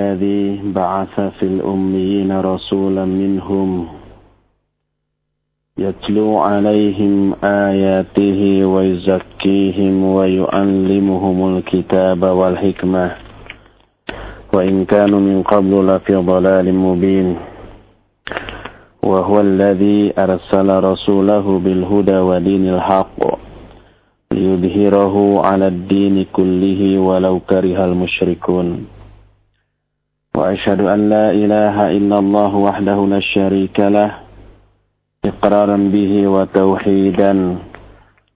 الذي 0.00 0.60
بعث 0.74 1.20
في 1.20 1.42
الأميين 1.42 2.40
رسولا 2.40 3.04
منهم 3.04 3.86
يتلو 5.78 6.38
عليهم 6.38 7.34
آياته 7.44 8.40
ويزكيهم 8.66 10.04
ويعلمهم 10.04 11.56
الكتاب 11.56 12.22
والحكمة. 12.22 13.10
وإن 14.54 14.84
كانوا 14.84 15.20
من 15.20 15.42
قبل 15.42 15.86
لفي 15.86 16.14
ضلال 16.14 16.74
مبين. 16.74 17.36
وهو 19.02 19.40
الذي 19.40 20.12
أرسل 20.18 20.68
رسوله 20.84 21.58
بالهدى 21.58 22.18
ودين 22.18 22.68
الحق 22.74 23.18
ليظهره 24.32 25.40
على 25.46 25.66
الدين 25.66 26.26
كله 26.32 26.98
ولو 26.98 27.40
كره 27.40 27.84
المشركون. 27.84 28.97
وأشهد 30.38 30.80
أن 30.86 31.00
لا 31.10 31.34
إله 31.34 31.76
إلا 31.98 32.16
الله 32.22 32.52
وحده 32.54 32.98
لا 33.10 33.20
شريك 33.20 33.74
له 33.80 34.10
إقرارا 35.24 35.76
به 35.90 36.12
وتوحيدا 36.34 37.32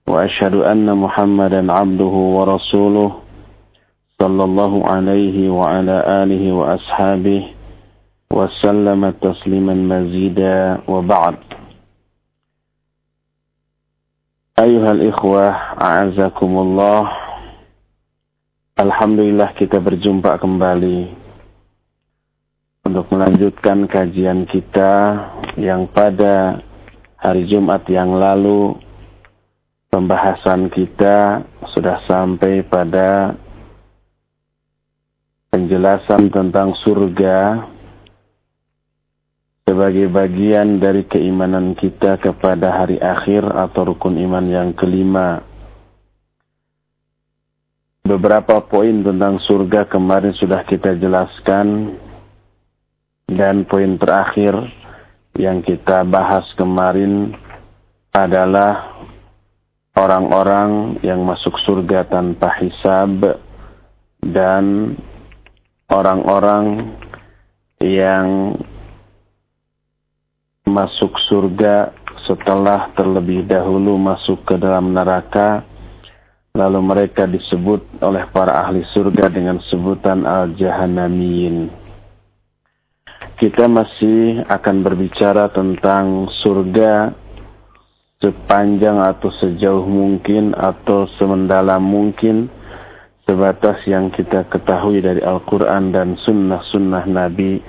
وأشهد 0.07 0.55
أن 0.67 0.83
محمدا 0.83 1.61
عبده 1.71 2.15
ورسوله 2.37 3.11
صلى 4.19 4.43
الله 4.43 4.73
عليه 4.89 5.37
وعلى 5.49 5.95
آله 6.23 6.43
وأصحابه 6.51 7.41
وسلم 8.33 9.01
تسليما 9.23 9.73
مزيدا 9.73 10.83
وبعد. 10.91 11.37
أيها 14.59 14.91
الإخوة 14.91 15.45
أعزكم 15.81 16.51
الله. 16.65 17.01
Alhamdulillah 18.73 19.55
kita 19.55 19.79
berjumpa 19.79 20.35
kembali. 20.41 21.22
Untuk 22.93 23.09
melanjutkan 23.09 23.89
kajian 23.89 24.45
kita 24.45 25.17
yang 25.57 25.89
pada 25.89 26.61
hari 27.17 27.49
Jumat 27.49 27.89
yang 27.89 28.13
lalu 28.21 28.77
pembahasan 29.89 30.69
kita 30.69 31.41
sudah 31.73 32.05
sampai 32.05 32.61
pada 32.61 33.33
penjelasan 35.49 36.29
tentang 36.29 36.77
surga 36.85 37.65
sebagai 39.65 40.13
bagian 40.13 40.77
dari 40.77 41.01
keimanan 41.09 41.73
kita 41.73 42.21
kepada 42.21 42.77
hari 42.77 43.01
akhir 43.01 43.41
atau 43.41 43.89
rukun 43.89 44.21
iman 44.21 44.45
yang 44.45 44.69
kelima. 44.77 45.41
Beberapa 48.05 48.61
poin 48.69 49.01
tentang 49.01 49.41
surga 49.49 49.89
kemarin 49.89 50.37
sudah 50.37 50.61
kita 50.69 50.93
jelaskan 51.01 51.97
dan 53.29 53.63
poin 53.67 53.95
terakhir 53.95 54.53
yang 55.39 55.65
kita 55.65 56.05
bahas 56.05 56.45
kemarin 56.59 57.33
adalah 58.13 59.01
orang-orang 59.97 61.01
yang 61.01 61.25
masuk 61.25 61.57
surga 61.65 62.05
tanpa 62.09 62.53
hisab 62.61 63.41
dan 64.21 64.95
orang-orang 65.89 66.93
yang 67.81 68.57
masuk 70.63 71.11
surga 71.27 71.91
setelah 72.23 72.93
terlebih 72.95 73.43
dahulu 73.43 73.99
masuk 73.99 74.47
ke 74.47 74.55
dalam 74.55 74.95
neraka 74.95 75.67
lalu 76.55 76.79
mereka 76.79 77.27
disebut 77.27 77.99
oleh 77.99 78.29
para 78.29 78.63
ahli 78.63 78.85
surga 78.93 79.27
dengan 79.27 79.59
sebutan 79.67 80.23
al-jahannamiyin 80.23 81.82
kita 83.43 83.67
masih 83.67 84.39
akan 84.47 84.87
berbicara 84.87 85.51
tentang 85.51 86.31
surga 86.47 87.11
sepanjang 88.23 89.03
atau 89.03 89.27
sejauh 89.35 89.83
mungkin 89.83 90.55
atau 90.55 91.11
semendalam 91.19 91.83
mungkin 91.83 92.47
sebatas 93.27 93.83
yang 93.83 94.15
kita 94.15 94.47
ketahui 94.47 95.03
dari 95.03 95.19
Al-Quran 95.19 95.91
dan 95.91 96.15
sunnah-sunnah 96.23 97.03
Nabi 97.03 97.59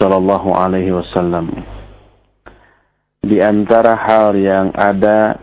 Sallallahu 0.00 0.48
Alaihi 0.56 0.96
Wasallam. 0.96 1.60
Di 3.20 3.36
antara 3.44 3.92
hal 3.92 4.32
yang 4.32 4.72
ada 4.72 5.36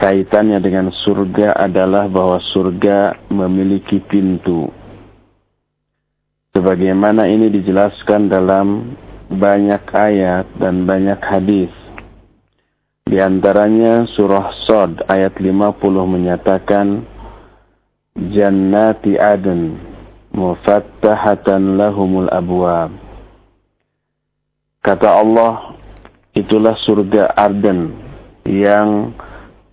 kaitannya 0.00 0.64
dengan 0.64 0.88
surga 1.04 1.60
adalah 1.60 2.08
bahwa 2.08 2.40
surga 2.56 3.20
memiliki 3.28 4.00
pintu 4.00 4.85
sebagaimana 6.56 7.28
ini 7.28 7.52
dijelaskan 7.52 8.32
dalam 8.32 8.96
banyak 9.28 9.84
ayat 9.92 10.48
dan 10.56 10.88
banyak 10.88 11.20
hadis. 11.20 11.68
Di 13.04 13.20
antaranya 13.20 14.08
surah 14.16 14.56
Sod 14.64 15.04
ayat 15.04 15.36
50 15.36 15.76
menyatakan 15.84 17.04
Jannati 18.16 19.20
adn 19.20 19.76
mufattahatan 20.32 21.76
lahumul 21.76 22.32
abwab. 22.32 22.96
Kata 24.80 25.08
Allah, 25.12 25.76
itulah 26.32 26.72
surga 26.88 27.36
Arden 27.36 27.92
yang 28.48 29.12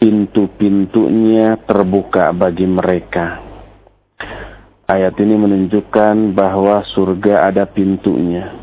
pintu-pintunya 0.04 1.56
terbuka 1.64 2.36
bagi 2.36 2.68
mereka. 2.68 3.43
Ayat 4.94 5.18
ini 5.18 5.34
menunjukkan 5.42 6.38
bahwa 6.38 6.86
surga 6.94 7.50
ada 7.50 7.66
pintunya. 7.66 8.54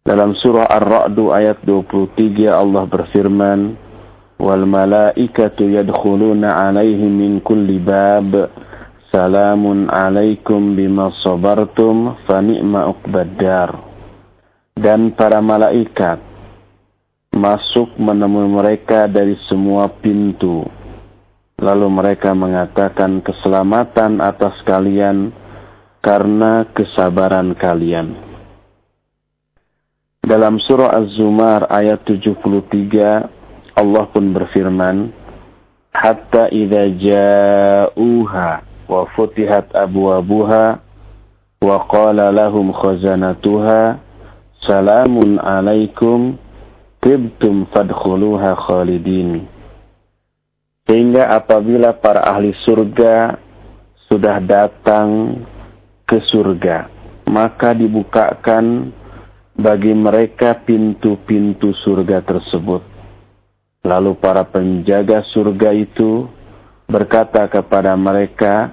Dalam 0.00 0.32
surah 0.32 0.64
Ar-Ra'du 0.64 1.28
ayat 1.28 1.60
23 1.60 2.48
Allah 2.48 2.88
berfirman, 2.88 3.76
"Wal 4.40 4.64
malaikatu 4.64 5.68
yadkhuluna 5.68 6.72
'alaihim 6.72 7.12
min 7.20 7.32
kulli 7.44 7.76
bab. 7.76 8.48
Salamun 9.12 9.92
'alaikum 9.92 10.72
bima 10.72 11.12
sabartum 11.20 12.16
fa 12.24 12.40
ni'ma 12.40 12.88
uqbaddar." 12.88 13.76
Dan 14.72 15.12
para 15.12 15.44
malaikat 15.44 16.16
masuk 17.36 17.92
menemui 18.00 18.48
mereka 18.48 19.04
dari 19.04 19.36
semua 19.52 19.92
pintu 20.00 20.77
Lalu 21.58 21.90
mereka 21.90 22.38
mengatakan 22.38 23.18
keselamatan 23.18 24.22
atas 24.22 24.54
kalian 24.62 25.34
karena 25.98 26.70
kesabaran 26.70 27.58
kalian. 27.58 28.14
Dalam 30.22 30.62
surah 30.62 30.94
Az-Zumar 31.02 31.66
ayat 31.66 32.06
73 32.06 33.26
Allah 33.74 34.04
pun 34.06 34.30
berfirman, 34.30 35.10
"Hatta 35.90 36.46
idza 36.54 36.94
ja'uha 36.94 38.50
wa 38.86 39.02
futihat 39.18 39.74
abwabuha 39.74 40.78
wa 41.58 41.76
qala 41.90 42.30
lahum 42.30 42.70
khazanatuha 42.70 43.98
salamun 44.62 45.42
alaikum 45.42 46.38
tibtum 47.02 47.66
fadkhuluha 47.74 48.54
khalidin." 48.62 49.57
Sehingga 50.88 51.36
apabila 51.36 51.92
para 52.00 52.24
ahli 52.24 52.56
surga 52.64 53.36
sudah 54.08 54.40
datang 54.40 55.36
ke 56.08 56.16
surga, 56.32 56.88
maka 57.28 57.76
dibukakan 57.76 58.88
bagi 59.52 59.92
mereka 59.92 60.56
pintu-pintu 60.64 61.76
surga 61.84 62.24
tersebut. 62.24 62.80
Lalu 63.84 64.16
para 64.16 64.48
penjaga 64.48 65.20
surga 65.28 65.76
itu 65.76 66.24
berkata 66.88 67.44
kepada 67.52 67.92
mereka, 67.92 68.72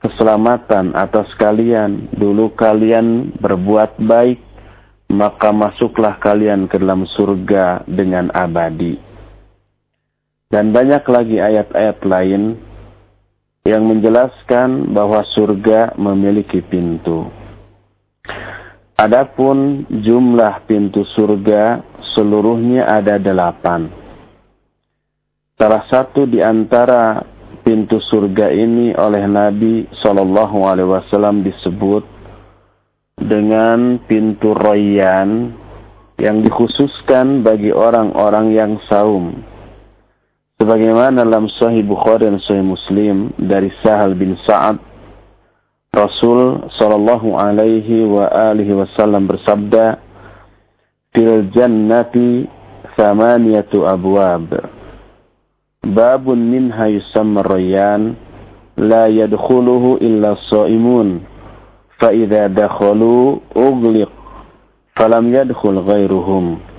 keselamatan 0.00 0.96
atas 0.96 1.28
kalian, 1.36 2.08
dulu 2.16 2.56
kalian 2.56 3.36
berbuat 3.36 4.00
baik, 4.00 4.40
maka 5.12 5.52
masuklah 5.52 6.16
kalian 6.16 6.64
ke 6.72 6.80
dalam 6.80 7.04
surga 7.04 7.84
dengan 7.84 8.32
abadi. 8.32 9.09
Dan 10.50 10.74
banyak 10.74 11.06
lagi 11.06 11.38
ayat-ayat 11.38 12.02
lain 12.02 12.58
yang 13.62 13.86
menjelaskan 13.86 14.90
bahwa 14.90 15.22
surga 15.30 15.94
memiliki 15.94 16.58
pintu. 16.58 17.30
Adapun 18.98 19.86
jumlah 19.86 20.66
pintu 20.66 21.06
surga 21.14 21.86
seluruhnya 22.18 22.82
ada 22.82 23.22
delapan. 23.22 23.94
Salah 25.54 25.86
satu 25.86 26.26
di 26.26 26.42
antara 26.42 27.22
pintu 27.62 28.02
surga 28.10 28.50
ini 28.50 28.90
oleh 28.98 29.30
Nabi 29.30 29.86
Shallallahu 30.02 30.66
Alaihi 30.66 30.90
Wasallam 30.90 31.46
disebut 31.46 32.02
dengan 33.22 34.02
pintu 34.02 34.50
royan 34.50 35.54
yang 36.18 36.42
dikhususkan 36.42 37.46
bagi 37.46 37.70
orang-orang 37.70 38.50
yang 38.50 38.82
saum 38.90 39.46
Sebagaimana 40.60 41.24
dalam 41.24 41.48
Sahih 41.56 41.80
Bukhari 41.88 42.28
dan 42.28 42.36
Sahih 42.44 42.60
Muslim 42.60 43.32
dari 43.40 43.72
Sahal 43.80 44.12
bin 44.12 44.36
Sa'ad 44.44 44.76
Rasul 45.90 46.70
Shallallahu 46.76 47.34
Alaihi 47.34 48.06
wa 48.06 48.28
alihi 48.28 48.76
Wasallam 48.76 49.26
bersabda, 49.26 49.98
"Fil 51.16 51.50
jannati 51.50 52.44
thamaniyatu 52.94 53.88
abwab. 53.88 54.54
Babun 55.80 56.38
minha 56.46 56.92
yusamma 56.92 57.42
rayyan, 57.42 58.14
la 58.78 59.10
yadkhuluhu 59.10 59.98
illa 59.98 60.38
shaimun. 60.46 61.24
Fa 61.96 62.14
idza 62.14 62.52
dakhalu 62.52 63.42
falam 64.94 65.24
yadkhul 65.32 65.82
ghairuhum." 65.88 66.69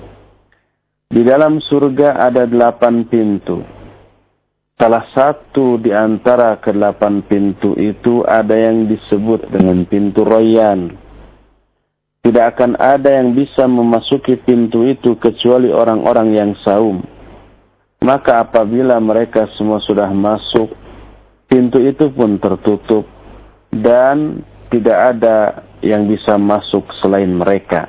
Di 1.12 1.20
dalam 1.20 1.60
surga 1.60 2.16
ada 2.16 2.48
delapan 2.48 3.04
pintu 3.04 3.82
Salah 4.82 5.06
satu 5.14 5.78
di 5.78 5.94
antara 5.94 6.58
kedelapan 6.58 7.22
pintu 7.22 7.78
itu 7.78 8.26
ada 8.26 8.50
yang 8.58 8.90
disebut 8.90 9.46
dengan 9.46 9.86
pintu 9.86 10.26
royan. 10.26 10.90
Tidak 12.26 12.44
akan 12.50 12.74
ada 12.82 13.14
yang 13.14 13.30
bisa 13.30 13.70
memasuki 13.70 14.42
pintu 14.42 14.82
itu 14.82 15.14
kecuali 15.22 15.70
orang-orang 15.70 16.34
yang 16.34 16.50
saum. 16.66 16.98
Maka 18.02 18.42
apabila 18.42 18.98
mereka 18.98 19.46
semua 19.54 19.78
sudah 19.86 20.10
masuk, 20.10 20.74
pintu 21.46 21.78
itu 21.78 22.10
pun 22.10 22.42
tertutup 22.42 23.06
dan 23.70 24.42
tidak 24.66 24.98
ada 25.14 25.62
yang 25.78 26.10
bisa 26.10 26.34
masuk 26.34 26.90
selain 26.98 27.30
mereka. 27.30 27.86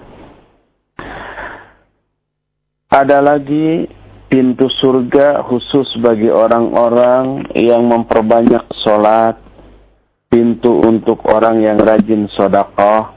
Ada 2.94 3.26
lagi 3.26 3.90
pintu 4.30 4.70
surga 4.70 5.42
khusus 5.50 5.98
bagi 5.98 6.30
orang-orang 6.30 7.50
yang 7.58 7.90
memperbanyak 7.90 8.70
sholat, 8.86 9.34
pintu 10.30 10.78
untuk 10.78 11.26
orang 11.26 11.66
yang 11.66 11.82
rajin 11.82 12.30
sodakoh, 12.38 13.10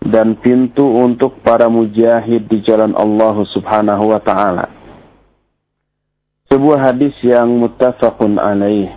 dan 0.00 0.40
pintu 0.40 0.88
untuk 0.88 1.36
para 1.44 1.68
mujahid 1.68 2.48
di 2.48 2.64
jalan 2.64 2.96
Allah 2.96 3.36
subhanahu 3.52 4.08
wa 4.08 4.24
ta'ala. 4.24 4.72
Sebuah 6.48 6.88
hadis 6.88 7.12
yang 7.20 7.60
muttafaqun 7.60 8.40
alaih 8.40 8.88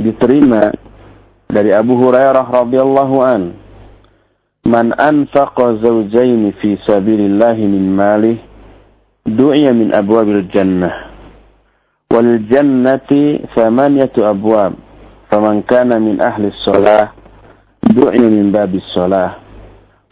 diterima 0.00 0.72
dari 1.52 1.76
Abu 1.76 2.00
Hurairah 2.00 2.48
radhiyallahu 2.48 3.16
an. 3.20 3.42
Man 4.64 4.96
anfaqa 4.96 5.84
zawjaini 5.84 6.56
fi 6.64 6.80
sabilillahi 6.88 7.68
min 7.68 7.92
malih 7.92 8.47
du'iya 9.36 9.72
min 9.76 9.92
abwabil 9.92 10.48
jannah. 10.48 11.12
Wal 12.08 12.40
jannati 12.48 13.44
thamaniyatu 13.52 14.24
abwab. 14.24 14.76
Faman 15.28 15.60
kana 15.68 16.00
min 16.00 16.20
ahli 16.24 16.48
shalah 16.64 17.12
du'iya 17.88 18.28
min 18.28 18.52
babi 18.52 18.80
shalah 18.92 19.40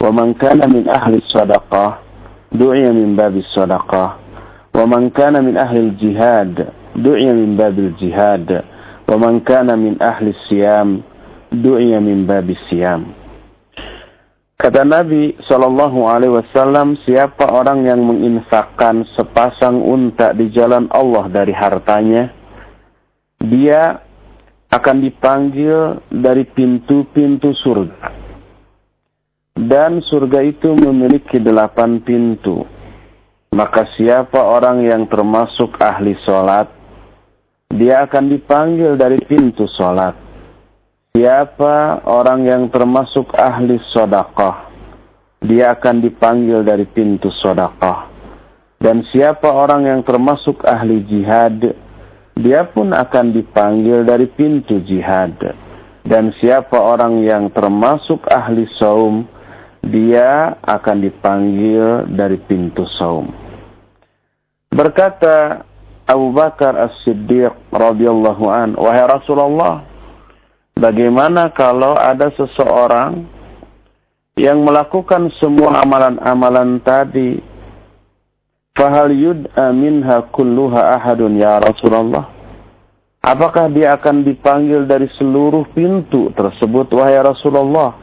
wa 0.01 0.13
kana 0.37 0.69
min 0.69 0.85
ahli 0.89 1.25
sadaqah 1.33 2.01
du'iya 2.53 2.93
min 2.93 3.17
babi 3.17 3.41
sadaqah 3.57 4.17
wa 4.77 4.85
kana 5.13 5.41
min 5.41 5.57
ahli 5.57 5.93
jihad 5.97 6.73
du'iya 6.97 7.33
min 7.33 7.57
babi 7.57 7.93
jihad 7.97 8.49
wa 9.09 9.17
kana 9.41 9.77
min 9.77 9.97
ahli 10.01 10.37
siam 10.49 11.01
du'iya 11.53 12.01
min 12.01 12.29
babi 12.29 12.57
siam. 12.69 13.09
Kata 14.67 14.83
Nabi 14.83 15.31
Shallallahu 15.47 16.11
Alaihi 16.11 16.43
Wasallam, 16.43 16.99
siapa 17.07 17.55
orang 17.55 17.87
yang 17.87 18.03
menginfakkan 18.03 19.07
sepasang 19.15 19.79
unta 19.79 20.35
di 20.35 20.51
jalan 20.51 20.91
Allah 20.91 21.31
dari 21.31 21.55
hartanya, 21.55 22.35
dia 23.47 24.03
akan 24.67 25.07
dipanggil 25.07 26.03
dari 26.11 26.43
pintu-pintu 26.51 27.55
surga. 27.63 28.11
Dan 29.55 30.03
surga 30.03 30.43
itu 30.43 30.75
memiliki 30.75 31.39
delapan 31.39 32.03
pintu. 32.03 32.67
Maka 33.55 33.87
siapa 33.95 34.51
orang 34.51 34.83
yang 34.83 35.07
termasuk 35.07 35.79
ahli 35.79 36.19
sholat, 36.27 36.67
dia 37.71 38.03
akan 38.03 38.35
dipanggil 38.35 38.99
dari 38.99 39.23
pintu 39.31 39.71
sholat. 39.79 40.26
Siapa 41.17 42.05
orang 42.05 42.45
yang 42.45 42.69
termasuk 42.69 43.33
ahli 43.33 43.81
sodakoh, 43.89 44.53
dia 45.41 45.73
akan 45.73 46.05
dipanggil 46.05 46.61
dari 46.61 46.85
pintu 46.85 47.33
sodakoh. 47.41 48.05
Dan 48.77 49.01
siapa 49.09 49.49
orang 49.49 49.89
yang 49.89 50.05
termasuk 50.05 50.61
ahli 50.69 51.01
jihad, 51.09 51.73
dia 52.37 52.69
pun 52.69 52.93
akan 52.93 53.33
dipanggil 53.33 54.05
dari 54.05 54.29
pintu 54.29 54.85
jihad. 54.85 55.41
Dan 56.05 56.37
siapa 56.37 56.77
orang 56.77 57.25
yang 57.25 57.49
termasuk 57.49 58.21
ahli 58.29 58.69
saum, 58.77 59.25
dia 59.81 60.61
akan 60.61 61.01
dipanggil 61.01 62.13
dari 62.13 62.37
pintu 62.45 62.85
saum. 63.01 63.33
Berkata 64.69 65.65
Abu 66.05 66.29
Bakar 66.37 66.77
As-Siddiq 66.77 67.73
radhiyallahu 67.73 68.45
an, 68.53 68.77
wahai 68.77 69.09
Rasulullah, 69.09 69.96
Bagaimana 70.77 71.57
kalau 71.57 71.97
ada 71.97 72.29
seseorang 72.37 73.25
yang 74.37 74.61
melakukan 74.61 75.33
semua 75.41 75.81
amalan-amalan 75.81 76.85
tadi? 76.85 77.41
Fahal 78.77 79.09
yud'a 79.09 79.73
minha 79.73 80.29
kulluha 80.37 81.01
ahadun 81.01 81.41
ya 81.41 81.57
Rasulullah? 81.65 82.29
Apakah 83.25 83.73
dia 83.73 83.97
akan 83.97 84.21
dipanggil 84.21 84.85
dari 84.85 85.09
seluruh 85.17 85.65
pintu 85.73 86.29
tersebut 86.37 86.93
wahai 86.93 87.25
Rasulullah? 87.25 87.97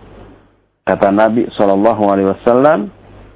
Kata 0.81 1.13
Nabi 1.13 1.45
sallallahu 1.53 2.03
alaihi 2.09 2.33
wasallam, 2.33 2.89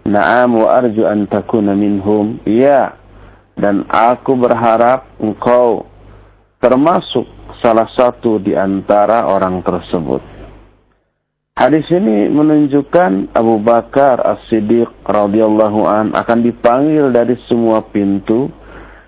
"Na'am 0.09 0.65
wa 0.65 0.81
arju 0.81 1.05
an 1.05 1.29
takuna 1.29 1.77
minhum." 1.77 2.41
Ya. 2.41 2.97
Dan 3.53 3.85
aku 3.85 4.33
berharap 4.33 5.05
engkau 5.21 5.85
termasuk 6.57 7.36
salah 7.61 7.89
satu 7.93 8.41
di 8.41 8.53
antara 8.53 9.27
orang 9.27 9.61
tersebut. 9.65 10.21
Hadis 11.57 11.89
ini 11.89 12.29
menunjukkan 12.29 13.33
Abu 13.33 13.57
Bakar 13.57 14.21
As-Siddiq 14.21 14.93
radhiyallahu 15.09 15.89
an 15.89 16.13
akan 16.13 16.45
dipanggil 16.45 17.09
dari 17.09 17.33
semua 17.49 17.81
pintu 17.81 18.53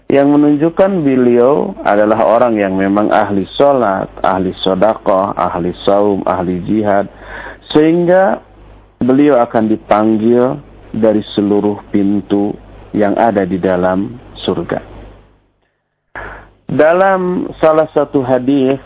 yang 0.09 0.33
menunjukkan 0.33 1.05
beliau 1.05 1.77
adalah 1.85 2.17
orang 2.25 2.57
yang 2.57 2.73
memang 2.73 3.13
ahli 3.13 3.45
sholat, 3.53 4.09
ahli 4.25 4.49
sodakoh, 4.65 5.37
ahli 5.37 5.69
saum, 5.85 6.25
ahli 6.25 6.65
jihad. 6.65 7.05
Sehingga 7.69 8.41
beliau 8.97 9.37
akan 9.45 9.69
dipanggil 9.69 10.57
dari 10.89 11.21
seluruh 11.37 11.85
pintu 11.93 12.57
yang 12.97 13.13
ada 13.13 13.45
di 13.45 13.61
dalam 13.61 14.17
surga. 14.41 14.98
Dalam 16.69 17.49
salah 17.57 17.89
satu 17.97 18.21
hadis 18.21 18.77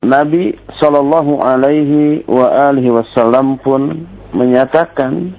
Nabi 0.00 0.56
Shallallahu 0.80 1.44
Alaihi 1.44 2.24
wa 2.24 2.72
alihi 2.72 2.88
Wasallam 2.88 3.60
pun 3.60 4.08
menyatakan 4.32 5.36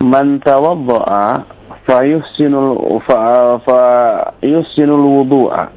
man 0.00 0.40
tawadda'a 0.40 1.44
fayuhsinul 1.84 3.04
fa, 3.04 3.60
fayuhsinul 3.68 5.04
wudu'a 5.20 5.68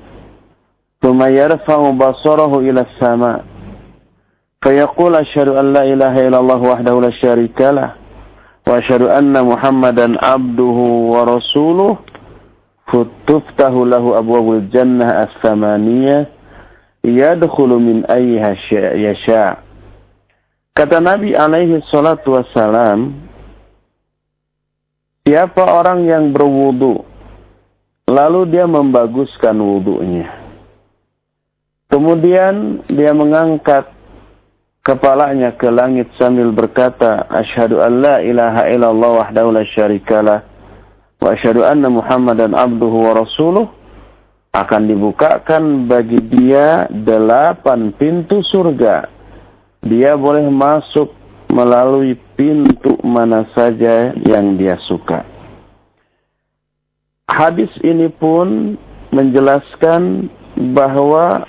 thumma 1.03 1.27
basarahu 1.99 2.63
ila 2.63 2.87
sama. 3.03 3.43
Fayaqul 4.63 5.11
asyhadu 5.11 5.59
an 5.59 5.75
la 5.75 5.83
ilaha 5.83 6.23
illallah 6.23 6.59
wahdahu 6.63 7.03
la 7.03 7.11
syarika 7.19 7.99
wa 8.63 8.79
asyhadu 8.79 9.11
anna 9.11 9.43
muhammadan 9.43 10.15
abduhu 10.23 11.11
wa 11.11 11.27
rasuluhu 11.35 11.99
Kata 20.71 21.03
Nabi 21.03 21.35
alaihi 21.35 21.83
salatu 21.91 22.39
wassalam, 22.39 23.11
siapa 25.27 25.63
orang 25.67 26.07
yang 26.07 26.31
berwudu 26.31 27.03
lalu 28.07 28.55
dia 28.55 28.63
membaguskan 28.63 29.59
wudunya. 29.59 30.31
Kemudian 31.91 32.87
dia 32.87 33.11
mengangkat 33.11 33.91
kepalanya 34.79 35.51
ke 35.59 35.67
langit 35.67 36.07
sambil 36.15 36.55
berkata, 36.55 37.27
Asyhadu 37.27 37.83
an 37.83 37.99
la 37.99 38.23
ilaha 38.23 38.71
illallah 38.71 39.11
wahdahu 39.27 39.51
la 39.51 39.63
syarikalah 39.75 40.46
wa 41.17 41.33
asyhadu 41.33 41.65
anna 41.65 41.89
Muhammadan 41.89 42.53
abduhu 42.53 43.09
wa 43.09 43.13
rasuluh 43.17 43.65
akan 44.57 44.89
dibukakan 44.89 45.85
bagi 45.85 46.17
dia 46.33 46.89
delapan 46.89 47.93
pintu 47.93 48.41
surga. 48.41 49.05
Dia 49.85 50.17
boleh 50.17 50.49
masuk 50.49 51.13
melalui 51.53 52.17
pintu 52.33 52.97
mana 53.05 53.45
saja 53.53 54.17
yang 54.17 54.57
dia 54.57 54.75
suka. 54.89 55.23
Hadis 57.29 57.69
ini 57.85 58.09
pun 58.09 58.75
menjelaskan 59.13 60.31
bahwa 60.73 61.45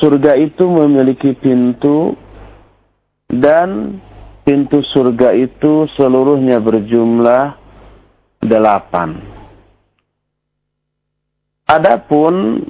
surga 0.00 0.40
itu 0.40 0.64
memiliki 0.64 1.36
pintu 1.36 2.16
dan 3.28 4.00
pintu 4.42 4.80
surga 4.90 5.36
itu 5.36 5.86
seluruhnya 5.94 6.58
berjumlah 6.58 7.61
delapan. 8.42 9.16
Adapun 11.70 12.60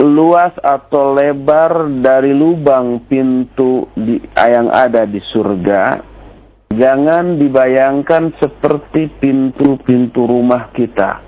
luas 0.00 0.56
atau 0.64 1.12
lebar 1.12 1.92
dari 2.00 2.32
lubang 2.32 3.04
pintu 3.04 3.84
di, 3.92 4.16
yang 4.32 4.72
ada 4.72 5.04
di 5.04 5.20
surga, 5.20 6.00
jangan 6.72 7.36
dibayangkan 7.36 8.32
seperti 8.40 9.12
pintu-pintu 9.20 10.24
rumah 10.24 10.72
kita. 10.72 11.20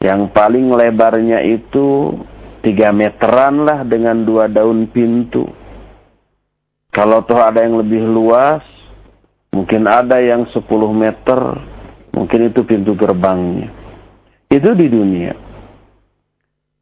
Yang 0.00 0.32
paling 0.32 0.72
lebarnya 0.72 1.44
itu 1.44 2.16
tiga 2.64 2.88
meteran 2.88 3.68
lah 3.68 3.84
dengan 3.84 4.24
dua 4.24 4.48
daun 4.48 4.88
pintu. 4.88 5.44
Kalau 6.88 7.20
toh 7.26 7.40
ada 7.42 7.60
yang 7.60 7.84
lebih 7.84 8.00
luas, 8.00 8.64
mungkin 9.54 9.86
ada 9.86 10.18
yang 10.18 10.50
10 10.50 10.66
meter, 10.90 11.40
mungkin 12.10 12.50
itu 12.50 12.66
pintu 12.66 12.98
gerbangnya. 12.98 13.70
Itu 14.50 14.74
di 14.74 14.90
dunia. 14.90 15.34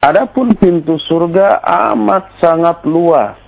Adapun 0.02 0.58
pintu 0.58 0.98
surga 0.98 1.62
amat 1.94 2.42
sangat 2.42 2.82
luas. 2.88 3.38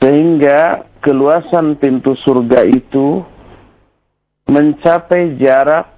Sehingga 0.00 0.88
keluasan 1.04 1.76
pintu 1.76 2.16
surga 2.24 2.64
itu 2.64 3.20
mencapai 4.48 5.36
jarak 5.36 5.92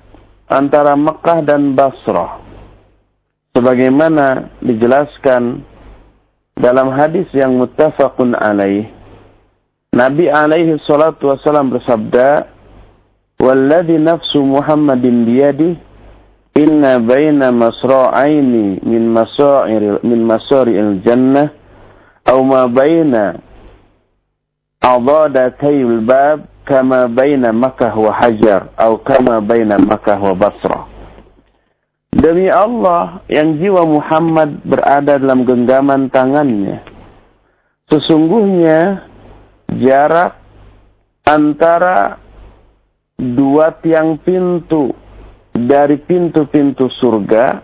antara 0.48 0.96
Mekah 0.96 1.44
dan 1.44 1.76
Basrah. 1.76 2.40
Sebagaimana 3.54 4.58
dijelaskan 4.64 5.62
dalam 6.58 6.90
hadis 6.90 7.30
yang 7.30 7.54
muttafaqun 7.58 8.34
alaih. 8.34 8.97
Nabi 9.98 10.30
alaihi 10.30 10.78
salatu 10.86 11.34
wasallam 11.34 11.74
bersabda, 11.74 12.46
"Walladhi 13.42 13.98
nafsu 13.98 14.38
Muhammadin 14.46 15.26
biyadihi 15.26 15.88
inna 16.58 16.98
baina 17.02 17.50
masra'aini 17.50 18.82
min 18.82 19.02
masa'ir 19.10 20.02
min 20.06 20.22
masari'il 20.22 21.02
jannah 21.06 21.54
aw 22.26 22.38
ma 22.42 22.66
baina 22.66 23.38
adadatayil 24.82 26.02
bab 26.06 26.46
kama 26.66 27.06
baina 27.10 27.54
Makkah 27.54 27.94
wa 27.94 28.12
Hajar 28.14 28.74
atau 28.74 29.02
kama 29.02 29.42
baina 29.42 29.78
Makkah 29.78 30.18
wa 30.18 30.34
Basra. 30.34 30.86
Demi 32.14 32.50
Allah 32.50 33.22
yang 33.30 33.62
jiwa 33.62 33.86
Muhammad 33.86 34.62
berada 34.66 35.18
dalam 35.22 35.46
genggaman 35.46 36.10
tangannya 36.10 36.82
sesungguhnya 37.88 39.07
jarak 39.76 40.40
antara 41.28 42.16
dua 43.18 43.76
tiang 43.84 44.16
pintu 44.22 44.94
dari 45.52 45.98
pintu-pintu 46.00 46.88
surga 47.02 47.60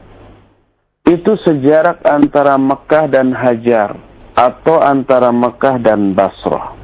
itu 1.04 1.36
sejarak 1.44 2.00
antara 2.04 2.56
Mekah 2.56 3.06
dan 3.12 3.30
Hajar 3.36 3.96
atau 4.34 4.80
antara 4.80 5.30
Mekah 5.30 5.76
dan 5.78 6.16
Basrah. 6.16 6.74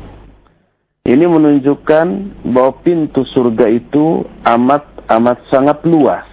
Ini 1.02 1.24
menunjukkan 1.24 2.06
bahwa 2.52 2.76
pintu 2.84 3.24
surga 3.32 3.66
itu 3.72 4.22
amat 4.44 4.84
amat 5.08 5.38
sangat 5.48 5.80
luas. 5.88 6.28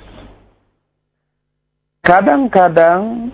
Kadang-kadang 2.04 3.32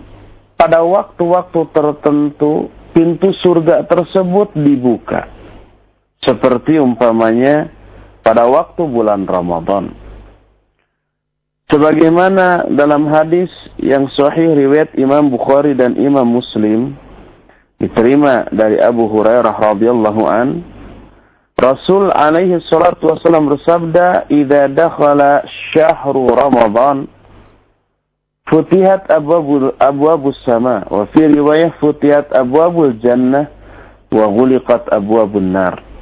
pada 0.54 0.80
waktu-waktu 0.86 1.60
tertentu 1.74 2.70
pintu 2.94 3.34
surga 3.42 3.84
tersebut 3.90 4.54
dibuka. 4.54 5.33
Seperti 6.24 6.80
umpamanya 6.80 7.68
pada 8.24 8.48
waktu 8.48 8.80
bulan 8.88 9.28
Ramadan. 9.28 9.92
Sebagaimana 11.68 12.68
dalam 12.72 13.08
hadis 13.08 13.48
yang 13.76 14.08
sahih 14.12 14.52
riwayat 14.56 14.96
Imam 14.96 15.28
Bukhari 15.32 15.76
dan 15.76 15.96
Imam 15.96 16.24
Muslim 16.24 16.96
diterima 17.80 18.48
dari 18.52 18.80
Abu 18.80 19.08
Hurairah 19.08 19.52
radhiyallahu 19.52 20.22
an 20.24 20.48
Rasul 21.54 22.10
alaihi 22.12 22.60
salatu 22.66 23.08
wasallam 23.08 23.48
bersabda 23.48 24.28
idza 24.28 24.68
dakhala 24.72 25.44
syahru 25.72 26.28
Ramadan 26.32 27.06
futihat 28.50 29.08
abwabul 29.08 29.72
abwabus 29.80 30.36
sama 30.44 30.84
wa 30.90 31.08
fi 31.14 31.26
riwayah 31.30 31.72
futihat 31.80 32.28
abwabul 32.34 32.92
jannah 33.00 33.48
wa 34.12 34.26
ghuliqat 34.28 34.90
abwabun 34.92 35.54
nar 35.54 35.93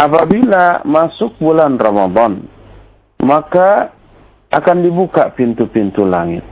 Apabila 0.00 0.80
masuk 0.88 1.36
bulan 1.36 1.76
Ramadan 1.76 2.40
maka 3.20 3.92
akan 4.48 4.82
dibuka 4.82 5.30
pintu-pintu 5.36 6.08
langit. 6.08 6.42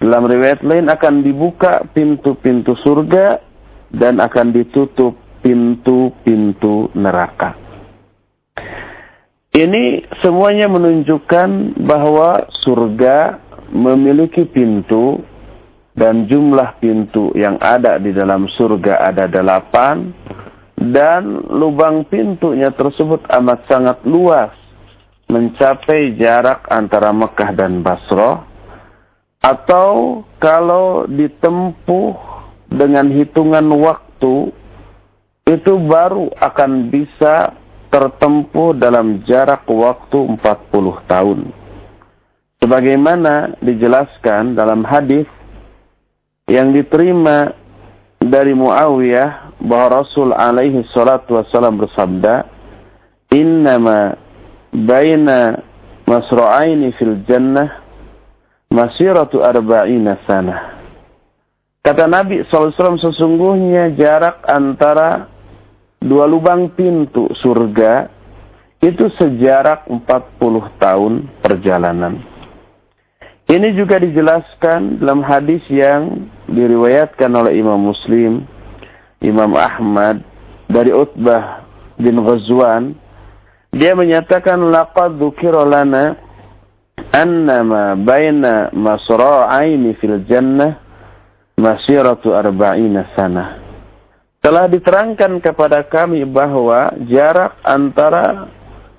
Dalam 0.00 0.28
riwayat 0.28 0.64
lain 0.64 0.88
akan 0.88 1.20
dibuka 1.20 1.84
pintu-pintu 1.92 2.76
surga 2.80 3.40
dan 3.92 4.20
akan 4.20 4.52
ditutup 4.52 5.16
pintu-pintu 5.40 6.90
neraka. 6.96 7.54
Ini 9.56 10.04
semuanya 10.20 10.68
menunjukkan 10.68 11.80
bahwa 11.80 12.44
surga 12.60 13.40
memiliki 13.72 14.44
pintu 14.44 15.24
dan 15.96 16.28
jumlah 16.28 16.76
pintu 16.76 17.32
yang 17.32 17.56
ada 17.56 17.96
di 17.96 18.12
dalam 18.12 18.44
surga 18.52 19.00
ada 19.12 19.24
delapan 19.24 20.12
dan 20.76 21.40
lubang 21.48 22.04
pintunya 22.06 22.68
tersebut 22.72 23.24
amat 23.28 23.64
sangat 23.66 23.98
luas 24.04 24.52
mencapai 25.26 26.14
jarak 26.20 26.68
antara 26.70 27.10
Mekah 27.10 27.50
dan 27.56 27.80
Basrah 27.82 28.46
atau 29.42 30.22
kalau 30.38 31.08
ditempuh 31.08 32.14
dengan 32.70 33.08
hitungan 33.10 33.66
waktu 33.78 34.52
itu 35.46 35.72
baru 35.86 36.30
akan 36.42 36.90
bisa 36.90 37.54
tertempuh 37.94 38.74
dalam 38.74 39.22
jarak 39.24 39.62
waktu 39.70 40.36
40 40.36 40.42
tahun. 41.06 41.38
Sebagaimana 42.58 43.62
dijelaskan 43.62 44.58
dalam 44.58 44.82
hadis 44.82 45.30
yang 46.50 46.74
diterima 46.74 47.54
dari 48.18 48.58
Muawiyah 48.58 49.45
bahwa 49.62 50.02
Rasul 50.04 50.32
alaihi 50.36 50.84
salatu 50.92 51.36
wasallam 51.40 51.80
bersabda, 51.80 52.44
"Innama 53.32 54.16
baina 54.72 55.60
masra'aini 56.06 56.92
fil 56.96 57.24
jannah 57.24 57.86
masiratu 58.70 59.42
arba'ina 59.42 60.20
sana. 60.26 60.76
Kata 61.80 62.10
Nabi 62.10 62.42
SAW 62.50 62.98
sesungguhnya 62.98 63.94
jarak 63.94 64.42
antara 64.50 65.30
dua 66.02 66.26
lubang 66.26 66.74
pintu 66.74 67.30
surga 67.42 68.10
itu 68.82 69.06
sejarak 69.16 69.86
40 69.86 70.66
tahun 70.82 71.30
perjalanan. 71.40 72.20
Ini 73.46 73.78
juga 73.78 74.02
dijelaskan 74.02 74.98
dalam 74.98 75.22
hadis 75.22 75.62
yang 75.70 76.26
diriwayatkan 76.50 77.30
oleh 77.30 77.54
Imam 77.54 77.78
Muslim, 77.78 78.42
Imam 79.24 79.56
Ahmad 79.56 80.20
dari 80.68 80.92
Utbah 80.92 81.64
bin 81.96 82.20
Ghazwan 82.20 82.92
dia 83.76 83.92
menyatakan 83.92 84.72
laqad 84.72 85.20
dzukira 85.20 85.64
lana 85.64 86.16
annama 87.12 87.96
baina 87.96 88.72
masra'aini 88.72 89.96
fil 90.00 90.24
jannah 90.24 90.80
masiratu 91.56 92.36
arba'ina 92.36 93.12
sana. 93.16 93.60
Telah 94.40 94.70
diterangkan 94.70 95.42
kepada 95.42 95.82
kami 95.90 96.22
bahwa 96.28 96.94
jarak 97.08 97.58
antara 97.66 98.46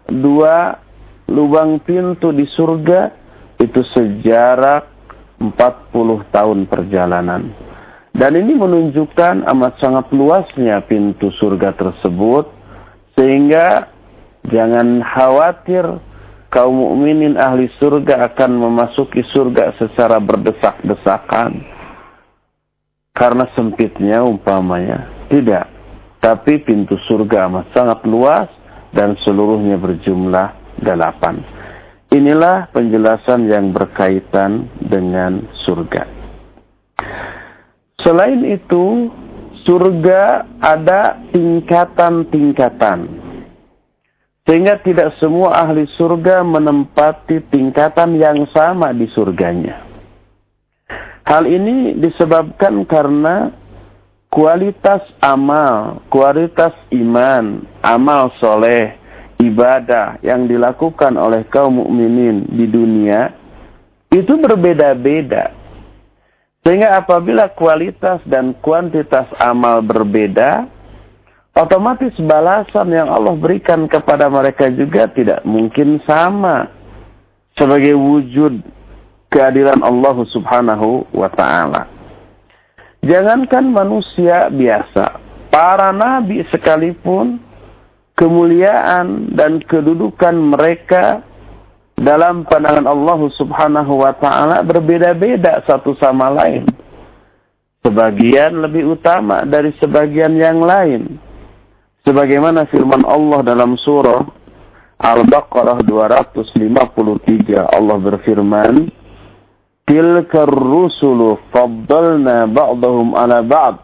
dua 0.09 0.75
lubang 1.31 1.79
pintu 1.81 2.35
di 2.35 2.43
surga 2.51 3.15
itu 3.61 3.81
sejarak 3.95 4.89
40 5.39 6.33
tahun 6.33 6.59
perjalanan. 6.65 7.53
Dan 8.17 8.33
ini 8.33 8.57
menunjukkan 8.57 9.45
amat 9.45 9.77
sangat 9.77 10.09
luasnya 10.09 10.81
pintu 10.89 11.29
surga 11.37 11.77
tersebut 11.77 12.49
sehingga 13.13 13.97
Jangan 14.47 15.03
khawatir 15.03 15.83
kaum 16.47 16.79
mukminin 16.79 17.35
ahli 17.35 17.67
surga 17.83 18.31
akan 18.31 18.51
memasuki 18.55 19.19
surga 19.35 19.75
secara 19.75 20.23
berdesak-desakan. 20.23 21.67
Karena 23.11 23.45
sempitnya 23.51 24.23
umpamanya. 24.23 25.27
Tidak. 25.27 25.65
Tapi 26.23 26.63
pintu 26.63 26.95
surga 27.11 27.51
amat 27.51 27.65
sangat 27.75 27.99
luas 28.07 28.47
dan 28.95 29.19
seluruhnya 29.27 29.75
berjumlah 29.75 30.79
delapan. 30.79 31.43
Inilah 32.07 32.71
penjelasan 32.71 33.51
yang 33.51 33.75
berkaitan 33.75 34.71
dengan 34.79 35.43
surga. 35.67 36.07
Selain 38.07 38.39
itu, 38.47 39.11
surga 39.67 40.47
ada 40.63 41.19
tingkatan-tingkatan. 41.35 43.03
Sehingga 44.47 44.79
tidak 44.79 45.11
semua 45.19 45.59
ahli 45.59 45.83
surga 45.99 46.39
menempati 46.39 47.51
tingkatan 47.51 48.15
yang 48.15 48.47
sama 48.55 48.95
di 48.95 49.11
surganya. 49.11 49.83
Hal 51.27 51.43
ini 51.51 51.99
disebabkan 51.99 52.87
karena 52.87 53.51
kualitas 54.31 55.03
amal, 55.19 55.99
kualitas 56.07 56.71
iman, 56.95 57.67
amal 57.83 58.31
soleh, 58.39 58.95
ibadah 59.43 60.23
yang 60.23 60.47
dilakukan 60.47 61.19
oleh 61.19 61.43
kaum 61.51 61.83
mukminin 61.83 62.47
di 62.55 62.71
dunia 62.71 63.35
itu 64.15 64.31
berbeda-beda. 64.39 65.56
Sehingga 66.67 66.99
apabila 66.99 67.47
kualitas 67.55 68.19
dan 68.27 68.51
kuantitas 68.59 69.23
amal 69.39 69.79
berbeda, 69.79 70.67
otomatis 71.55 72.11
balasan 72.19 72.91
yang 72.91 73.07
Allah 73.07 73.39
berikan 73.39 73.87
kepada 73.87 74.27
mereka 74.27 74.67
juga 74.75 75.07
tidak 75.15 75.47
mungkin 75.47 76.03
sama 76.03 76.67
sebagai 77.55 77.95
wujud 77.95 78.59
keadilan 79.31 79.79
Allah 79.79 80.27
Subhanahu 80.27 81.07
wa 81.15 81.31
taala. 81.31 81.87
Jangankan 82.99 83.71
manusia 83.71 84.51
biasa, 84.51 85.23
para 85.47 85.95
nabi 85.95 86.43
sekalipun 86.51 87.39
kemuliaan 88.19 89.31
dan 89.39 89.63
kedudukan 89.63 90.35
mereka 90.35 91.23
dalam 91.97 92.45
pandangan 92.45 92.85
Allah 92.85 93.19
Subhanahu 93.41 94.05
wa 94.05 94.13
taala 94.21 94.61
berbeda-beda 94.61 95.65
satu 95.65 95.97
sama 95.97 96.29
lain. 96.29 96.69
Sebagian 97.81 98.61
lebih 98.61 98.93
utama 98.93 99.41
dari 99.49 99.73
sebagian 99.81 100.37
yang 100.37 100.61
lain. 100.61 101.17
Sebagaimana 102.05 102.69
firman 102.69 103.01
Allah 103.03 103.41
dalam 103.43 103.75
surah 103.81 104.23
Al-Baqarah 104.97 105.83
253 105.83 107.75
Allah 107.75 107.97
berfirman 107.99 108.75
Tilkar 109.87 110.51
rusulu 110.51 111.39
faddalna 111.49 112.43
ba'dahum 112.51 113.15
ala 113.15 113.39
ba'd. 113.39 113.75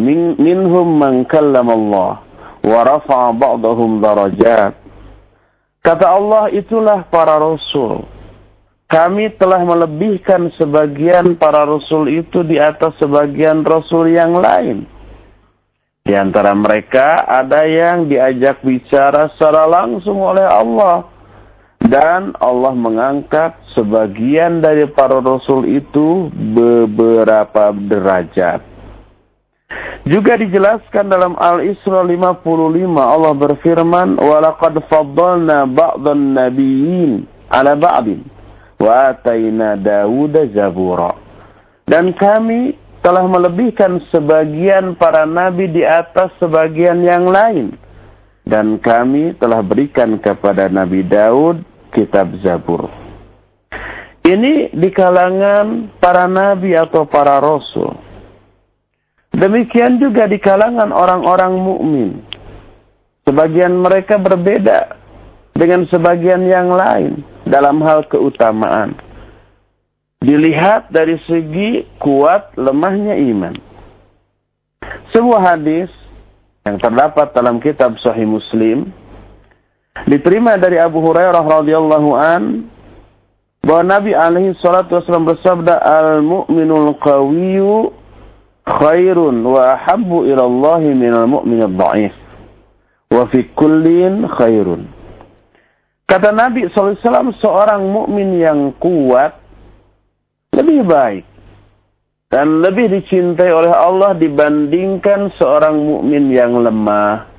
Min, 0.00 0.40
minhum 0.40 0.96
man 0.96 1.28
Allah 1.28 2.24
wa 2.64 3.32
ba'dahum 3.36 4.00
darajat 4.00 4.79
Kata 5.80 6.06
Allah 6.06 6.52
itulah 6.52 7.08
para 7.08 7.40
rasul 7.40 8.04
kami 8.90 9.30
telah 9.38 9.62
melebihkan 9.62 10.50
sebagian 10.58 11.38
para 11.38 11.62
rasul 11.62 12.10
itu 12.10 12.42
di 12.42 12.58
atas 12.58 12.98
sebagian 12.98 13.62
rasul 13.62 14.10
yang 14.10 14.34
lain 14.34 14.82
di 16.00 16.16
antara 16.16 16.56
mereka 16.56 17.22
ada 17.22 17.68
yang 17.68 18.10
diajak 18.10 18.64
bicara 18.64 19.30
secara 19.36 19.68
langsung 19.68 20.18
oleh 20.18 20.42
Allah. 20.42 21.06
Dan 21.80 22.36
Allah 22.42 22.74
mengangkat 22.76 23.56
sebagian 23.78 24.58
dari 24.58 24.90
para 24.90 25.22
rasul 25.22 25.64
itu 25.70 26.28
beberapa 26.34 27.72
derajat. 27.72 28.62
Juga 30.08 30.34
dijelaskan 30.34 31.06
dalam 31.06 31.38
Al-Isra 31.38 32.02
55 32.02 32.42
Allah 32.98 33.32
berfirman 33.36 34.18
walaqad 34.18 34.80
faddalna 34.90 35.68
ba'dhan 35.70 36.34
nabiyyin 36.34 37.12
ala 37.52 37.78
ba'din 37.78 38.24
wa 38.80 39.12
atayna 39.14 39.78
Dawuda 39.78 40.50
zabura. 40.50 41.14
Dan 41.86 42.16
kami 42.16 42.74
telah 43.04 43.24
melebihkan 43.28 44.00
sebagian 44.10 44.96
para 44.96 45.28
nabi 45.28 45.68
di 45.68 45.82
atas 45.84 46.32
sebagian 46.40 47.04
yang 47.04 47.28
lain. 47.28 47.76
Dan 48.46 48.82
kami 48.82 49.38
telah 49.38 49.62
berikan 49.62 50.18
kepada 50.18 50.66
Nabi 50.66 51.06
Daud 51.06 51.62
kitab 51.94 52.34
Zabur. 52.42 52.90
Ini 54.26 54.74
di 54.74 54.90
kalangan 54.90 55.96
para 56.02 56.26
nabi 56.26 56.74
atau 56.74 57.06
para 57.06 57.38
rasul. 57.38 58.09
Demikian 59.40 59.96
juga 59.96 60.28
di 60.28 60.36
kalangan 60.36 60.92
orang-orang 60.92 61.52
mukmin. 61.56 62.10
Sebagian 63.24 63.72
mereka 63.80 64.20
berbeda 64.20 65.00
dengan 65.56 65.88
sebagian 65.88 66.44
yang 66.44 66.68
lain 66.72 67.24
dalam 67.48 67.80
hal 67.80 68.04
keutamaan 68.08 68.96
dilihat 70.20 70.92
dari 70.92 71.16
segi 71.24 71.88
kuat 71.96 72.52
lemahnya 72.60 73.16
iman. 73.32 73.56
Sebuah 75.16 75.56
hadis 75.56 75.88
yang 76.68 76.76
terdapat 76.76 77.32
dalam 77.32 77.56
kitab 77.58 77.96
Sahih 78.04 78.28
Muslim 78.28 78.92
diterima 80.04 80.60
dari 80.60 80.76
Abu 80.76 81.00
Hurairah 81.00 81.40
radhiyallahu 81.40 82.10
an 82.16 82.68
bahwa 83.64 83.82
Nabi 83.96 84.12
alaihi 84.12 84.56
salatu 84.60 85.00
wasallam 85.00 85.28
bersabda 85.28 85.80
al-mu'minul 85.80 86.96
qawiyyu 87.00 87.99
khairun 88.78 89.42
wa 89.42 89.74
ahabbu 89.74 90.30
ila 90.30 90.42
Allah 90.46 90.82
minal 90.94 91.26
mu'minid 91.26 91.74
dha'if 91.74 92.14
wa 93.10 93.26
fi 93.28 93.42
kullin 93.58 94.26
khairun. 94.38 94.86
Kata 96.06 96.34
Nabi 96.34 96.66
SAW, 96.74 96.98
seorang 97.38 97.86
mukmin 97.86 98.34
yang 98.38 98.74
kuat 98.82 99.38
lebih 100.50 100.82
baik 100.82 101.22
dan 102.30 102.62
lebih 102.62 102.90
dicintai 102.90 103.50
oleh 103.50 103.70
Allah 103.70 104.18
dibandingkan 104.18 105.30
seorang 105.38 105.78
mukmin 105.78 106.30
yang 106.34 106.58
lemah. 106.58 107.30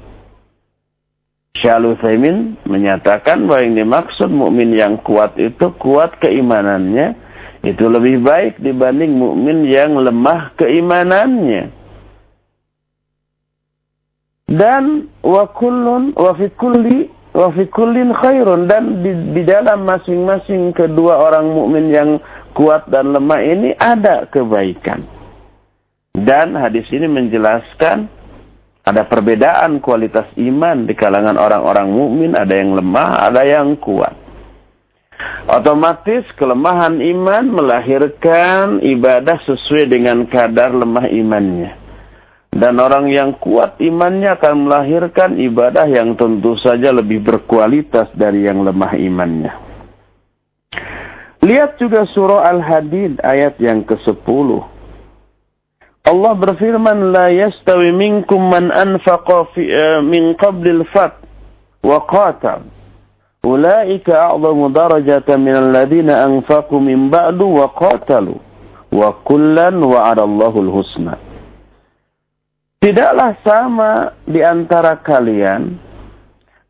Syaikhul 1.52 2.00
Utsaimin 2.00 2.64
menyatakan 2.64 3.44
bahwa 3.44 3.60
yang 3.60 3.76
dimaksud 3.76 4.32
mukmin 4.32 4.72
yang 4.72 5.04
kuat 5.04 5.36
itu 5.36 5.76
kuat 5.76 6.16
keimanannya 6.24 7.31
itu 7.62 7.86
lebih 7.86 8.26
baik 8.26 8.58
dibanding 8.58 9.14
mukmin 9.14 9.70
yang 9.70 9.94
lemah 9.94 10.54
keimanannya. 10.58 11.70
Dan 14.52 15.08
wa 15.24 15.48
kullun 15.56 16.12
wa 16.18 16.34
fi 16.36 16.50
khairun 17.72 18.68
dan 18.68 19.00
di, 19.00 19.12
di 19.32 19.42
dalam 19.48 19.88
masing-masing 19.88 20.76
kedua 20.76 21.22
orang 21.22 21.48
mukmin 21.48 21.88
yang 21.88 22.10
kuat 22.52 22.84
dan 22.92 23.16
lemah 23.16 23.40
ini 23.40 23.72
ada 23.80 24.28
kebaikan. 24.28 25.08
Dan 26.12 26.60
hadis 26.60 26.84
ini 26.92 27.08
menjelaskan 27.08 28.12
ada 28.82 29.06
perbedaan 29.08 29.80
kualitas 29.80 30.28
iman 30.36 30.90
di 30.90 30.98
kalangan 30.98 31.38
orang-orang 31.38 31.88
mukmin, 31.88 32.34
ada 32.36 32.52
yang 32.52 32.76
lemah, 32.76 33.30
ada 33.30 33.46
yang 33.46 33.78
kuat. 33.78 34.21
Otomatis 35.52 36.24
kelemahan 36.38 37.02
iman 37.02 37.46
melahirkan 37.50 38.80
ibadah 38.80 39.42
sesuai 39.44 39.90
dengan 39.90 40.24
kadar 40.30 40.72
lemah 40.72 41.10
imannya. 41.10 41.72
Dan 42.52 42.84
orang 42.84 43.08
yang 43.08 43.40
kuat 43.40 43.80
imannya 43.80 44.36
akan 44.36 44.68
melahirkan 44.68 45.40
ibadah 45.40 45.88
yang 45.88 46.20
tentu 46.20 46.60
saja 46.60 46.92
lebih 46.92 47.24
berkualitas 47.24 48.12
dari 48.14 48.44
yang 48.44 48.62
lemah 48.62 48.94
imannya. 49.00 49.54
Lihat 51.42 51.82
juga 51.82 52.06
surah 52.12 52.54
Al-Hadid 52.54 53.24
ayat 53.26 53.58
yang 53.58 53.82
ke-10. 53.82 54.48
Allah 56.02 56.34
berfirman, 56.38 57.10
La 57.16 57.34
yastawi 57.34 57.90
minkum 57.94 58.52
man 58.52 58.70
anfaqa 58.70 59.50
fi, 59.56 59.66
uh, 59.66 60.02
qablil 60.38 60.86
fat 60.94 61.18
wa 61.82 61.98
qatal. 62.06 62.81
Ulaika 63.42 64.32
a'zamu 64.32 64.70
darajatan 64.70 65.42
min 65.42 65.56
alladhina 65.58 66.30
anfaqu 66.30 66.78
min 66.78 67.10
ba'du 67.10 67.46
wa 67.58 67.74
qatalu. 67.74 68.38
Wa 68.94 69.18
kullan 69.26 69.82
wa'adallahu 69.82 70.58
al-husna. 70.62 71.18
Tidaklah 72.82 73.38
sama 73.46 73.92
di 74.26 74.42
antara 74.42 74.98
kalian 75.06 75.78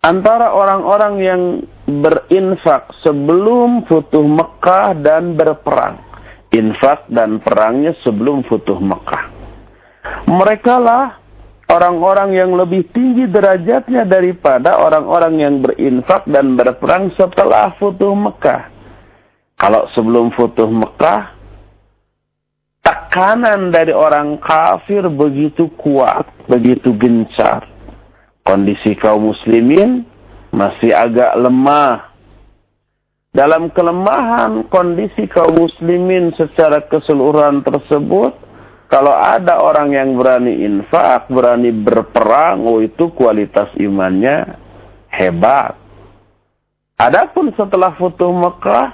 antara 0.04 0.52
orang-orang 0.52 1.14
yang 1.24 1.42
berinfak 1.88 2.92
sebelum 3.00 3.88
futuh 3.88 4.24
Mekah 4.24 4.96
dan 5.00 5.40
berperang. 5.40 6.04
Infak 6.52 7.08
dan 7.08 7.40
perangnya 7.40 7.96
sebelum 8.04 8.44
futuh 8.44 8.76
Mekah. 8.76 9.24
Mereka 10.28 10.76
lah 10.84 11.21
orang-orang 11.72 12.36
yang 12.36 12.52
lebih 12.52 12.92
tinggi 12.92 13.32
derajatnya 13.32 14.04
daripada 14.04 14.76
orang-orang 14.76 15.34
yang 15.40 15.56
berinfak 15.64 16.28
dan 16.28 16.60
berperang 16.60 17.16
setelah 17.16 17.72
futuh 17.80 18.12
Mekah. 18.12 18.68
Kalau 19.56 19.88
sebelum 19.96 20.36
futuh 20.36 20.68
Mekah, 20.68 21.32
tekanan 22.84 23.72
dari 23.72 23.96
orang 23.96 24.42
kafir 24.44 25.08
begitu 25.08 25.72
kuat, 25.80 26.28
begitu 26.52 26.92
gencar. 27.00 27.64
Kondisi 28.42 28.98
kaum 28.98 29.32
muslimin 29.32 30.04
masih 30.52 30.92
agak 30.92 31.38
lemah. 31.40 32.12
Dalam 33.32 33.72
kelemahan 33.72 34.68
kondisi 34.68 35.24
kaum 35.32 35.56
muslimin 35.56 36.36
secara 36.36 36.84
keseluruhan 36.90 37.64
tersebut, 37.64 38.36
Kalau 38.92 39.16
ada 39.16 39.64
orang 39.64 39.96
yang 39.96 40.20
berani 40.20 40.68
infak, 40.68 41.32
berani 41.32 41.72
berperang, 41.72 42.68
oh 42.68 42.84
itu 42.84 43.08
kualitas 43.16 43.72
imannya 43.80 44.60
hebat. 45.08 45.80
Adapun 47.00 47.56
setelah 47.56 47.96
Futuh 47.96 48.36
Mekah, 48.36 48.92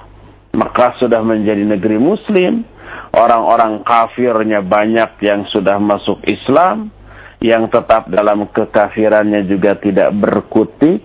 Mekah 0.54 1.02
sudah 1.02 1.18
menjadi 1.18 1.66
negeri 1.66 1.98
muslim, 1.98 2.62
orang-orang 3.10 3.82
kafirnya 3.82 4.62
banyak 4.62 5.18
yang 5.18 5.42
sudah 5.50 5.82
masuk 5.82 6.22
Islam, 6.30 6.94
yang 7.42 7.66
tetap 7.66 8.06
dalam 8.06 8.46
kekafirannya 8.54 9.50
juga 9.50 9.82
tidak 9.82 10.14
berkutik, 10.14 11.02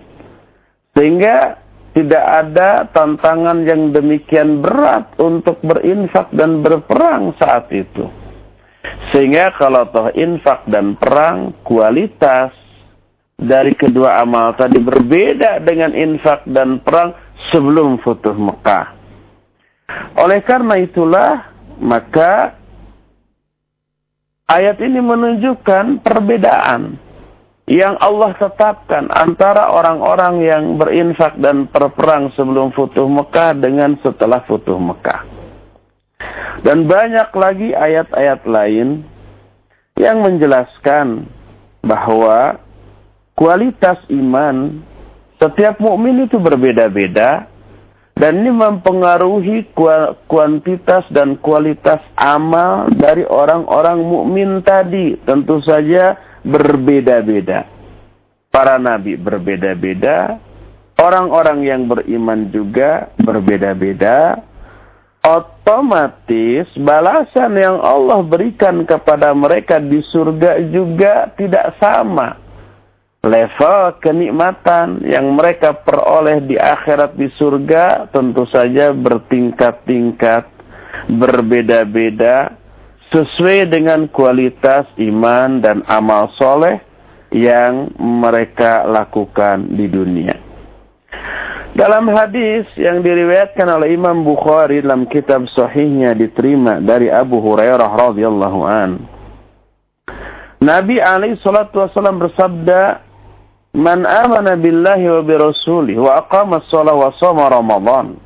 sehingga 0.94 1.58
tidak 1.98 2.24
ada 2.46 2.86
tantangan 2.94 3.66
yang 3.66 3.90
demikian 3.90 4.62
berat 4.62 5.18
untuk 5.18 5.58
berinfak 5.66 6.30
dan 6.30 6.62
berperang 6.62 7.34
saat 7.42 7.66
itu. 7.74 8.22
Sehingga 9.12 9.54
kalau 9.56 9.88
toh 9.88 10.12
infak 10.12 10.68
dan 10.68 10.98
perang, 10.98 11.56
kualitas 11.64 12.52
dari 13.34 13.74
kedua 13.74 14.20
amal 14.22 14.54
tadi 14.54 14.78
berbeda 14.78 15.62
dengan 15.64 15.92
infak 15.96 16.46
dan 16.46 16.82
perang 16.84 17.14
sebelum 17.50 17.98
Futuh 18.02 18.36
Mekah. 18.36 18.86
Oleh 20.18 20.40
karena 20.46 20.80
itulah, 20.80 21.52
maka 21.80 22.56
ayat 24.48 24.78
ini 24.80 25.00
menunjukkan 25.02 26.00
perbedaan 26.00 26.96
yang 27.64 27.96
Allah 27.96 28.36
tetapkan 28.36 29.08
antara 29.08 29.72
orang-orang 29.72 30.34
yang 30.44 30.64
berinfak 30.76 31.40
dan 31.40 31.64
berperang 31.68 32.28
sebelum 32.36 32.70
Futuh 32.76 33.08
Mekah 33.08 33.56
dengan 33.56 33.96
setelah 34.04 34.44
Futuh 34.44 34.76
Mekah. 34.76 35.33
Dan 36.64 36.88
banyak 36.88 37.30
lagi 37.34 37.76
ayat-ayat 37.76 38.46
lain 38.48 39.04
yang 39.98 40.22
menjelaskan 40.24 41.28
bahwa 41.84 42.58
kualitas 43.36 44.00
iman 44.10 44.80
setiap 45.38 45.76
mukmin 45.82 46.24
itu 46.24 46.40
berbeda-beda 46.40 47.50
dan 48.14 48.46
ini 48.46 48.54
mempengaruhi 48.54 49.74
kuantitas 50.30 51.02
dan 51.10 51.34
kualitas 51.42 51.98
amal 52.14 52.86
dari 52.94 53.26
orang-orang 53.26 54.06
mukmin 54.06 54.62
tadi 54.62 55.18
tentu 55.26 55.58
saja 55.66 56.14
berbeda-beda. 56.46 57.66
Para 58.54 58.78
nabi 58.78 59.18
berbeda-beda, 59.18 60.38
orang-orang 60.94 61.58
yang 61.66 61.90
beriman 61.90 62.54
juga 62.54 63.10
berbeda-beda, 63.18 64.38
otomatis 65.24 66.68
balasan 66.76 67.56
yang 67.56 67.80
Allah 67.80 68.20
berikan 68.20 68.84
kepada 68.84 69.32
mereka 69.32 69.80
di 69.80 70.04
surga 70.12 70.60
juga 70.68 71.32
tidak 71.40 71.80
sama. 71.80 72.36
Level 73.24 74.04
kenikmatan 74.04 75.00
yang 75.08 75.32
mereka 75.32 75.72
peroleh 75.72 76.44
di 76.44 76.60
akhirat 76.60 77.16
di 77.16 77.32
surga 77.40 78.12
tentu 78.12 78.44
saja 78.52 78.92
bertingkat-tingkat, 78.92 80.44
berbeda-beda, 81.08 82.52
sesuai 83.08 83.72
dengan 83.72 84.12
kualitas 84.12 84.84
iman 85.00 85.64
dan 85.64 85.80
amal 85.88 86.36
soleh 86.36 86.84
yang 87.32 87.88
mereka 87.96 88.84
lakukan 88.84 89.72
di 89.72 89.88
dunia. 89.88 90.36
Dalam 91.74 92.06
hadis 92.06 92.70
yang 92.78 93.02
diriwayatkan 93.02 93.66
oleh 93.66 93.98
Imam 93.98 94.22
Bukhari 94.22 94.78
dalam 94.78 95.10
kitab 95.10 95.42
sahihnya 95.58 96.14
diterima 96.14 96.78
dari 96.78 97.10
Abu 97.10 97.42
Hurairah 97.42 97.90
radhiyallahu 97.98 98.60
an. 98.62 98.90
Nabi 100.62 101.02
alaihi 101.02 101.34
salatu 101.42 101.82
wasallam 101.82 102.22
bersabda, 102.22 103.02
"Man 103.74 104.06
amana 104.06 104.54
billahi 104.54 105.18
wa 105.18 105.22
bi 105.26 105.34
rasulih 105.34 105.98
wa 105.98 106.22
aqama 106.22 106.62
as-shalah 106.62 106.94
wa 106.94 107.10
shoma 107.18 107.50
Ramadan, 107.50 108.22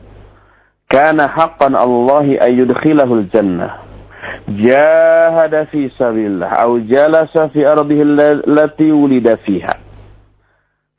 kana 0.93 1.33
haqqan 1.33 1.73
Allahi 1.73 2.37
ay 2.37 2.53
yudkhilahu 2.53 3.25
al-jannah." 3.25 3.81
Jahada 4.61 5.65
fi 5.73 5.89
sabilillah 5.97 6.53
aw 6.53 6.77
jalasa 6.85 7.49
fi 7.49 7.65
ardihi 7.65 8.05
allati 8.45 8.93
wulida 8.93 9.41
fiha. 9.41 9.88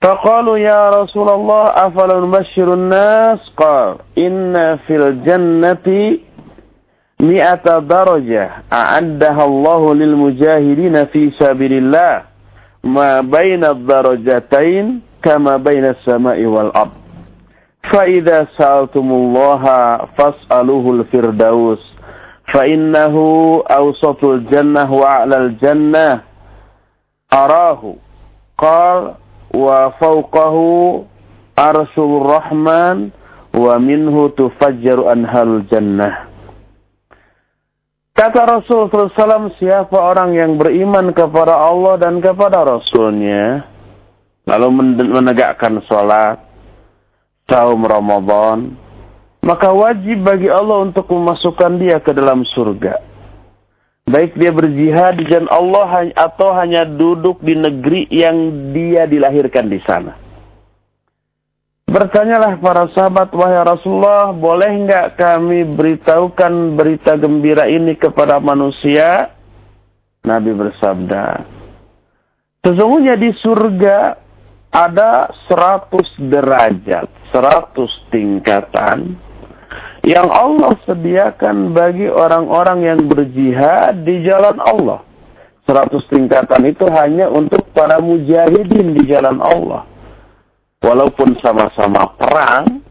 فقالوا 0.01 0.57
يا 0.57 0.89
رسول 0.89 1.29
الله 1.29 1.63
أفلا 1.63 2.19
نبشر 2.19 2.73
الناس؟ 2.73 3.39
قال 3.57 3.95
إن 4.17 4.77
في 4.87 4.95
الجنة 4.95 6.17
مئة 7.19 7.79
درجة 7.79 8.49
أعدها 8.73 9.45
الله 9.45 9.93
للمجاهدين 9.93 11.05
في 11.05 11.31
سبيل 11.39 11.73
الله. 11.73 12.21
ما 12.83 13.21
بين 13.21 13.63
الدرجتين 13.65 15.01
كما 15.23 15.57
بين 15.57 15.85
السماء 15.85 16.45
والأرض. 16.45 16.95
فإذا 17.91 18.47
سألتم 18.57 19.11
الله 19.11 19.63
فاسألوه 20.17 20.91
الفردوس. 20.91 21.83
فإنه 22.53 23.15
أوسط 23.71 24.23
الجنة 24.25 24.93
وأعلى 24.93 25.37
الجنة. 25.37 26.21
أراه. 27.33 27.93
قال 28.57 29.11
wa 29.53 29.93
fawqahu 29.97 31.05
arsul 31.57 32.23
rahman 32.23 33.11
wa 33.53 33.75
minhu 33.81 34.31
tufajjaru 34.37 35.09
anhalul 35.09 35.65
jannah. 35.67 36.29
Kata 38.13 38.43
Rasul 38.43 38.91
SAW, 38.91 39.55
siapa 39.55 39.95
orang 39.95 40.35
yang 40.35 40.59
beriman 40.59 41.15
kepada 41.15 41.55
Allah 41.55 41.95
dan 41.95 42.19
kepada 42.19 42.67
Rasulnya, 42.67 43.63
lalu 44.43 44.67
menegakkan 45.07 45.79
sholat, 45.87 46.43
saum 47.47 47.79
Ramadan, 47.87 48.75
maka 49.39 49.71
wajib 49.71 50.27
bagi 50.27 50.51
Allah 50.51 50.83
untuk 50.83 51.07
memasukkan 51.07 51.79
dia 51.79 52.03
ke 52.03 52.11
dalam 52.11 52.43
surga. 52.43 53.08
Baik 54.09 54.33
dia 54.41 54.49
berjihad 54.49 55.21
di 55.21 55.29
jalan 55.29 55.45
Allah 55.53 56.09
atau 56.17 56.49
hanya 56.57 56.81
duduk 56.81 57.45
di 57.45 57.53
negeri 57.53 58.09
yang 58.09 58.73
dia 58.73 59.05
dilahirkan 59.05 59.69
di 59.69 59.77
sana. 59.85 60.17
Bertanyalah 61.89 62.57
para 62.57 62.89
sahabat, 62.93 63.29
wahai 63.33 63.65
Rasulullah, 63.65 64.33
boleh 64.33 64.69
enggak 64.69 65.17
kami 65.17 65.65
beritahukan 65.73 66.77
berita 66.77 67.17
gembira 67.17 67.69
ini 67.69 67.97
kepada 67.97 68.37
manusia? 68.41 69.33
Nabi 70.25 70.53
bersabda, 70.53 71.25
sesungguhnya 72.65 73.17
di 73.17 73.33
surga 73.41 73.97
ada 74.69 75.33
seratus 75.49 76.05
derajat, 76.17 77.09
seratus 77.33 77.89
tingkatan, 78.13 79.17
yang 80.07 80.31
Allah 80.31 80.79
sediakan 80.87 81.75
bagi 81.75 82.07
orang-orang 82.07 82.79
yang 82.87 82.99
berjihad 83.07 84.07
di 84.07 84.23
jalan 84.23 84.57
Allah. 84.63 85.03
Seratus 85.67 86.01
tingkatan 86.09 86.65
itu 86.65 86.87
hanya 86.89 87.29
untuk 87.29 87.61
para 87.77 88.01
mujahidin 88.01 88.97
di 88.97 89.03
jalan 89.05 89.37
Allah. 89.37 89.85
Walaupun 90.79 91.37
sama-sama 91.43 92.15
perang, 92.17 92.81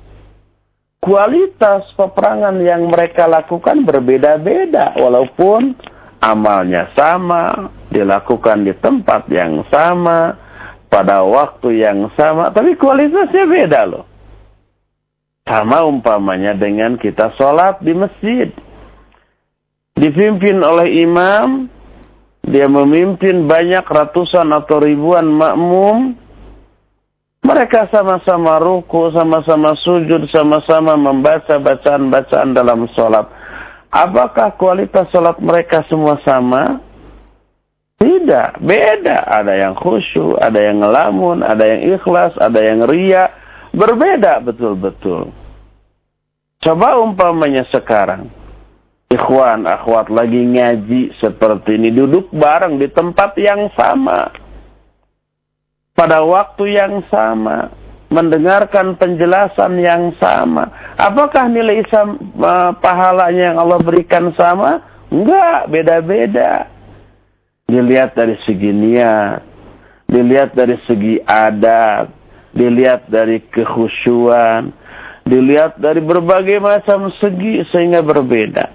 kualitas 1.02 1.88
peperangan 1.96 2.60
yang 2.62 2.86
mereka 2.86 3.26
lakukan 3.26 3.82
berbeda-beda. 3.82 4.94
Walaupun 4.94 5.74
amalnya 6.22 6.92
sama, 6.94 7.72
dilakukan 7.90 8.68
di 8.68 8.76
tempat 8.78 9.26
yang 9.32 9.64
sama, 9.72 10.36
pada 10.88 11.20
waktu 11.20 11.84
yang 11.84 12.08
sama, 12.16 12.48
tapi 12.48 12.72
kualitasnya 12.76 13.44
beda 13.44 13.80
loh. 13.84 14.07
Sama 15.48 15.88
umpamanya 15.88 16.52
dengan 16.52 17.00
kita 17.00 17.32
sholat 17.40 17.80
di 17.80 17.96
masjid. 17.96 18.52
Dipimpin 19.96 20.60
oleh 20.60 21.08
imam, 21.08 21.72
dia 22.44 22.68
memimpin 22.68 23.48
banyak 23.48 23.82
ratusan 23.82 24.52
atau 24.52 24.76
ribuan 24.76 25.24
makmum. 25.24 26.12
Mereka 27.48 27.88
sama-sama 27.88 28.60
ruku, 28.60 29.08
sama-sama 29.16 29.72
sujud, 29.80 30.28
sama-sama 30.28 31.00
membaca 31.00 31.56
bacaan-bacaan 31.56 32.52
dalam 32.52 32.84
sholat. 32.92 33.24
Apakah 33.88 34.52
kualitas 34.60 35.08
sholat 35.08 35.40
mereka 35.40 35.80
semua 35.88 36.20
sama? 36.28 36.84
Tidak, 37.96 38.60
beda. 38.60 39.24
Ada 39.24 39.64
yang 39.64 39.74
khusyuk, 39.80 40.36
ada 40.38 40.60
yang 40.60 40.84
ngelamun, 40.84 41.40
ada 41.40 41.64
yang 41.64 41.96
ikhlas, 41.96 42.36
ada 42.36 42.60
yang 42.60 42.84
ria. 42.84 43.32
Berbeda 43.72 44.44
betul-betul. 44.44 45.32
Coba 46.58 46.98
umpamanya 46.98 47.62
sekarang. 47.70 48.34
Ikhwan, 49.08 49.64
akhwat 49.64 50.10
lagi 50.10 50.42
ngaji 50.42 51.16
seperti 51.22 51.78
ini. 51.78 51.94
Duduk 51.94 52.28
bareng 52.34 52.82
di 52.82 52.90
tempat 52.90 53.38
yang 53.38 53.70
sama. 53.78 54.28
Pada 55.94 56.20
waktu 56.26 56.76
yang 56.76 57.06
sama. 57.08 57.72
Mendengarkan 58.08 58.96
penjelasan 58.96 59.78
yang 59.84 60.16
sama. 60.16 60.72
Apakah 60.96 61.44
nilai 61.52 61.84
isam, 61.84 62.16
uh, 62.40 62.72
pahalanya 62.80 63.52
yang 63.52 63.58
Allah 63.60 63.84
berikan 63.84 64.32
sama? 64.32 64.80
Enggak, 65.12 65.68
beda-beda. 65.68 66.72
Dilihat 67.68 68.16
dari 68.16 68.32
segi 68.48 68.72
niat, 68.72 69.44
dilihat 70.08 70.56
dari 70.56 70.80
segi 70.88 71.20
adat, 71.20 72.08
dilihat 72.56 73.12
dari 73.12 73.44
kekhusyuan, 73.52 74.72
dilihat 75.28 75.76
dari 75.76 76.00
berbagai 76.00 76.58
macam 76.58 77.12
segi 77.20 77.62
sehingga 77.68 78.00
berbeda. 78.00 78.72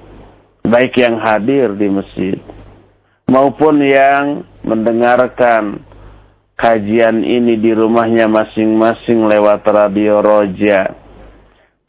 Baik 0.63 0.95
yang 0.95 1.19
hadir 1.19 1.75
di 1.75 1.91
masjid 1.91 2.37
maupun 3.33 3.81
yang 3.81 4.45
mendengarkan 4.61 5.81
kajian 6.53 7.25
ini 7.25 7.57
di 7.57 7.71
rumahnya 7.73 8.29
masing-masing 8.29 9.25
lewat 9.25 9.65
radio 9.65 10.21
Roja. 10.21 10.93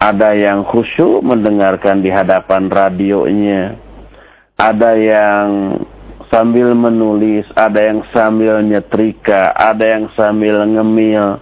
Ada 0.01 0.37
yang 0.37 0.69
khusyuk 0.69 1.25
mendengarkan 1.25 2.05
di 2.05 2.13
hadapan 2.13 2.69
radionya. 2.69 3.79
Ada 4.59 4.91
yang 4.97 5.47
sambil 6.29 6.77
menulis, 6.77 7.47
ada 7.57 7.81
yang 7.81 8.05
sambil 8.13 8.61
nyetrika, 8.61 9.55
ada 9.55 9.97
yang 9.97 10.11
sambil 10.13 10.67
ngemil, 10.67 11.41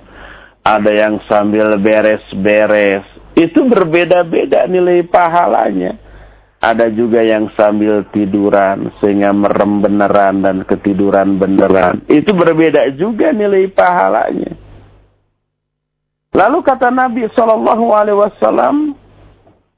ada 0.62 0.90
yang 0.92 1.18
sambil 1.26 1.74
beres-beres. 1.80 3.02
Itu 3.32 3.64
berbeda-beda 3.64 4.68
nilai 4.68 5.04
pahalanya. 5.08 5.96
Ada 6.62 6.94
juga 6.94 7.26
yang 7.26 7.50
sambil 7.58 8.06
tiduran 8.14 8.94
sehingga 9.02 9.34
merem 9.34 9.82
beneran 9.82 10.46
dan 10.46 10.62
ketiduran 10.62 11.34
beneran. 11.34 12.06
Itu 12.06 12.30
berbeda 12.38 12.86
juga 12.94 13.34
nilai 13.34 13.66
pahalanya. 13.66 14.54
Lalu 16.32 16.58
kata 16.64 16.88
Nabi 16.94 17.26
Shallallahu 17.34 17.86
Alaihi 17.92 18.18
Wasallam 18.18 18.76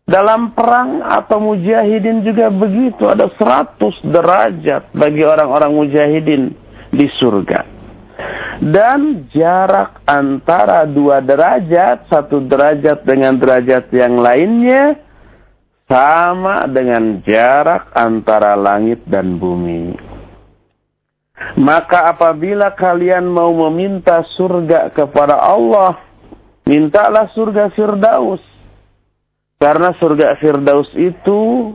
dalam 0.04 0.52
perang 0.52 1.00
atau 1.00 1.40
mujahidin 1.40 2.20
juga 2.20 2.52
begitu 2.52 3.08
ada 3.08 3.32
100 3.32 3.80
derajat 4.04 4.92
bagi 4.92 5.24
orang-orang 5.24 5.72
mujahidin 5.72 6.42
di 6.92 7.08
surga. 7.16 7.73
Dan 8.62 9.26
jarak 9.34 10.04
antara 10.06 10.86
dua 10.86 11.18
derajat, 11.18 12.06
satu 12.06 12.44
derajat 12.46 13.02
dengan 13.02 13.34
derajat 13.34 13.90
yang 13.90 14.22
lainnya, 14.22 15.00
sama 15.90 16.64
dengan 16.70 17.20
jarak 17.26 17.90
antara 17.92 18.54
langit 18.54 19.02
dan 19.10 19.36
bumi. 19.36 19.94
Maka 21.58 22.14
apabila 22.14 22.72
kalian 22.78 23.26
mau 23.26 23.50
meminta 23.68 24.22
surga 24.38 24.94
kepada 24.94 25.34
Allah, 25.34 25.98
mintalah 26.64 27.28
surga 27.34 27.74
Firdaus. 27.74 28.40
Karena 29.58 29.94
surga 29.98 30.38
Firdaus 30.38 30.90
itu 30.94 31.72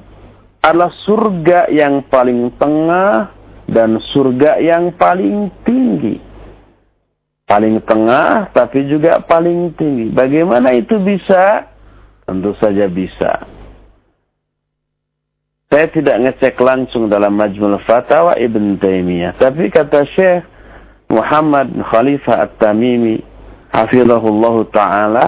adalah 0.64 0.92
surga 1.08 1.72
yang 1.72 2.04
paling 2.08 2.52
tengah 2.60 3.32
dan 3.70 4.00
surga 4.12 4.60
yang 4.60 4.92
paling 4.96 5.52
tinggi. 5.64 6.29
Paling 7.50 7.82
tengah 7.82 8.54
tapi 8.54 8.86
juga 8.86 9.26
paling 9.26 9.74
tinggi. 9.74 10.14
Bagaimana 10.14 10.70
itu 10.78 11.02
bisa? 11.02 11.66
Tentu 12.30 12.54
saja 12.62 12.86
bisa. 12.86 13.50
Saya 15.70 15.86
tidak 15.90 16.18
ngecek 16.18 16.58
langsung 16.62 17.10
dalam 17.10 17.34
Majmul 17.34 17.82
Fatawa 17.90 18.38
Ibn 18.38 18.78
Taimiyah. 18.78 19.38
Tapi 19.38 19.70
kata 19.74 20.06
Syekh 20.14 20.46
Muhammad 21.10 21.74
Khalifah 21.90 22.46
At-Tamimi, 22.46 23.22
Hafizahullah 23.74 24.56
Ta'ala, 24.70 25.26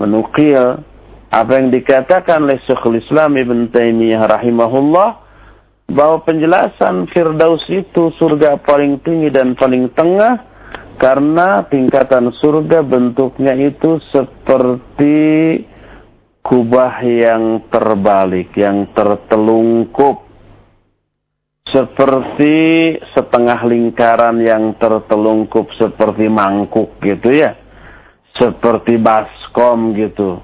menukil 0.00 0.80
apa 1.32 1.52
yang 1.56 1.68
dikatakan 1.68 2.48
oleh 2.48 2.60
Syekhul 2.64 3.00
Islam 3.00 3.36
Ibn 3.36 3.72
Taimiyah 3.72 4.24
rahimahullah, 4.24 5.08
bahwa 5.92 6.20
penjelasan 6.24 7.08
Firdaus 7.12 7.64
itu 7.72 8.12
surga 8.16 8.60
paling 8.64 9.00
tinggi 9.04 9.32
dan 9.32 9.56
paling 9.56 9.88
tengah, 9.96 10.36
karena 10.96 11.64
tingkatan 11.68 12.32
surga 12.40 12.80
bentuknya 12.80 13.52
itu 13.56 14.00
seperti 14.12 15.16
kubah 16.40 17.02
yang 17.02 17.66
terbalik, 17.68 18.54
yang 18.54 18.88
tertelungkup. 18.94 20.24
Seperti 21.66 22.54
setengah 23.10 23.66
lingkaran 23.66 24.38
yang 24.38 24.78
tertelungkup 24.78 25.66
seperti 25.74 26.30
mangkuk 26.30 26.94
gitu 27.02 27.34
ya. 27.34 27.58
Seperti 28.38 28.96
baskom 29.02 29.92
gitu. 29.98 30.38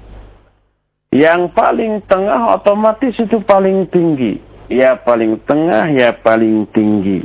Yang 1.15 1.55
paling 1.55 2.03
tengah 2.11 2.59
otomatis 2.59 3.15
itu 3.15 3.39
paling 3.47 3.87
tinggi. 3.87 4.37
Ya 4.67 4.99
paling 4.99 5.39
tengah, 5.47 5.87
ya 5.95 6.11
paling 6.19 6.67
tinggi. 6.75 7.23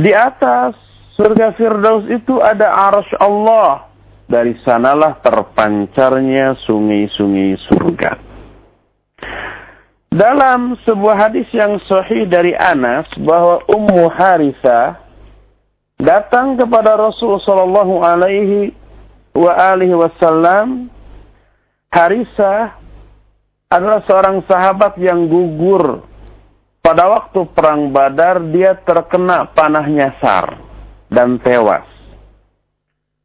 Di 0.00 0.10
atas 0.10 0.89
surga 1.20 1.52
Firdaus 1.52 2.08
itu 2.08 2.40
ada 2.40 2.72
arsh 2.88 3.12
Allah. 3.20 3.92
Dari 4.30 4.54
sanalah 4.62 5.18
terpancarnya 5.26 6.54
sungai-sungai 6.62 7.58
surga. 7.66 8.12
Dalam 10.06 10.78
sebuah 10.86 11.28
hadis 11.28 11.50
yang 11.50 11.82
sahih 11.90 12.30
dari 12.30 12.54
Anas 12.54 13.10
bahwa 13.18 13.58
Ummu 13.66 14.06
Harithah 14.06 15.02
datang 15.98 16.54
kepada 16.54 16.94
Rasul 16.94 17.42
sallallahu 17.42 18.06
alaihi 18.06 18.70
wa 19.34 19.50
alihi 19.74 19.98
wasallam. 19.98 20.86
Harithah 21.90 22.78
adalah 23.66 24.06
seorang 24.06 24.46
sahabat 24.46 24.94
yang 25.02 25.26
gugur. 25.26 26.06
Pada 26.86 27.10
waktu 27.10 27.50
perang 27.50 27.90
Badar 27.90 28.38
dia 28.54 28.78
terkena 28.78 29.50
panah 29.50 29.90
nyasar 29.90 30.69
dan 31.10 31.42
tewas. 31.42 31.86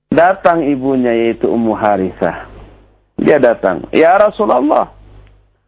Datang 0.09 0.65
ibunya 0.65 1.13
yaitu 1.13 1.45
Ummu 1.49 1.73
Harisah. 1.77 2.49
Dia 3.15 3.39
datang, 3.39 3.87
"Ya 3.95 4.17
Rasulullah, 4.19 4.91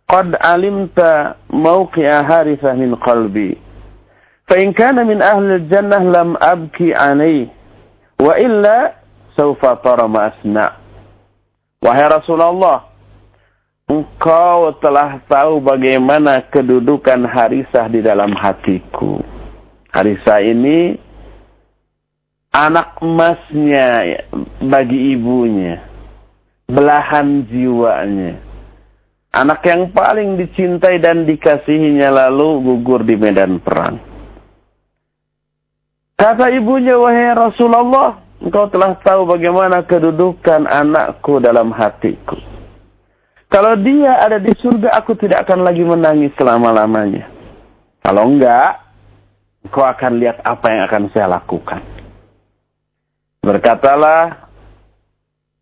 qad 0.10 0.36
alimta 0.42 1.40
mawqi'a 1.48 2.26
Harisah 2.26 2.76
min 2.76 2.98
qalbi. 3.00 3.56
Fa 4.48 4.56
kana 4.76 5.04
min 5.08 5.24
ahli 5.24 5.68
jannah 5.72 6.04
lam 6.04 6.36
abki 6.40 6.92
'alayhi 6.92 7.52
wa 8.20 8.34
illa 8.36 8.98
sawfa 9.36 9.80
tara 9.84 10.08
asna'." 10.08 10.72
Wahai 11.78 12.10
Rasulullah, 12.10 12.90
engkau 13.86 14.76
telah 14.82 15.22
tahu 15.30 15.62
bagaimana 15.62 16.42
kedudukan 16.50 17.24
Harisah 17.28 17.86
di 17.88 18.02
dalam 18.02 18.34
hatiku. 18.34 19.22
Harisah 19.94 20.42
ini 20.44 21.07
anak 22.58 22.98
emasnya 23.06 24.18
bagi 24.66 25.14
ibunya, 25.14 25.78
belahan 26.66 27.46
jiwanya. 27.46 28.42
Anak 29.38 29.62
yang 29.70 29.94
paling 29.94 30.42
dicintai 30.42 30.98
dan 30.98 31.30
dikasihinya 31.30 32.10
lalu 32.10 32.58
gugur 32.66 33.06
di 33.06 33.14
medan 33.14 33.62
perang. 33.62 34.02
Kata 36.18 36.50
ibunya, 36.50 36.98
wahai 36.98 37.38
Rasulullah, 37.38 38.18
engkau 38.42 38.66
telah 38.74 38.98
tahu 39.06 39.30
bagaimana 39.30 39.86
kedudukan 39.86 40.66
anakku 40.66 41.38
dalam 41.38 41.70
hatiku. 41.70 42.42
Kalau 43.54 43.78
dia 43.78 44.18
ada 44.26 44.42
di 44.42 44.50
surga, 44.58 44.98
aku 44.98 45.14
tidak 45.22 45.46
akan 45.46 45.62
lagi 45.62 45.86
menangis 45.86 46.34
selama-lamanya. 46.34 47.30
Kalau 48.02 48.26
enggak, 48.26 48.82
engkau 49.62 49.86
akan 49.86 50.12
lihat 50.18 50.42
apa 50.42 50.66
yang 50.74 50.82
akan 50.90 51.04
saya 51.14 51.28
lakukan. 51.30 51.97
Berkatalah 53.48 54.52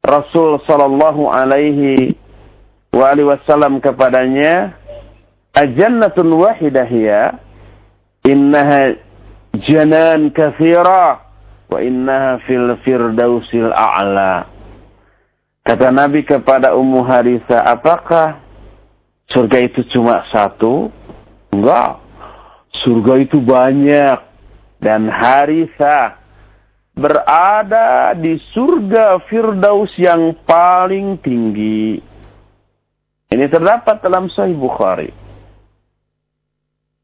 Rasul 0.02 0.58
sallallahu 0.66 1.30
alaihi 1.30 2.18
wa 2.90 3.14
alihi 3.14 3.30
wasallam 3.30 3.78
kepadanya, 3.78 4.74
"Ajannatun 5.54 6.34
wahidah 6.34 6.90
ya, 6.90 7.38
innaha 8.26 8.98
janan 9.70 10.34
kathira 10.34 11.30
wa 11.70 11.78
innaha 11.78 12.42
fil 12.50 12.74
firdausil 12.82 13.70
a'la." 13.70 14.50
Kata 15.62 15.94
Nabi 15.94 16.26
kepada 16.26 16.74
Ummu 16.74 17.06
Harisa, 17.06 17.70
apakah 17.70 18.42
surga 19.30 19.62
itu 19.62 19.86
cuma 19.94 20.26
satu? 20.34 20.90
Enggak. 21.54 22.02
Surga 22.82 23.14
itu 23.22 23.38
banyak. 23.42 24.18
Dan 24.82 25.06
Harisa 25.10 26.25
berada 26.96 28.16
di 28.16 28.40
surga 28.56 29.20
Firdaus 29.28 29.92
yang 30.00 30.32
paling 30.48 31.20
tinggi. 31.20 32.00
Ini 33.28 33.46
terdapat 33.52 34.00
dalam 34.00 34.32
Sahih 34.32 34.56
Bukhari. 34.56 35.12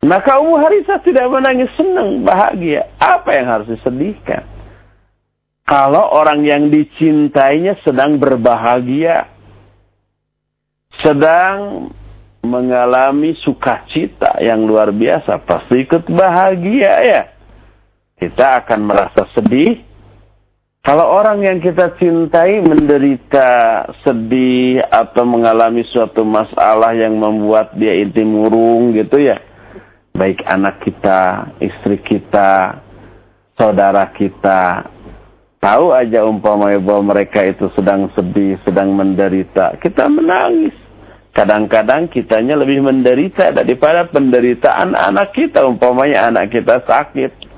Maka 0.01 0.41
Ummu 0.41 0.58
Harisah 0.58 1.04
tidak 1.06 1.30
menangis 1.30 1.69
senang, 1.77 2.25
bahagia. 2.25 2.89
Apa 2.97 3.38
yang 3.38 3.47
harus 3.51 3.67
disedihkan? 3.69 4.47
Kalau 5.67 6.10
orang 6.10 6.41
yang 6.41 6.73
dicintainya 6.73 7.77
sedang 7.86 8.17
berbahagia. 8.17 9.30
Sedang 11.06 11.89
mengalami 12.41 13.34
sukacita 13.41 14.38
yang 14.41 14.65
luar 14.65 14.93
biasa, 14.93 15.41
pasti 15.45 15.86
ikut 15.86 16.10
bahagia 16.10 16.93
ya. 17.06 17.21
Kita 18.21 18.62
akan 18.62 18.86
merasa 18.86 19.25
sedih. 19.34 19.81
Kalau 20.86 21.10
orang 21.10 21.41
yang 21.41 21.57
kita 21.57 21.97
cintai 21.97 22.62
menderita 22.62 23.49
sedih 24.05 24.81
atau 24.93 25.25
mengalami 25.25 25.81
suatu 25.89 26.21
masalah 26.21 26.93
yang 26.93 27.17
membuat 27.17 27.73
dia 27.77 27.97
inti 27.97 28.21
murung 28.21 28.93
gitu 28.93 29.17
ya. 29.17 29.41
Baik 30.13 30.41
anak 30.45 30.86
kita, 30.86 31.49
istri 31.62 31.97
kita, 32.01 32.81
saudara 33.57 34.10
kita, 34.13 34.86
tahu 35.57 35.93
aja 35.93 36.21
umpamanya 36.25 36.77
bahwa 36.81 37.13
mereka 37.17 37.41
itu 37.45 37.69
sedang 37.73 38.10
sedih, 38.13 38.57
sedang 38.65 38.93
menderita, 38.93 39.81
kita 39.81 40.10
menangis. 40.10 40.73
Kadang-kadang 41.34 42.10
kitanya 42.10 42.60
lebih 42.60 42.86
menderita 42.86 43.49
daripada 43.49 44.05
penderitaan 44.10 44.93
anak 44.93 45.34
kita, 45.34 45.65
umpamanya 45.65 46.29
anak 46.29 46.53
kita 46.53 46.86
sakit. 46.86 47.50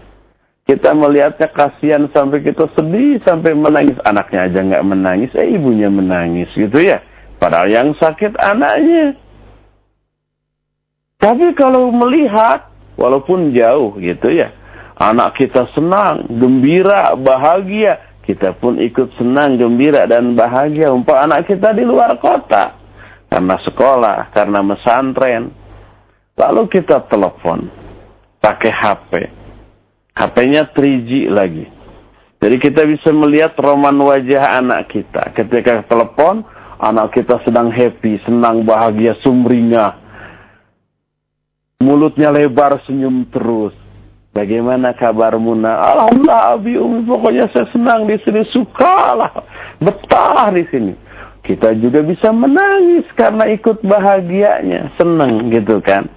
Kita 0.63 0.95
melihatnya 0.95 1.51
kasihan 1.51 2.07
sampai 2.15 2.39
kita 2.39 2.71
sedih, 2.71 3.19
sampai 3.27 3.51
menangis. 3.51 3.99
Anaknya 4.07 4.47
aja 4.47 4.59
nggak 4.63 4.85
menangis, 4.87 5.31
eh 5.35 5.59
ibunya 5.59 5.91
menangis 5.91 6.47
gitu 6.55 6.79
ya. 6.79 7.03
Padahal 7.35 7.67
yang 7.67 7.91
sakit 7.99 8.39
anaknya. 8.39 9.19
Tapi 11.19 11.51
kalau 11.55 11.91
melihat, 11.91 12.71
walaupun 12.95 13.51
jauh 13.51 13.99
gitu 13.99 14.31
ya, 14.31 14.55
Anak 14.93 15.41
kita 15.41 15.65
senang, 15.73 16.29
gembira, 16.29 17.17
bahagia. 17.17 18.13
Kita 18.23 18.55
pun 18.55 18.79
ikut 18.79 19.17
senang, 19.17 19.57
gembira, 19.57 20.05
dan 20.05 20.37
bahagia. 20.37 20.93
Umpah 20.93 21.25
anak 21.25 21.49
kita 21.49 21.73
di 21.73 21.83
luar 21.83 22.15
kota. 22.21 22.77
Karena 23.27 23.57
sekolah, 23.65 24.31
karena 24.31 24.61
mesantren. 24.61 25.49
Lalu 26.37 26.69
kita 26.69 27.09
telepon. 27.09 27.67
Pakai 28.37 28.71
HP. 28.71 29.11
HP-nya 30.13 30.69
3G 30.73 31.29
lagi. 31.33 31.65
Jadi 32.43 32.55
kita 32.59 32.83
bisa 32.83 33.09
melihat 33.15 33.55
roman 33.55 33.95
wajah 34.03 34.59
anak 34.59 34.91
kita. 34.91 35.31
Ketika 35.31 35.87
telepon, 35.87 36.43
anak 36.77 37.15
kita 37.15 37.39
sedang 37.47 37.71
happy, 37.71 38.19
senang, 38.27 38.67
bahagia, 38.67 39.15
sumringah. 39.23 39.95
Mulutnya 41.79 42.35
lebar, 42.35 42.83
senyum 42.83 43.25
terus. 43.31 43.73
Bagaimana 44.33 44.97
kabarmu 44.97 45.53
nak? 45.61 45.77
Alhamdulillah 45.77 46.57
Abi 46.57 46.73
Umi 46.73 47.05
pokoknya 47.05 47.53
saya 47.53 47.69
senang 47.69 48.09
di 48.09 48.17
sini 48.25 48.41
sukalah 48.49 49.29
betah 49.77 50.49
di 50.49 50.65
sini. 50.73 50.93
Kita 51.45 51.69
juga 51.77 52.01
bisa 52.01 52.33
menangis 52.33 53.05
karena 53.13 53.45
ikut 53.51 53.85
bahagianya, 53.85 54.95
senang 54.97 55.53
gitu 55.53 55.77
kan. 55.85 56.09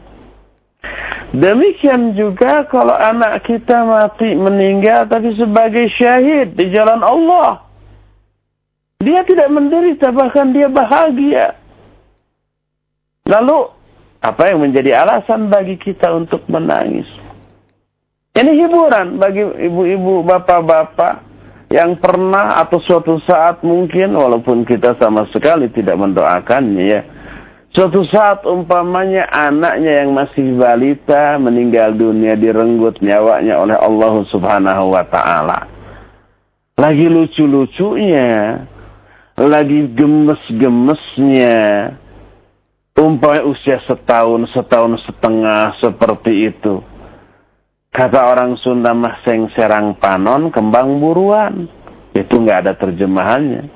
Demikian 1.37 2.17
juga 2.17 2.65
kalau 2.71 2.97
anak 2.97 3.45
kita 3.45 3.85
mati 3.85 4.33
meninggal 4.33 5.05
tapi 5.11 5.37
sebagai 5.37 5.91
syahid 5.99 6.57
di 6.57 6.73
jalan 6.73 7.03
Allah. 7.03 7.67
Dia 9.05 9.21
tidak 9.29 9.53
menderita 9.53 10.15
bahkan 10.15 10.57
dia 10.57 10.73
bahagia. 10.73 11.53
Lalu 13.29 13.69
apa 14.23 14.43
yang 14.49 14.65
menjadi 14.65 14.97
alasan 15.03 15.53
bagi 15.53 15.77
kita 15.77 16.09
untuk 16.15 16.47
menangis? 16.49 17.05
Ini 18.37 18.53
hiburan 18.53 19.17
bagi 19.21 19.45
ibu-ibu, 19.45 20.25
bapak-bapak 20.25 21.25
yang 21.73 21.99
pernah 21.99 22.63
atau 22.63 22.79
suatu 22.85 23.19
saat 23.27 23.65
mungkin 23.67 24.15
walaupun 24.15 24.63
kita 24.63 24.95
sama 25.01 25.27
sekali 25.35 25.69
tidak 25.73 25.99
mendoakannya 25.99 26.85
ya. 26.85 27.01
Suatu 27.77 28.09
saat 28.09 28.41
umpamanya 28.49 29.29
anaknya 29.29 30.01
yang 30.01 30.17
masih 30.17 30.57
balita 30.57 31.37
meninggal 31.37 31.93
dunia 31.93 32.33
direnggut 32.33 33.05
nyawanya 33.05 33.61
oleh 33.61 33.77
Allah 33.77 34.25
Subhanahu 34.33 34.97
wa 34.97 35.05
taala. 35.05 35.69
Lagi 36.81 37.05
lucu-lucunya, 37.05 38.65
lagi 39.37 39.93
gemes-gemesnya, 39.93 41.57
umpamanya 42.97 43.45
usia 43.45 43.85
setahun, 43.85 44.49
setahun 44.57 44.97
setengah 45.05 45.77
seperti 45.85 46.49
itu 46.49 46.81
Kata 47.97 48.29
orang 48.29 48.61
Sunda 48.61 48.93
mah 48.93 49.25
seng 49.25 49.49
serang 49.57 49.97
panon 49.97 50.53
kembang 50.53 51.01
buruan. 51.01 51.65
Itu 52.13 52.45
nggak 52.45 52.69
ada 52.69 52.73
terjemahannya. 52.77 53.73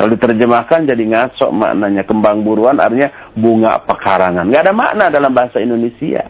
Kalau 0.00 0.16
diterjemahkan 0.16 0.88
jadi 0.88 1.04
ngaco 1.12 1.52
maknanya 1.52 2.08
kembang 2.08 2.40
buruan 2.40 2.80
artinya 2.80 3.12
bunga 3.36 3.84
pekarangan. 3.84 4.48
Nggak 4.48 4.64
ada 4.64 4.72
makna 4.72 5.04
dalam 5.12 5.28
bahasa 5.36 5.60
Indonesia. 5.60 6.24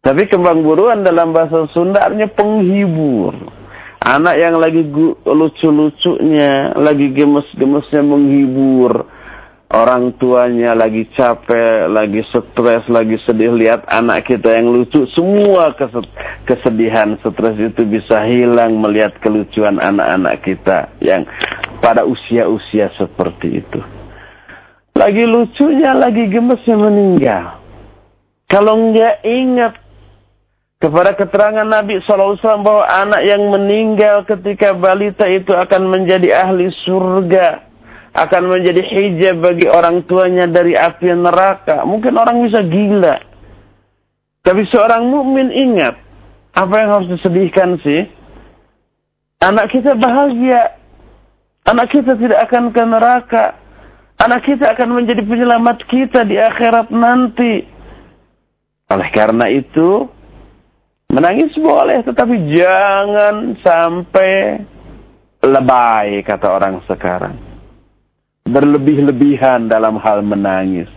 Tapi 0.00 0.24
kembang 0.32 0.64
buruan 0.64 1.04
dalam 1.04 1.36
bahasa 1.36 1.68
Sunda 1.76 2.08
artinya 2.08 2.24
penghibur. 2.32 3.36
Anak 4.00 4.40
yang 4.40 4.56
lagi 4.56 4.80
lucu-lucunya, 5.28 6.72
lagi 6.80 7.12
gemes-gemesnya 7.12 8.00
menghibur 8.00 9.04
orang 9.68 10.16
tuanya 10.16 10.72
lagi 10.72 11.04
capek, 11.12 11.92
lagi 11.92 12.24
stres, 12.32 12.88
lagi 12.88 13.20
sedih 13.28 13.52
lihat 13.52 13.84
anak 13.92 14.24
kita 14.24 14.56
yang 14.56 14.72
lucu, 14.72 15.04
semua 15.12 15.76
kesedihan, 16.48 17.20
stres 17.20 17.56
itu 17.60 17.84
bisa 17.84 18.24
hilang 18.24 18.80
melihat 18.80 19.12
kelucuan 19.20 19.76
anak-anak 19.76 20.40
kita 20.40 20.88
yang 21.04 21.28
pada 21.78 22.04
usia-usia 22.04 22.90
seperti 22.98 23.62
itu. 23.62 23.80
Lagi 24.98 25.24
lucunya, 25.24 25.94
lagi 25.94 26.26
gemesnya 26.26 26.76
meninggal. 26.76 27.44
Kalau 28.50 28.74
enggak 28.74 29.22
ingat 29.22 29.74
kepada 30.82 31.14
keterangan 31.14 31.66
Nabi 31.66 32.02
SAW 32.02 32.38
bahwa 32.62 32.84
anak 32.86 33.22
yang 33.22 33.46
meninggal 33.50 34.26
ketika 34.26 34.74
balita 34.74 35.26
itu 35.26 35.54
akan 35.54 35.90
menjadi 35.90 36.46
ahli 36.46 36.70
surga 36.86 37.68
akan 38.18 38.42
menjadi 38.50 38.82
hijab 38.82 39.36
bagi 39.44 39.66
orang 39.70 40.02
tuanya 40.10 40.50
dari 40.50 40.74
api 40.74 41.12
neraka. 41.14 41.86
Mungkin 41.86 42.14
orang 42.18 42.42
bisa 42.42 42.64
gila. 42.66 43.16
Tapi 44.42 44.62
seorang 44.72 45.06
mukmin 45.06 45.52
ingat, 45.52 45.94
apa 46.56 46.74
yang 46.78 46.90
harus 46.94 47.08
disedihkan 47.14 47.78
sih? 47.84 48.08
Anak 49.44 49.70
kita 49.70 49.94
bahagia. 49.94 50.77
Anak 51.68 51.92
kita 51.92 52.16
tidak 52.16 52.48
akan 52.48 52.72
ke 52.72 52.82
neraka. 52.82 53.44
Anak 54.18 54.48
kita 54.48 54.72
akan 54.72 54.98
menjadi 54.98 55.22
penyelamat 55.22 55.78
kita 55.84 56.24
di 56.24 56.40
akhirat 56.40 56.88
nanti. 56.90 57.62
Oleh 58.88 59.08
karena 59.12 59.46
itu, 59.52 60.08
menangis 61.12 61.52
boleh, 61.60 62.02
tetapi 62.08 62.34
jangan 62.56 63.52
sampai 63.60 64.64
lebay, 65.44 66.24
kata 66.24 66.48
orang 66.48 66.80
sekarang 66.88 67.36
berlebih-lebihan 68.48 69.68
dalam 69.68 70.00
hal 70.00 70.24
menangis. 70.24 70.88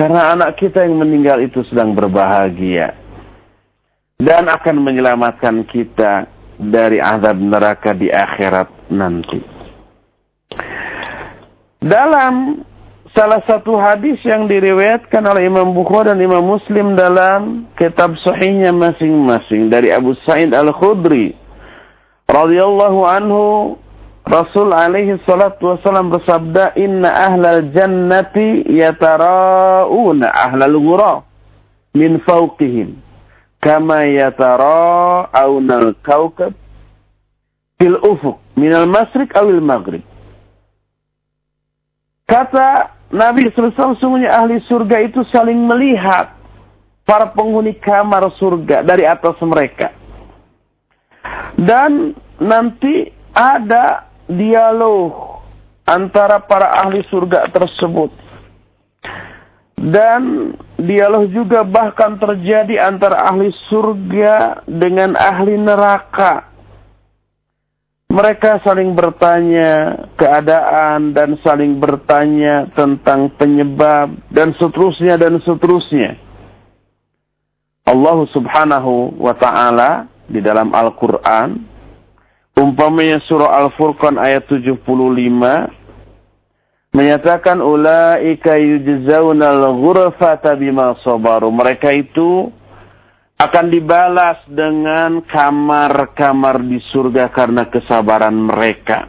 Karena 0.00 0.32
anak 0.32 0.56
kita 0.56 0.80
yang 0.88 0.96
meninggal 0.96 1.44
itu 1.44 1.60
sedang 1.68 1.92
berbahagia. 1.92 2.96
Dan 4.16 4.48
akan 4.48 4.76
menyelamatkan 4.80 5.64
kita 5.68 6.28
dari 6.56 7.00
azab 7.00 7.36
neraka 7.36 7.92
di 7.92 8.08
akhirat 8.08 8.92
nanti. 8.92 9.59
Dalam 11.80 12.60
salah 13.16 13.40
satu 13.48 13.72
hadis 13.80 14.20
yang 14.20 14.44
diriwayatkan 14.44 15.24
oleh 15.24 15.48
Imam 15.48 15.72
Bukhari 15.72 16.12
dan 16.12 16.20
Imam 16.20 16.44
Muslim 16.44 16.92
dalam 16.92 17.72
kitab 17.80 18.20
sahihnya 18.20 18.68
masing-masing 18.68 19.72
dari 19.72 19.88
Abu 19.88 20.12
Sa'id 20.28 20.52
Al-Khudri 20.52 21.32
radhiyallahu 22.28 23.00
anhu 23.08 23.42
Rasul 24.28 24.76
alaihi 24.76 25.16
salatu 25.24 25.72
wasallam 25.72 26.12
bersabda, 26.12 26.76
"Inna 26.76 27.08
ahlal 27.32 27.72
jannati 27.72 28.68
yatara'una 28.68 30.28
ahlal 30.28 30.76
ghura 30.76 31.24
min 31.96 32.20
fawqihim 32.28 33.00
kama 33.64 34.04
yatara'una 34.04 35.74
al-kawkab 35.80 36.52
fil 37.80 37.96
ufuq 38.04 38.36
min 38.60 38.70
al-masriq 38.70 39.32
awil 39.32 39.64
maghrib." 39.64 40.04
Kata 42.30 42.94
Nabi 43.10 43.50
SAW, 43.50 43.98
sungguhnya 43.98 44.30
ahli 44.30 44.62
surga 44.70 45.02
itu 45.02 45.26
saling 45.34 45.66
melihat 45.66 46.30
para 47.02 47.26
penghuni 47.34 47.74
kamar 47.82 48.30
surga 48.38 48.86
dari 48.86 49.02
atas 49.02 49.34
mereka. 49.42 49.90
Dan 51.58 52.14
nanti 52.38 53.10
ada 53.34 54.06
dialog 54.30 55.42
antara 55.90 56.38
para 56.38 56.86
ahli 56.86 57.02
surga 57.10 57.50
tersebut. 57.50 58.14
Dan 59.80 60.54
dialog 60.78 61.34
juga 61.34 61.66
bahkan 61.66 62.14
terjadi 62.14 62.78
antara 62.78 63.26
ahli 63.26 63.50
surga 63.66 64.62
dengan 64.70 65.18
ahli 65.18 65.58
neraka. 65.58 66.49
Mereka 68.10 68.66
saling 68.66 68.90
bertanya 68.98 70.02
keadaan 70.18 71.14
dan 71.14 71.38
saling 71.46 71.78
bertanya 71.78 72.66
tentang 72.74 73.30
penyebab 73.38 74.10
dan 74.34 74.50
seterusnya 74.58 75.14
dan 75.14 75.38
seterusnya. 75.46 76.18
Allah 77.86 78.18
Subhanahu 78.34 79.14
wa 79.14 79.30
taala 79.38 80.10
di 80.26 80.42
dalam 80.42 80.74
Al-Qur'an 80.74 81.54
umpamanya 82.58 83.22
surah 83.30 83.62
Al-Furqan 83.66 84.18
ayat 84.18 84.44
75 84.50 84.82
menyatakan 86.90 87.62
ulaika 87.62 88.58
yujzaunal 88.58 89.78
ghurfata 89.78 90.58
bima 90.58 90.98
sabaru. 91.06 91.48
Mereka 91.54 91.94
itu 91.94 92.50
akan 93.40 93.72
dibalas 93.72 94.44
dengan 94.52 95.24
kamar-kamar 95.24 96.60
di 96.60 96.76
surga 96.92 97.32
karena 97.32 97.64
kesabaran 97.72 98.36
mereka. 98.36 99.08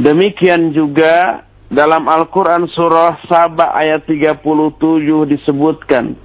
Demikian 0.00 0.72
juga 0.72 1.44
dalam 1.68 2.08
Al-Quran 2.08 2.64
surah 2.72 3.20
Saba 3.28 3.76
ayat 3.76 4.08
37 4.08 4.40
disebutkan. 5.28 6.16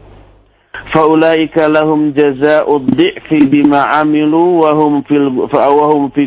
Faulaika 0.96 1.68
lahum 1.68 2.16
jaza'ud 2.16 2.96
di'fi 2.96 3.44
bima 3.52 4.00
amilu 4.00 4.64
wa 4.64 4.72
hum 4.72 5.04
fil 5.04 5.28
wa 5.52 5.86
hum 5.92 6.08
fi 6.16 6.24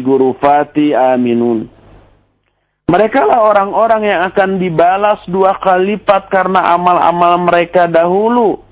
aminun. 0.92 1.72
Mereka 2.86 3.20
lah 3.24 3.48
orang-orang 3.48 4.02
yang 4.04 4.20
akan 4.30 4.60
dibalas 4.60 5.18
dua 5.26 5.56
kali 5.58 5.96
lipat 5.96 6.28
karena 6.28 6.76
amal-amal 6.76 7.34
mereka 7.42 7.88
dahulu 7.90 8.65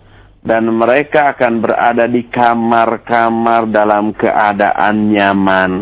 dan 0.44 0.68
mereka 0.68 1.32
akan 1.32 1.64
berada 1.64 2.04
di 2.04 2.28
kamar-kamar 2.28 3.64
dalam 3.72 4.12
keadaan 4.12 5.08
nyaman. 5.08 5.72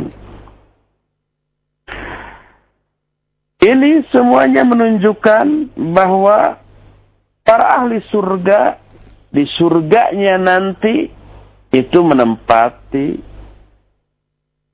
Ini 3.63 4.07
semuanya 4.11 4.63
menunjukkan 4.63 5.75
bahwa 5.95 6.63
para 7.43 7.83
ahli 7.83 7.99
surga 8.11 8.79
di 9.35 9.43
surganya 9.59 10.39
nanti 10.39 11.11
itu 11.75 11.99
menempati 12.03 13.19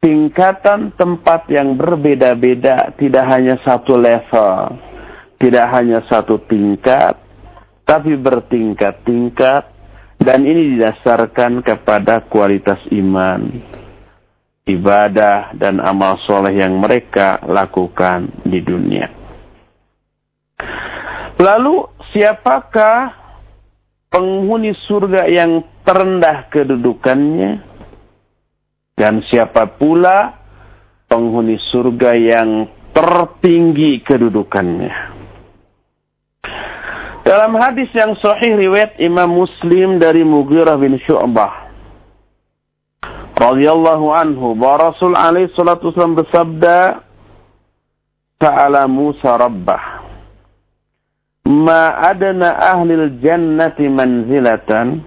tingkatan 0.05 0.93
tempat 0.97 1.49
yang 1.49 1.77
berbeda-beda, 1.77 2.93
tidak 2.97 3.25
hanya 3.29 3.57
satu 3.65 3.97
level, 3.97 4.77
tidak 5.41 5.67
hanya 5.69 6.01
satu 6.09 6.41
tingkat, 6.49 7.17
tapi 7.85 8.17
bertingkat-tingkat 8.17 9.78
dan 10.29 10.45
ini 10.45 10.77
didasarkan 10.77 11.65
kepada 11.65 12.29
kualitas 12.29 12.77
iman, 12.93 13.49
ibadah, 14.69 15.57
dan 15.57 15.81
amal 15.81 16.21
soleh 16.29 16.53
yang 16.53 16.77
mereka 16.77 17.41
lakukan 17.49 18.29
di 18.45 18.61
dunia. 18.61 19.09
Lalu, 21.41 21.81
siapakah 22.13 23.09
penghuni 24.13 24.77
surga 24.85 25.33
yang 25.33 25.65
terendah 25.89 26.53
kedudukannya? 26.53 27.65
Dan 29.01 29.25
siapa 29.33 29.81
pula 29.81 30.37
penghuni 31.09 31.57
surga 31.73 32.13
yang 32.21 32.69
tertinggi 32.93 34.05
kedudukannya? 34.05 35.18
Dalam 37.29 37.53
hadis 37.61 37.93
yang 37.93 38.17
sahih 38.25 38.57
riwayat 38.57 38.97
Imam 38.97 39.29
Muslim 39.29 40.01
dari 40.01 40.25
Mughirah 40.25 40.81
bin 40.81 40.97
Syu'bah. 41.05 41.69
Radhiyallahu 43.37 44.07
anhu 44.17 44.57
bahwa 44.57 44.89
Rasul 44.97 45.13
alaihi 45.13 45.53
salatu 45.53 45.93
wasallam 45.93 46.17
bersabda 46.17 47.05
Ta'ala 48.41 48.89
Musa 48.89 49.37
rabbah 49.37 50.09
Ma 51.45 52.01
adana 52.01 52.57
ahli 52.57 52.97
jannati 53.21 53.93
manzilatan 53.93 55.05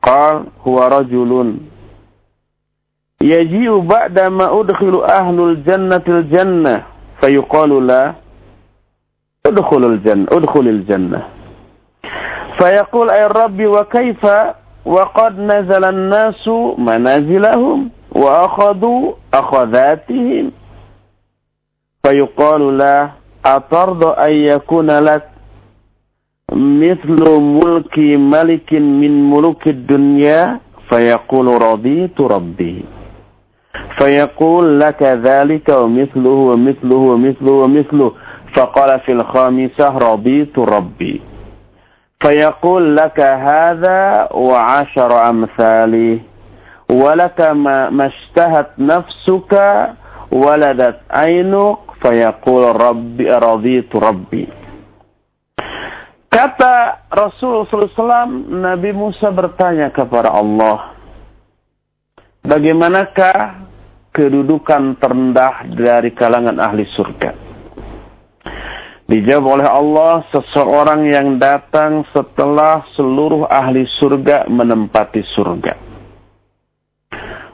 qal 0.00 0.48
huwa 0.64 0.88
rajulun 0.88 1.60
yaji'u 3.20 3.84
ba'da 3.84 4.32
ma 4.32 4.48
udkhilu 4.48 5.04
ahlul 5.04 5.60
jannati 5.60 6.08
al-jannah 6.08 6.88
fayuqalu 7.20 7.84
la 7.84 8.16
udkhulul 9.44 10.00
jannah 10.00 10.28
udkhulil 10.32 10.88
jannah 10.88 11.39
فيقول 12.60 13.10
أي 13.10 13.26
الرب 13.26 13.66
وكيف 13.66 14.26
وقد 14.84 15.38
نزل 15.38 15.84
الناس 15.84 16.48
منازلهم 16.78 17.90
وأخذوا 18.12 19.12
أخذاتهم. 19.34 20.52
فيقال 22.02 22.78
له 22.78 23.10
أترضى 23.44 24.10
أن 24.26 24.32
يكون 24.32 24.90
لك 24.90 25.24
مثل 26.52 27.30
ملك 27.40 27.98
ملك 28.34 28.72
من 28.72 29.30
ملوك 29.30 29.66
الدنيا؟ 29.66 30.60
فيقول 30.88 31.62
رضيت 31.62 32.20
ربي. 32.20 32.84
فيقول 33.98 34.80
لك 34.80 35.02
ذلك 35.02 35.68
ومثله 35.68 36.30
ومثله 36.30 36.96
ومثله 36.96 37.52
ومثله. 37.52 38.12
فقال 38.56 39.00
في 39.00 39.12
الخامسة 39.12 39.98
رضيت 39.98 40.58
ربي. 40.58 41.29
فيقول 42.21 42.97
لك 42.97 43.19
هذا 43.19 44.29
وعشر 44.33 45.11
أمثاله 45.29 46.19
ولك 46.89 47.39
ما, 47.41 47.89
ما 47.89 48.05
اشتهت 48.07 48.69
نفسك 48.79 49.53
ولدت 50.31 50.99
عينك 51.11 51.77
فيقول 52.01 52.63
ربي 52.81 53.25
رضيت 53.29 53.95
ربي 53.95 54.45
Kata 56.35 57.07
Rasul 57.15 57.63
SAW, 57.71 58.27
Nabi 58.59 58.91
Musa 58.91 59.31
bertanya 59.31 59.87
kepada 59.87 60.35
Allah, 60.35 60.91
bagaimanakah 62.43 63.63
kedudukan 64.11 64.99
terendah 64.99 65.63
dari 65.71 66.11
kalangan 66.11 66.59
ahli 66.59 66.83
surga? 66.91 67.48
Dijawab 69.10 69.58
oleh 69.58 69.66
Allah 69.66 70.22
seseorang 70.30 71.02
yang 71.10 71.42
datang 71.42 72.06
setelah 72.14 72.86
seluruh 72.94 73.42
ahli 73.50 73.82
surga 73.98 74.46
menempati 74.46 75.26
surga. 75.34 75.74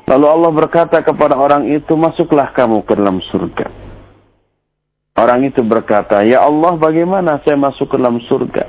Lalu 0.04 0.26
Allah 0.28 0.52
berkata 0.52 1.00
kepada 1.00 1.32
orang 1.32 1.64
itu, 1.72 1.96
masuklah 1.96 2.52
kamu 2.52 2.84
ke 2.84 2.92
dalam 2.92 3.24
surga. 3.32 3.72
Orang 5.16 5.48
itu 5.48 5.64
berkata, 5.64 6.28
Ya 6.28 6.44
Allah 6.44 6.76
bagaimana 6.76 7.40
saya 7.40 7.56
masuk 7.56 7.88
ke 7.88 7.96
dalam 7.96 8.20
surga? 8.28 8.68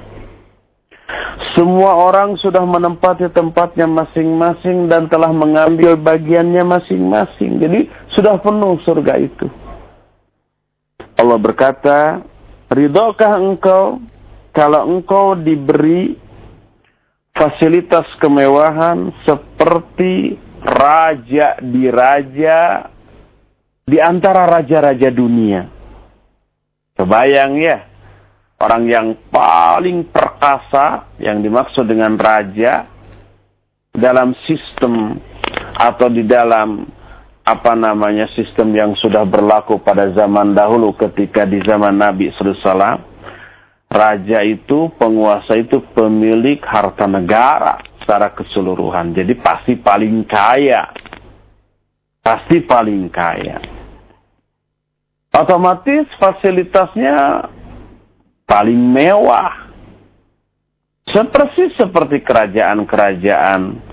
Semua 1.60 1.92
orang 1.92 2.40
sudah 2.40 2.64
menempati 2.64 3.28
tempatnya 3.36 3.84
masing-masing 3.84 4.88
dan 4.88 5.12
telah 5.12 5.36
mengambil 5.36 6.00
bagiannya 6.00 6.64
masing-masing. 6.64 7.60
Jadi 7.60 7.92
sudah 8.16 8.40
penuh 8.40 8.80
surga 8.88 9.14
itu. 9.20 9.52
Allah 11.20 11.36
berkata, 11.36 12.24
Ridhokah 12.68 13.34
engkau 13.40 14.04
kalau 14.52 14.90
engkau 14.92 15.40
diberi 15.40 16.18
fasilitas 17.32 18.10
kemewahan 18.20 19.14
seperti 19.24 20.36
raja 20.66 21.62
di 21.62 21.86
raja 21.88 22.90
di 23.88 23.98
antara 24.04 24.50
raja-raja 24.50 25.08
dunia. 25.14 25.64
Kebayang 26.98 27.54
ya, 27.62 27.78
orang 28.60 28.84
yang 28.90 29.08
paling 29.30 30.10
perkasa 30.12 31.14
yang 31.22 31.40
dimaksud 31.46 31.88
dengan 31.88 32.18
raja 32.20 32.90
dalam 33.94 34.34
sistem 34.44 35.22
atau 35.78 36.10
di 36.10 36.26
dalam 36.26 36.84
apa 37.48 37.80
namanya 37.80 38.28
sistem 38.36 38.76
yang 38.76 38.92
sudah 39.00 39.24
berlaku 39.24 39.80
pada 39.80 40.12
zaman 40.12 40.52
dahulu 40.52 40.92
ketika 41.00 41.48
di 41.48 41.64
zaman 41.64 41.96
Nabi 41.96 42.28
SAW 42.36 43.00
raja 43.88 44.44
itu 44.44 44.92
penguasa 45.00 45.56
itu 45.56 45.80
pemilik 45.96 46.60
harta 46.60 47.08
negara 47.08 47.80
secara 48.04 48.36
keseluruhan. 48.36 49.16
Jadi 49.16 49.32
pasti 49.40 49.80
paling 49.80 50.28
kaya. 50.28 50.92
Pasti 52.20 52.60
paling 52.68 53.08
kaya. 53.08 53.64
Otomatis 55.32 56.04
fasilitasnya 56.20 57.48
paling 58.44 58.80
mewah. 58.92 59.72
Seperti 61.08 61.72
seperti 61.80 62.20
kerajaan-kerajaan 62.20 63.87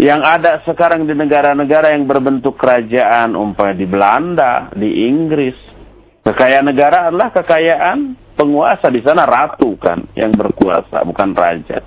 yang 0.00 0.24
ada 0.24 0.64
sekarang 0.64 1.04
di 1.04 1.12
negara-negara 1.12 1.92
yang 1.92 2.08
berbentuk 2.08 2.56
kerajaan, 2.56 3.36
umpamanya 3.36 3.76
di 3.76 3.86
Belanda, 3.86 4.52
di 4.72 5.04
Inggris. 5.04 5.56
Kekayaan 6.24 6.72
negara 6.72 7.12
adalah 7.12 7.28
kekayaan 7.36 8.32
penguasa 8.32 8.88
di 8.88 9.04
sana 9.04 9.28
ratu 9.28 9.76
kan 9.76 10.08
yang 10.16 10.32
berkuasa, 10.32 11.04
bukan 11.04 11.36
raja. 11.36 11.84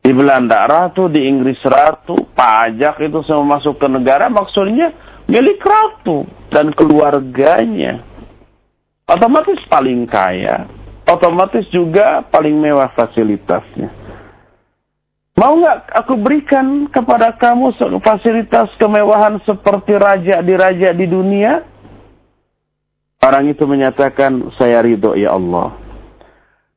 Di 0.00 0.12
Belanda 0.16 0.64
ratu, 0.64 1.12
di 1.12 1.20
Inggris 1.20 1.60
ratu, 1.68 2.16
pajak 2.32 3.04
itu 3.04 3.20
semua 3.28 3.60
masuk 3.60 3.76
ke 3.76 3.88
negara 3.92 4.32
maksudnya 4.32 4.92
milik 5.28 5.60
ratu 5.60 6.24
dan 6.48 6.72
keluarganya. 6.72 8.04
Otomatis 9.04 9.60
paling 9.68 10.08
kaya, 10.08 10.64
otomatis 11.04 11.68
juga 11.68 12.24
paling 12.24 12.56
mewah 12.56 12.88
fasilitasnya. 12.96 14.03
Mau 15.34 15.58
nggak 15.58 15.90
aku 15.90 16.14
berikan 16.14 16.86
kepada 16.94 17.34
kamu 17.34 17.74
fasilitas 17.98 18.70
kemewahan 18.78 19.42
seperti 19.42 19.98
raja 19.98 20.38
di 20.38 20.54
raja 20.54 20.94
di 20.94 21.10
dunia? 21.10 21.58
Orang 23.18 23.50
itu 23.50 23.66
menyatakan, 23.66 24.52
saya 24.60 24.84
ridho 24.84 25.16
ya 25.18 25.34
Allah. 25.34 25.74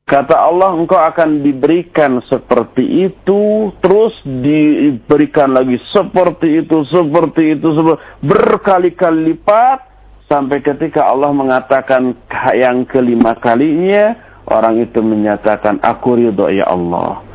Kata 0.08 0.40
Allah, 0.40 0.72
engkau 0.80 0.96
akan 0.96 1.44
diberikan 1.44 2.24
seperti 2.32 3.12
itu, 3.12 3.76
terus 3.84 4.16
diberikan 4.24 5.52
lagi 5.52 5.76
seperti 5.92 6.64
itu, 6.64 6.88
seperti 6.88 7.60
itu, 7.60 7.68
seperti, 7.76 8.00
berkali-kali 8.24 9.36
lipat, 9.36 9.84
sampai 10.32 10.64
ketika 10.64 11.12
Allah 11.12 11.36
mengatakan 11.36 12.16
yang 12.56 12.88
kelima 12.88 13.36
kalinya, 13.44 14.16
orang 14.48 14.80
itu 14.80 15.04
menyatakan, 15.04 15.84
aku 15.84 16.16
ridho 16.16 16.48
ya 16.48 16.72
Allah. 16.72 17.27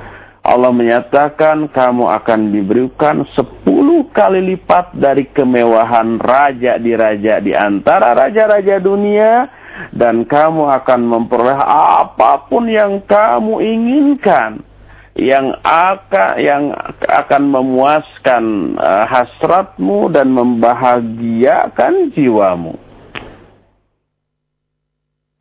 Allah 0.43 0.75
menyatakan 0.75 1.71
kamu 1.71 2.11
akan 2.19 2.41
diberikan 2.51 3.23
sepuluh 3.39 4.11
kali 4.11 4.43
lipat 4.43 4.91
dari 4.99 5.31
kemewahan 5.31 6.19
raja 6.19 6.83
di 6.83 6.93
raja 6.99 7.39
di 7.39 7.55
antara 7.55 8.11
raja-raja 8.11 8.83
dunia 8.83 9.47
dan 9.95 10.27
kamu 10.27 10.67
akan 10.83 11.01
memperoleh 11.07 11.63
apa 12.03 12.51
pun 12.51 12.67
yang 12.67 12.99
kamu 13.07 13.63
inginkan 13.63 14.67
yang 15.15 15.55
akan 15.63 16.31
yang 16.41 16.65
akan 17.07 17.43
memuaskan 17.47 18.75
uh, 18.81 19.05
hasratmu 19.07 20.09
dan 20.09 20.33
membahagiakan 20.33 22.11
jiwamu. 22.17 22.75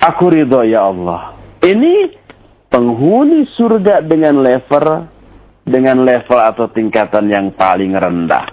Aku 0.02 0.30
ridho 0.30 0.62
ya 0.68 0.92
Allah. 0.92 1.40
Ini 1.62 2.21
penghuni 2.72 3.44
surga 3.60 4.00
dengan 4.08 4.40
level 4.40 4.88
dengan 5.68 6.08
level 6.08 6.40
atau 6.40 6.72
tingkatan 6.72 7.28
yang 7.28 7.54
paling 7.54 7.94
rendah. 7.94 8.48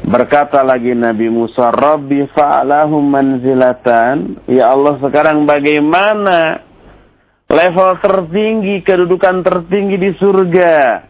Berkata 0.00 0.64
lagi 0.64 0.96
Nabi 0.96 1.28
Musa, 1.28 1.70
Rabbi 1.70 2.24
fa'alahum 2.32 3.04
manzilatan. 3.04 4.48
Ya 4.48 4.72
Allah 4.72 4.96
sekarang 4.98 5.44
bagaimana 5.44 6.60
level 7.46 7.90
tertinggi, 8.00 8.80
kedudukan 8.80 9.44
tertinggi 9.44 9.96
di 10.00 10.10
surga. 10.16 11.04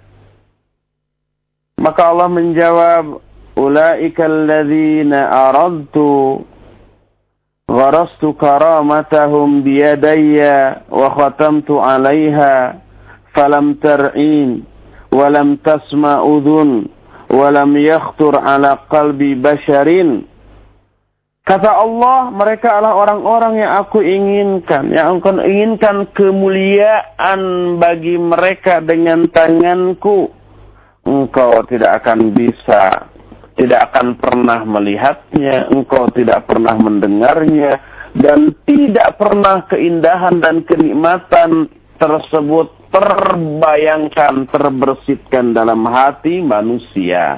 Maka 1.81 2.03
Allah 2.13 2.29
menjawab, 2.29 3.05
Ulaika 3.57 4.25
alladhina 4.25 5.49
aradtu 5.49 6.45
غرست 7.80 8.26
كرامتهم 8.26 9.50
بيدي 9.62 10.40
وختمت 10.92 11.70
عليها 11.72 12.76
فلم 13.34 13.74
ترعين 13.74 14.64
ولم 15.12 15.56
تسمع 15.56 16.24
أذن 16.24 16.86
ولم 17.32 17.78
يخطر 17.78 18.34
على 18.40 18.72
قلب 18.90 19.22
بشر 19.42 19.90
Kata 21.46 21.78
Allah, 21.78 22.34
mereka 22.34 22.74
adalah 22.82 22.98
orang-orang 23.06 23.62
yang 23.62 23.78
aku 23.86 24.02
inginkan. 24.02 24.90
Yang 24.90 25.22
aku 25.22 25.30
inginkan 25.46 26.10
kemuliaan 26.10 27.42
bagi 27.78 28.18
mereka 28.18 28.82
dengan 28.82 29.30
tanganku. 29.30 30.34
Engkau 31.06 31.62
tidak 31.70 32.02
akan 32.02 32.34
bisa 32.34 33.09
tidak 33.61 33.93
akan 33.93 34.17
pernah 34.17 34.65
melihatnya, 34.65 35.69
engkau 35.69 36.09
tidak 36.17 36.49
pernah 36.49 36.81
mendengarnya, 36.81 37.77
dan 38.17 38.57
tidak 38.65 39.21
pernah 39.21 39.69
keindahan 39.69 40.41
dan 40.41 40.65
kenikmatan 40.65 41.69
tersebut 42.01 42.73
terbayangkan, 42.89 44.49
terbersitkan 44.49 45.53
dalam 45.53 45.85
hati 45.85 46.41
manusia. 46.41 47.37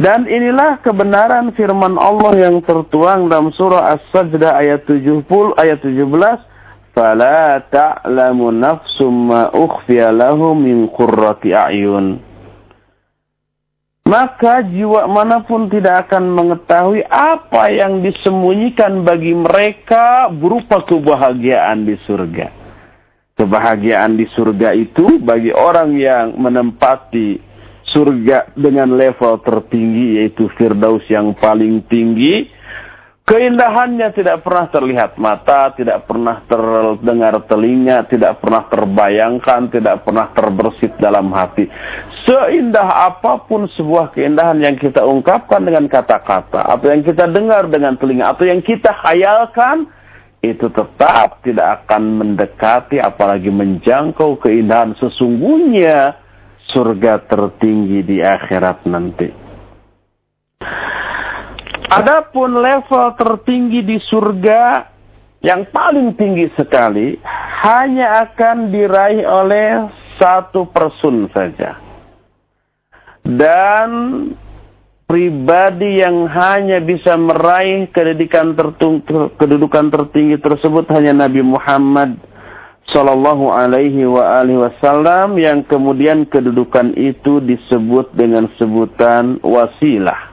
Dan 0.00 0.24
inilah 0.24 0.80
kebenaran 0.80 1.52
firman 1.52 2.00
Allah 2.00 2.48
yang 2.48 2.64
tertuang 2.64 3.28
dalam 3.28 3.52
surah 3.52 4.00
As-Sajdah 4.00 4.56
ayat 4.64 4.88
70 4.88 5.28
ayat 5.60 5.84
17 5.84 6.08
fala 6.96 7.60
ta'lamu 7.68 8.48
nafsum 8.48 9.28
ma 9.28 9.52
ukhfiya 9.52 10.08
lahum 10.08 10.56
min 10.56 10.88
qurrati 10.88 11.52
a'yun 11.52 12.29
maka 14.10 14.66
jiwa 14.66 15.06
mana 15.06 15.46
pun 15.46 15.70
tidak 15.70 16.10
akan 16.10 16.34
mengetahui 16.34 17.06
apa 17.06 17.70
yang 17.70 18.02
disembunyikan 18.02 19.06
bagi 19.06 19.30
mereka 19.30 20.26
berupa 20.34 20.82
kebahagiaan 20.82 21.86
di 21.86 21.94
surga. 22.02 22.50
Kebahagiaan 23.38 24.18
di 24.18 24.26
surga 24.34 24.74
itu 24.74 25.22
bagi 25.22 25.54
orang 25.54 25.94
yang 25.94 26.34
menempati 26.34 27.38
surga 27.94 28.50
dengan 28.58 28.98
level 28.98 29.38
tertinggi 29.46 30.18
yaitu 30.18 30.50
Firdaus 30.58 31.06
yang 31.06 31.30
paling 31.38 31.86
tinggi. 31.86 32.50
Keindahannya 33.30 34.10
tidak 34.10 34.42
pernah 34.42 34.66
terlihat 34.74 35.14
mata, 35.14 35.70
tidak 35.78 36.02
pernah 36.10 36.42
terdengar 36.50 37.38
telinga, 37.46 38.02
tidak 38.10 38.42
pernah 38.42 38.66
terbayangkan, 38.66 39.70
tidak 39.70 40.02
pernah 40.02 40.34
terbersit 40.34 40.98
dalam 40.98 41.30
hati. 41.30 41.70
Seindah 42.26 43.06
apa 43.06 43.46
pun 43.46 43.70
sebuah 43.70 44.18
keindahan 44.18 44.58
yang 44.58 44.74
kita 44.74 45.06
ungkapkan 45.06 45.62
dengan 45.62 45.86
kata-kata, 45.86 46.74
atau 46.74 46.90
yang 46.90 47.06
kita 47.06 47.30
dengar 47.30 47.70
dengan 47.70 47.94
telinga, 48.02 48.34
atau 48.34 48.50
yang 48.50 48.66
kita 48.66 48.98
khayalkan, 48.98 49.86
itu 50.42 50.66
tetap 50.66 51.38
tidak 51.46 51.86
akan 51.86 52.18
mendekati 52.18 52.98
apalagi 52.98 53.54
menjangkau 53.54 54.42
keindahan 54.42 54.98
sesungguhnya 54.98 56.18
surga 56.74 57.30
tertinggi 57.30 58.02
di 58.02 58.18
akhirat 58.18 58.90
nanti. 58.90 59.49
Adapun 61.90 62.62
level 62.62 63.18
tertinggi 63.18 63.82
di 63.82 63.98
surga 64.06 64.86
yang 65.42 65.66
paling 65.74 66.14
tinggi 66.14 66.46
sekali 66.54 67.18
hanya 67.66 68.30
akan 68.30 68.70
diraih 68.70 69.26
oleh 69.26 69.90
satu 70.20 70.70
person 70.70 71.26
saja 71.32 71.80
dan 73.26 73.90
pribadi 75.10 75.98
yang 75.98 76.30
hanya 76.30 76.78
bisa 76.78 77.18
meraih 77.18 77.90
kedudukan, 77.90 78.54
kedudukan 79.34 79.86
tertinggi 79.90 80.38
tersebut 80.38 80.86
hanya 80.94 81.26
Nabi 81.26 81.42
Muhammad 81.42 82.14
Sallallahu 82.90 83.50
Alaihi 83.50 84.06
wa 84.06 84.38
alihi 84.38 84.62
Wasallam 84.62 85.38
yang 85.38 85.66
kemudian 85.66 86.26
kedudukan 86.30 86.94
itu 86.94 87.42
disebut 87.42 88.14
dengan 88.14 88.46
sebutan 88.58 89.42
wasilah. 89.42 90.29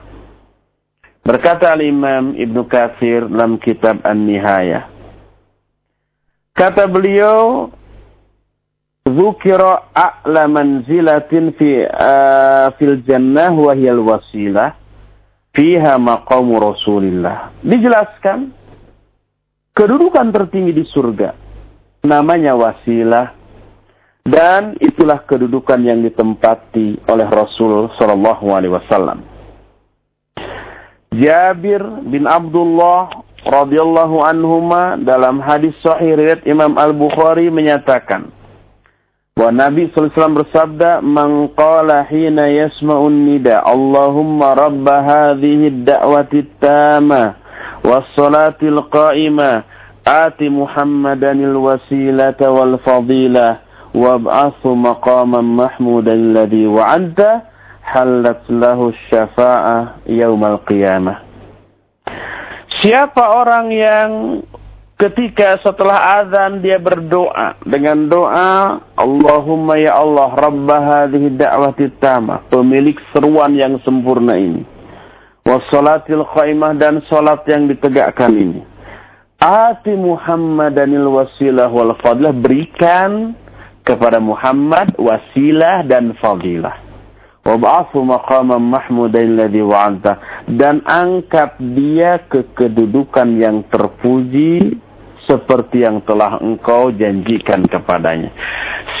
Berkata 1.28 1.76
Al-Imam 1.76 2.32
Ibnu 2.32 2.64
Katsir 2.64 3.28
dalam 3.28 3.60
kitab 3.60 4.00
An-Nihayah. 4.00 4.88
Kata 6.56 6.88
beliau, 6.88 7.68
Zukira 9.04 9.92
a'la 9.92 10.48
manzilatin 10.48 11.52
fi 11.52 11.84
uh, 11.84 12.72
fil 12.80 13.04
jannah 13.04 13.52
wa 13.52 13.76
hiyal 13.76 14.00
wasilah 14.00 14.72
fiha 15.52 16.00
maqamu 16.00 16.56
Rasulillah. 16.56 17.52
Dijelaskan 17.60 18.52
kedudukan 19.76 20.32
tertinggi 20.32 20.76
di 20.76 20.84
surga 20.88 21.32
namanya 22.08 22.56
wasilah 22.56 23.32
dan 24.28 24.76
itulah 24.80 25.24
kedudukan 25.24 25.80
yang 25.80 26.04
ditempati 26.04 27.04
oleh 27.08 27.28
Rasul 27.28 27.92
sallallahu 27.96 28.44
alaihi 28.48 28.76
wasallam. 28.76 29.37
Jabir 31.12 31.80
bin 32.08 32.28
Abdullah 32.28 33.24
radhiyallahu 33.46 34.20
anhuma 34.20 35.00
dalam 35.00 35.40
hadis 35.40 35.72
sahih 35.80 36.18
riwayat 36.18 36.44
Imam 36.44 36.76
Al-Bukhari 36.76 37.48
menyatakan 37.48 38.28
Wa 39.38 39.54
Nabi 39.54 39.86
SAW 39.94 40.34
bersabda, 40.34 40.98
"Man 40.98 41.54
qala 41.54 42.02
hina 42.10 42.50
yasma'un 42.50 43.22
nida, 43.22 43.62
Allahumma 43.62 44.58
rabba 44.58 44.98
hadhihi 45.06 45.78
ad-da'wati 45.78 46.42
at-tamah 46.42 47.38
was-salatil 47.86 48.82
qa'imah, 48.90 49.62
ati 50.02 50.50
Muhammadan 50.50 51.38
al-wasilata 51.38 52.50
wal 52.50 52.82
fadilah 52.82 53.62
wab'athu 53.94 54.74
maqaman 54.74 55.46
mahmudan 55.46 56.34
alladhi 56.34 56.66
wa'adta 56.66 57.47
halat 57.94 58.44
lahu 58.52 58.92
syafa'ah 59.08 60.04
yaumal 60.08 60.60
qiyamah." 60.68 61.28
Siapa 62.78 63.42
orang 63.42 63.74
yang 63.74 64.10
ketika 64.98 65.58
setelah 65.62 66.22
azan 66.22 66.58
dia 66.62 66.78
berdoa 66.78 67.58
dengan 67.66 68.06
doa 68.10 68.82
Allahumma 68.98 69.78
ya 69.78 69.98
Allah 69.98 70.30
Rabb 70.34 70.66
hadhihi 70.66 71.38
da'wati 71.38 71.98
tamah 72.02 72.46
pemilik 72.50 72.98
seruan 73.14 73.54
yang 73.54 73.78
sempurna 73.82 74.38
ini. 74.38 74.62
Wassalatil 75.42 76.22
qaimah 76.34 76.76
dan 76.76 77.02
salat 77.08 77.42
yang 77.50 77.66
ditegakkan 77.66 78.30
ini. 78.36 78.60
Ati 79.38 79.94
Muhammadanil 79.94 81.08
wasilah 81.08 81.70
wal 81.70 81.94
fadilah 82.02 82.34
berikan 82.34 83.38
kepada 83.86 84.18
Muhammad 84.18 84.98
wasilah 84.98 85.86
dan 85.86 86.14
fadilah 86.18 86.87
wab'athu 87.48 88.04
maqaman 88.04 88.60
mahmudan 88.60 89.32
alladhi 89.32 89.64
wa'anta 89.64 90.44
dan 90.60 90.84
angkat 90.84 91.56
dia 91.72 92.20
ke 92.28 92.44
kedudukan 92.52 93.40
yang 93.40 93.64
terpuji 93.72 94.76
seperti 95.24 95.84
yang 95.84 96.04
telah 96.04 96.40
engkau 96.40 96.92
janjikan 96.92 97.64
kepadanya. 97.68 98.32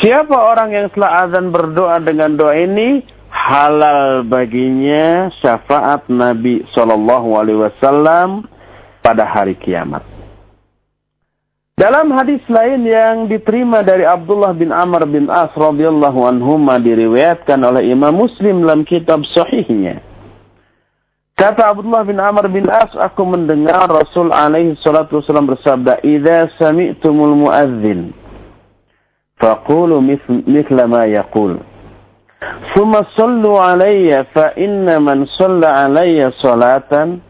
Siapa 0.00 0.36
orang 0.36 0.72
yang 0.72 0.86
setelah 0.92 1.28
azan 1.28 1.48
berdoa 1.48 1.96
dengan 2.04 2.36
doa 2.36 2.52
ini, 2.52 3.00
halal 3.32 4.28
baginya 4.28 5.32
syafaat 5.40 6.04
Nabi 6.12 6.64
Shallallahu 6.76 7.28
Alaihi 7.32 7.60
Wasallam 7.64 8.44
pada 9.00 9.24
hari 9.24 9.56
kiamat. 9.56 10.17
Dalam 11.78 12.10
hadis 12.10 12.42
lain 12.50 12.82
yang 12.82 13.30
diterima 13.30 13.86
dari 13.86 14.02
Abdullah 14.02 14.50
bin 14.50 14.74
Amr 14.74 15.06
bin 15.06 15.30
As 15.30 15.54
radhiyallahu 15.54 16.26
anhuma 16.26 16.82
diriwayatkan 16.82 17.54
oleh 17.62 17.86
Imam 17.86 18.18
Muslim 18.18 18.66
dalam 18.66 18.82
kitab 18.82 19.22
sahihnya. 19.30 20.02
Kata 21.38 21.70
Abdullah 21.70 22.02
bin 22.02 22.18
Amr 22.18 22.50
bin 22.50 22.66
As, 22.66 22.90
aku 22.98 23.22
mendengar 23.22 23.86
Rasul 23.86 24.34
alaihi 24.34 24.74
salatu 24.82 25.22
wasallam 25.22 25.54
bersabda, 25.54 26.02
"Idza 26.02 26.50
sami'tumul 26.58 27.46
muadzin, 27.46 28.10
faqulu 29.38 30.02
mithla 30.50 30.90
ma 30.90 31.06
yaqul." 31.06 31.62
Thumma 32.74 33.06
sallu 33.14 33.54
alayya 33.54 34.26
fa 34.34 34.50
inna 34.58 34.98
man 34.98 35.30
salla 35.38 35.86
alayya 35.86 36.34
salatan 36.42 37.22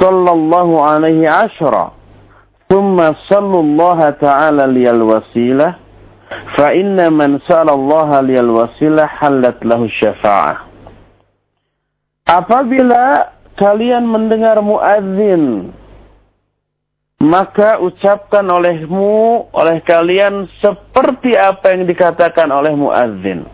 sallallahu 0.00 0.80
alaihi 0.80 1.28
ashra. 1.28 1.99
Inna 6.70 7.10
man 7.10 7.42
sala 7.50 7.74
Allah 7.74 8.22
liyal 8.22 8.46
wasilah 8.46 9.10
halat 9.18 9.58
lahu 9.66 9.90
syafa'ah. 9.90 10.70
Apabila 12.30 13.34
kalian 13.58 14.06
mendengar 14.06 14.62
muadzin, 14.62 15.74
maka 17.18 17.82
ucapkan 17.82 18.46
olehmu, 18.46 19.50
oleh 19.50 19.82
kalian 19.82 20.46
seperti 20.62 21.34
apa 21.34 21.74
yang 21.74 21.90
dikatakan 21.90 22.54
oleh 22.54 22.70
muadzin. 22.78 23.50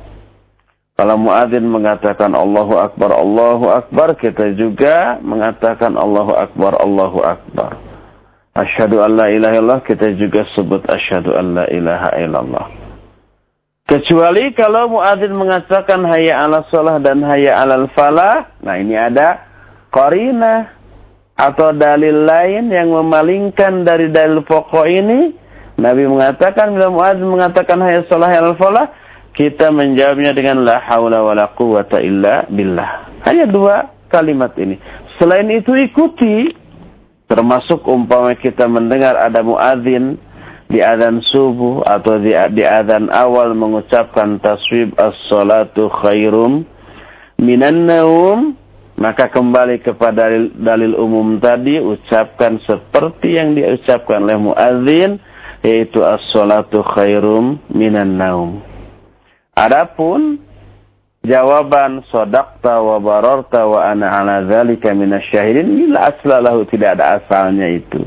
Kalau 0.96 1.16
muadzin 1.16 1.64
mengatakan 1.64 2.36
Allahu 2.36 2.76
Akbar, 2.76 3.16
Allahu 3.16 3.68
Akbar, 3.72 4.12
kita 4.20 4.52
juga 4.60 5.20
mengatakan 5.24 5.96
Allahu 5.96 6.36
Akbar, 6.36 6.76
Allahu 6.76 7.20
Akbar. 7.24 7.85
Asyhadu 8.56 9.04
an 9.04 9.20
la 9.20 9.28
ilaha 9.28 9.54
illallah, 9.60 9.80
kita 9.84 10.16
juga 10.16 10.48
sebut 10.56 10.80
asyhadu 10.88 11.36
an 11.36 11.60
la 11.60 11.64
ilaha 11.68 12.16
illallah. 12.16 12.86
Kecuali 13.86 14.50
kalau 14.50 14.98
muadzin 14.98 15.30
mengatakan 15.30 16.02
hayya 16.10 16.42
ala 16.42 16.66
salah 16.74 16.98
dan 16.98 17.22
hayya 17.22 17.54
alal 17.54 17.86
falah. 17.94 18.50
Nah 18.58 18.82
ini 18.82 18.98
ada 18.98 19.46
korina 19.94 20.74
atau 21.38 21.70
dalil 21.70 22.26
lain 22.26 22.66
yang 22.66 22.90
memalingkan 22.90 23.86
dari 23.86 24.10
dalil 24.10 24.42
pokok 24.42 24.90
ini. 24.90 25.38
Nabi 25.78 26.02
mengatakan 26.02 26.74
bila 26.74 26.90
muadzin 26.90 27.30
mengatakan 27.30 27.78
hayya 27.78 28.02
salah 28.10 28.26
hayya 28.26 28.42
alal 28.42 28.58
falah. 28.58 28.90
Kita 29.38 29.70
menjawabnya 29.70 30.34
dengan 30.34 30.66
la 30.66 30.82
haula 30.82 31.22
wa 31.22 31.36
la 31.38 31.54
quwata 31.54 32.02
illa 32.02 32.42
billah. 32.50 33.22
Hanya 33.22 33.46
dua 33.46 33.86
kalimat 34.10 34.50
ini. 34.58 34.82
Selain 35.22 35.46
itu 35.52 35.78
ikuti. 35.78 36.65
Termasuk 37.26 37.82
umpama 37.90 38.38
kita 38.38 38.70
mendengar 38.70 39.18
ada 39.18 39.42
muadzin 39.42 40.14
di 40.70 40.78
adzan 40.78 41.22
subuh 41.26 41.82
atau 41.82 42.22
di, 42.22 42.34
di 42.54 42.62
adzan 42.62 43.10
awal 43.10 43.54
mengucapkan 43.54 44.38
taswib 44.38 44.94
as-salatu 44.94 45.90
khairum 45.90 46.62
minan 47.38 47.86
naum 47.86 48.54
maka 48.96 49.28
kembali 49.28 49.84
kepada 49.84 50.24
dalil, 50.30 50.54
dalil 50.56 50.92
umum 50.96 51.36
tadi 51.36 51.82
ucapkan 51.82 52.62
seperti 52.64 53.36
yang 53.36 53.52
diucapkan 53.58 54.24
oleh 54.24 54.38
muadzin 54.40 55.18
yaitu 55.66 56.06
as-salatu 56.06 56.86
khairum 56.94 57.58
minan 57.74 58.14
naum. 58.14 58.62
Adapun 59.58 60.45
jawaban 61.26 62.06
sodakta 62.08 62.78
wa 62.80 63.02
wa 63.02 63.80
ana 63.82 64.06
ala 64.22 64.46
dzalika 64.46 64.94
minasyahidin 64.94 65.90
la 65.92 66.14
aslalahu 66.14 66.64
tidak 66.70 66.96
ada 66.96 67.20
asalnya 67.20 67.66
itu 67.68 68.00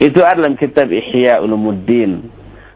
itu 0.00 0.16
adalah 0.24 0.48
dalam 0.48 0.54
kitab 0.56 0.88
Ihya 0.88 1.44
Ulumuddin 1.44 2.24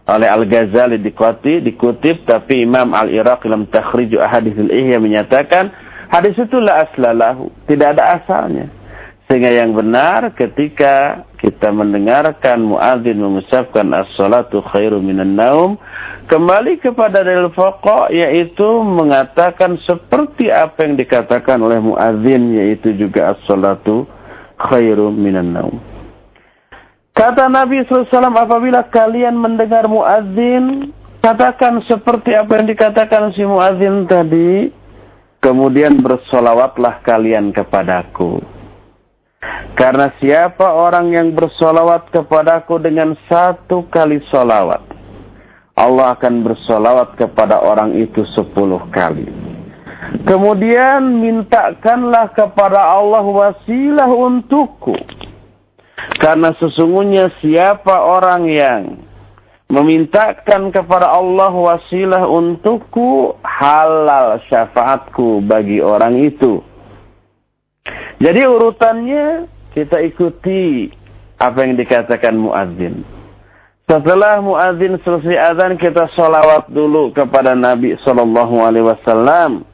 oleh 0.05 0.29
Al-Ghazali 0.29 1.01
dikutip, 1.01 1.65
dikutip 1.65 2.29
tapi 2.29 2.61
Imam 2.61 2.93
Al-Iraq 2.93 3.49
dalam 3.49 3.65
takhrij 3.73 4.13
hadis 4.21 4.53
al-Ihya 4.61 5.01
menyatakan 5.01 5.73
hadis 6.13 6.37
itu 6.37 6.61
la 6.61 6.85
aslalahu, 6.85 7.49
tidak 7.65 7.97
ada 7.97 8.21
asalnya. 8.21 8.69
Sehingga 9.25 9.57
yang 9.57 9.73
benar 9.73 10.37
ketika 10.37 11.25
kita 11.41 11.73
mendengarkan 11.73 12.61
muadzin 12.61 13.17
mengucapkan 13.17 13.89
as-salatu 13.97 14.61
khairu 14.69 15.01
minan 15.01 15.33
naum, 15.33 15.81
kembali 16.27 16.81
kepada 16.81 17.25
dalil 17.25 17.53
pokok 17.53 18.11
yaitu 18.13 18.69
mengatakan 18.83 19.77
seperti 19.85 20.49
apa 20.49 20.85
yang 20.85 20.97
dikatakan 20.97 21.61
oleh 21.61 21.81
muadzin 21.81 22.55
yaitu 22.57 22.97
juga 22.97 23.37
as-salatu 23.37 24.09
khairu 24.59 25.13
minan 25.13 25.53
naum. 25.53 25.77
Kata 27.15 27.47
Nabi 27.47 27.87
SAW, 27.87 28.11
apabila 28.11 28.91
kalian 28.91 29.39
mendengar 29.39 29.87
muadzin, 29.87 30.91
katakan 31.23 31.79
seperti 31.87 32.35
apa 32.35 32.59
yang 32.59 32.67
dikatakan 32.67 33.31
si 33.39 33.47
muadzin 33.47 34.11
tadi, 34.11 34.75
kemudian 35.39 36.03
bersolawatlah 36.03 37.07
kalian 37.07 37.55
kepadaku. 37.55 38.43
Karena 39.79 40.11
siapa 40.19 40.75
orang 40.75 41.15
yang 41.15 41.29
bersolawat 41.39 42.11
kepadaku 42.11 42.83
dengan 42.83 43.15
satu 43.31 43.87
kali 43.95 44.19
solawat, 44.35 44.83
Allah 45.75 46.15
akan 46.15 46.47
bersolawat 46.47 47.19
kepada 47.19 47.59
orang 47.59 47.99
itu 47.99 48.23
sepuluh 48.39 48.83
kali. 48.95 49.27
Kemudian 50.23 51.19
mintakanlah 51.19 52.31
kepada 52.31 52.79
Allah 52.79 53.25
wasilah 53.25 54.07
untukku 54.07 54.95
karena 56.21 56.55
sesungguhnya 56.61 57.33
siapa 57.43 57.93
orang 58.05 58.47
yang 58.47 58.83
memintakan 59.73 60.71
kepada 60.71 61.11
Allah 61.11 61.51
wasilah 61.51 62.29
untukku, 62.29 63.35
halal 63.43 64.39
syafaatku 64.47 65.43
bagi 65.43 65.83
orang 65.83 66.21
itu. 66.23 66.63
Jadi 68.23 68.41
urutannya 68.47 69.51
kita 69.75 69.99
ikuti 70.07 70.89
apa 71.37 71.67
yang 71.67 71.75
dikatakan 71.75 72.39
muadzin. 72.39 73.03
Setelah 73.85 74.41
muadzin 74.41 74.97
selesai 75.05 75.53
azan 75.53 75.77
kita 75.77 76.09
sholawat 76.17 76.73
dulu 76.73 77.13
kepada 77.13 77.53
Nabi 77.53 77.93
Shallallahu 78.01 78.65
Alaihi 78.65 78.89
Wasallam. 78.89 79.69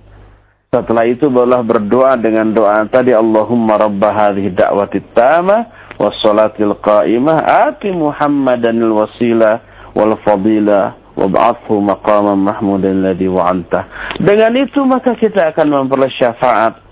Setelah 0.74 1.06
itu 1.06 1.30
barulah 1.30 1.62
berdoa 1.62 2.18
dengan 2.18 2.50
doa 2.50 2.82
tadi 2.90 3.14
Allahumma 3.14 3.78
rabbah 3.78 4.10
hadhihi 4.10 4.54
da'wati 4.54 5.02
tamah 5.14 5.94
wassalatil 5.98 6.74
qa'imah 6.82 7.70
ati 7.70 7.90
Muhammadan 7.94 8.82
al-wasilah 8.82 9.62
wal 9.94 10.14
fadilah 10.26 10.94
wab'athu 11.14 11.78
maqaman 11.78 12.38
mahmudan 12.38 13.06
ladhi 13.06 13.30
wa'anta. 13.30 13.86
Dengan 14.18 14.58
itu 14.58 14.82
maka 14.86 15.14
kita 15.14 15.54
akan 15.54 15.86
memperoleh 15.86 16.10
syafaat 16.18 16.82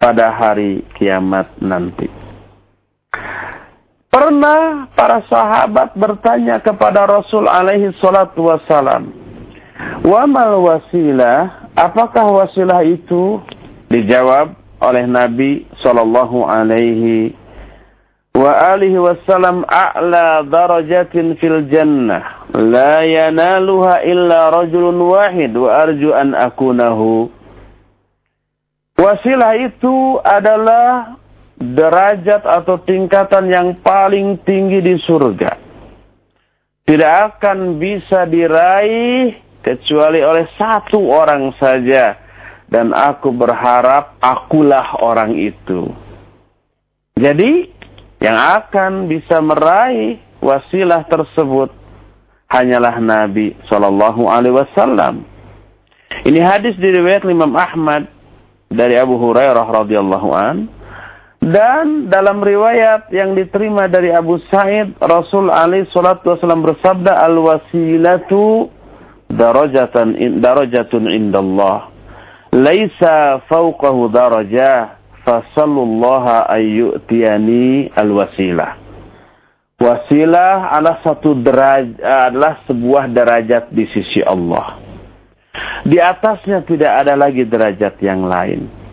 pada 0.00 0.32
hari 0.32 0.84
kiamat 0.96 1.52
nanti. 1.60 2.25
Pernah 4.16 4.88
para 4.96 5.20
sahabat 5.28 5.92
bertanya 5.92 6.56
kepada 6.64 7.04
Rasul 7.04 7.44
alaihi 7.44 7.92
salatu 8.00 8.48
wassalam, 8.48 9.12
wa 10.08 10.24
mal 10.24 10.56
wasilah, 10.56 11.68
apakah 11.76 12.24
wasilah 12.24 12.80
itu? 12.80 13.44
Dijawab 13.92 14.56
oleh 14.80 15.04
Nabi 15.04 15.68
sallallahu 15.84 16.48
alaihi 16.48 17.36
wa 18.40 18.72
alihi 18.72 18.96
wasallam 18.96 19.68
a'la 19.68 20.48
darajatin 20.48 21.36
fil 21.36 21.68
jannah 21.68 22.48
la 22.56 23.04
yanaluha 23.04 24.00
illa 24.00 24.48
rajulun 24.48 24.96
wahid 24.96 25.52
wa 25.56 25.72
arju 25.72 26.12
an 26.12 26.32
akunahu 26.36 27.32
wasilah 28.96 29.56
itu 29.60 30.20
adalah 30.20 31.16
derajat 31.56 32.44
atau 32.44 32.76
tingkatan 32.84 33.48
yang 33.48 33.68
paling 33.80 34.40
tinggi 34.44 34.84
di 34.84 34.94
surga. 35.00 35.52
Tidak 36.86 37.12
akan 37.34 37.82
bisa 37.82 38.28
diraih 38.30 39.34
kecuali 39.64 40.22
oleh 40.22 40.46
satu 40.54 41.00
orang 41.10 41.50
saja. 41.58 42.22
Dan 42.66 42.90
aku 42.90 43.30
berharap 43.30 44.18
akulah 44.18 44.98
orang 44.98 45.38
itu. 45.38 45.86
Jadi, 47.14 47.70
yang 48.18 48.34
akan 48.34 49.06
bisa 49.06 49.38
meraih 49.38 50.18
wasilah 50.42 51.06
tersebut 51.06 51.70
hanyalah 52.50 52.98
Nabi 52.98 53.54
Shallallahu 53.70 54.26
Alaihi 54.26 54.54
Wasallam. 54.54 55.22
Ini 56.26 56.40
hadis 56.42 56.74
diriwayat 56.78 57.22
Imam 57.26 57.54
Ahmad 57.54 58.10
dari 58.66 58.98
Abu 58.98 59.14
Hurairah 59.14 59.62
radhiyallahu 59.62 60.28
an 60.34 60.66
dan 61.42 62.08
dalam 62.08 62.40
riwayat 62.40 63.12
yang 63.12 63.36
diterima 63.36 63.86
dari 63.86 64.10
Abu 64.10 64.40
Sa'id, 64.48 64.96
Rasul 64.98 65.52
Ali 65.52 65.84
salatu 65.92 66.32
wasallam 66.32 66.64
bersabda, 66.64 67.22
"Al-wasilatu 67.22 68.72
darajatan 69.30 70.40
darajatun 70.40 71.06
indallah. 71.06 71.92
Laisa 72.56 73.44
fawqahu 73.52 74.08
darajah, 74.08 74.96
fasallullaha 75.22 76.48
ayyutiyani 76.50 77.92
al-wasilah." 77.92 78.82
Wasilah 79.76 80.72
adalah 80.72 81.04
satu 81.04 81.36
derajat 81.36 82.00
adalah 82.00 82.64
sebuah 82.64 83.12
derajat 83.12 83.68
di 83.76 83.84
sisi 83.92 84.24
Allah. 84.24 84.80
Di 85.84 86.00
atasnya 86.00 86.64
tidak 86.64 87.04
ada 87.04 87.12
lagi 87.12 87.44
derajat 87.44 88.00
yang 88.00 88.24
lain 88.24 88.85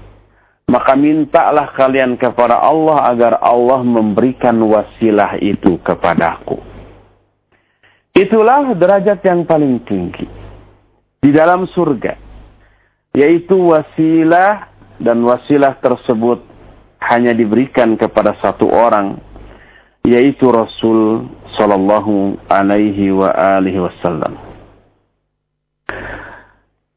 maka 0.68 0.95
mintalah 0.95 1.72
kalian 1.76 2.16
kepada 2.16 2.57
Allah 2.57 3.11
agar 3.11 3.39
Allah 3.43 3.84
memberikan 3.84 4.57
wasilah 4.64 5.38
itu 5.43 5.78
kepadaku. 5.84 6.57
Itulah 8.14 8.78
derajat 8.78 9.26
yang 9.26 9.43
paling 9.43 9.82
tinggi 9.89 10.30
di 11.18 11.34
dalam 11.34 11.66
surga, 11.66 12.14
yaitu 13.18 13.57
wasilah 13.57 14.70
dan 15.01 15.26
wasilah 15.26 15.82
tersebut 15.82 16.45
hanya 17.01 17.34
diberikan 17.36 17.97
kepada 17.99 18.38
satu 18.39 18.70
orang, 18.70 19.18
yaitu 20.05 20.47
Rasul 20.47 21.28
Sallallahu 21.57 22.38
Alaihi 22.47 23.11
Wasallam. 23.14 24.38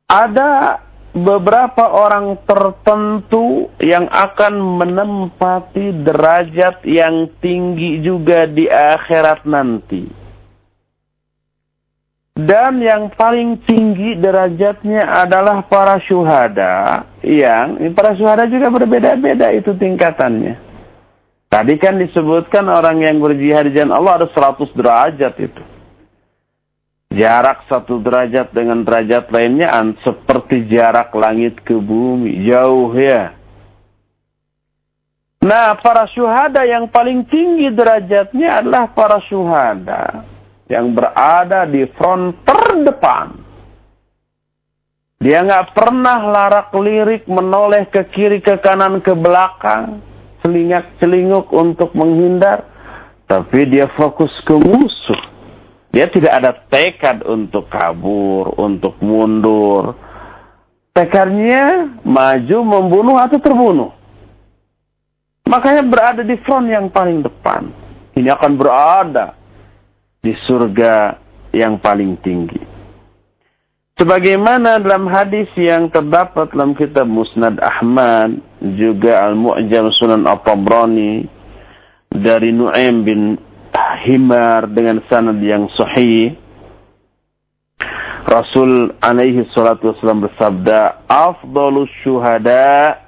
Ada 0.07 0.79
beberapa 1.17 1.89
orang 1.89 2.37
tertentu 2.45 3.73
yang 3.81 4.05
akan 4.12 4.61
menempati 4.85 6.05
derajat 6.05 6.85
yang 6.85 7.33
tinggi 7.41 8.05
juga 8.05 8.45
di 8.45 8.69
akhirat 8.69 9.49
nanti. 9.49 10.29
Dan 12.37 12.85
yang 12.85 13.09
paling 13.17 13.64
tinggi 13.64 14.21
derajatnya 14.21 15.25
adalah 15.25 15.64
para 15.64 15.97
syuhada 16.05 17.09
yang 17.25 17.81
para 17.97 18.12
syuhada 18.12 18.45
juga 18.45 18.69
berbeda-beda 18.69 19.57
itu 19.57 19.73
tingkatannya. 19.73 20.61
Tadi 21.49 21.75
kan 21.81 21.97
disebutkan 21.97 22.69
orang 22.69 23.01
yang 23.01 23.25
berjihad 23.25 23.73
di 23.73 23.81
jalan 23.81 23.97
Allah 23.97 24.21
ada 24.21 24.29
100 24.29 24.69
derajat 24.77 25.33
itu. 25.41 25.62
Jarak 27.15 27.65
satu 27.71 28.03
derajat 28.03 28.51
dengan 28.51 28.83
derajat 28.83 29.31
lainnya 29.31 29.71
seperti 30.03 30.67
jarak 30.67 31.15
langit 31.15 31.63
ke 31.63 31.79
bumi. 31.79 32.45
Jauh 32.51 32.93
ya. 32.99 33.33
Nah, 35.47 35.79
para 35.79 36.11
syuhada 36.11 36.67
yang 36.67 36.91
paling 36.91 37.23
tinggi 37.31 37.71
derajatnya 37.71 38.59
adalah 38.59 38.91
para 38.91 39.23
syuhada 39.31 40.27
yang 40.67 40.91
berada 40.91 41.63
di 41.71 41.87
front 41.95 42.43
terdepan. 42.43 43.39
Dia 45.23 45.47
nggak 45.47 45.73
pernah 45.73 46.19
larak 46.27 46.75
lirik 46.75 47.25
menoleh 47.31 47.87
ke 47.89 48.05
kiri, 48.11 48.43
ke 48.43 48.59
kanan, 48.59 48.99
ke 49.01 49.15
belakang, 49.15 50.03
selingak 50.43 50.99
celinguk 50.99 51.49
untuk 51.55 51.95
menghindar, 51.95 52.67
tapi 53.31 53.71
dia 53.71 53.87
fokus 53.95 54.35
ke 54.45 54.55
musuh. 54.59 55.36
Dia 55.97 56.12
tidak 56.12 56.28
ada 56.28 56.53
tekad 56.68 57.24
untuk 57.24 57.72
kabur, 57.72 58.53
untuk 58.61 59.01
mundur. 59.01 59.97
Tekadnya 60.92 61.88
maju, 62.05 62.59
membunuh 62.61 63.16
atau 63.16 63.40
terbunuh. 63.40 63.97
Makanya 65.49 65.88
berada 65.88 66.20
di 66.20 66.36
front 66.44 66.68
yang 66.68 66.92
paling 66.92 67.24
depan. 67.24 67.72
Ini 68.12 68.28
akan 68.28 68.53
berada 68.61 69.40
di 70.20 70.36
surga 70.44 71.16
yang 71.57 71.80
paling 71.80 72.20
tinggi. 72.20 72.61
Sebagaimana 73.97 74.76
dalam 74.76 75.09
hadis 75.09 75.49
yang 75.57 75.88
terdapat 75.88 76.53
dalam 76.53 76.76
kitab 76.76 77.09
Musnad 77.09 77.57
Ahmad, 77.57 78.36
juga 78.61 79.24
Al-Mu'jam 79.32 79.88
Sunan 79.97 80.28
At-Tabrani 80.28 81.24
dari 82.12 82.53
Nu'aim 82.53 82.97
bin 83.09 83.20
himar 84.07 84.70
dengan 84.70 85.01
sanad 85.09 85.41
yang 85.41 85.68
sahih. 85.74 86.37
Rasul 88.27 88.91
alaihi 88.99 89.47
salatu 89.55 89.95
wasallam 89.95 90.27
bersabda 90.27 91.07
afdalus 91.07 91.91
syuhada 92.03 92.99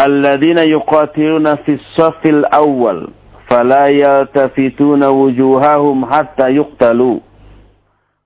alladzina 0.00 0.64
yuqatiluna 0.64 1.60
fis 1.68 1.84
safil 1.92 2.48
awal 2.48 3.12
fala 3.44 3.92
yaltafituna 3.92 5.12
wujuhahum 5.12 6.04
hatta 6.08 6.48
yuqtalu. 6.48 7.20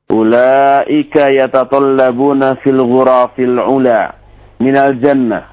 Ulaika 0.09 1.29
yatatallabuna 1.29 2.57
fil 2.65 2.81
ghurafil 2.81 3.59
ula 3.59 4.15
minal 4.63 4.97
jannah. 5.03 5.53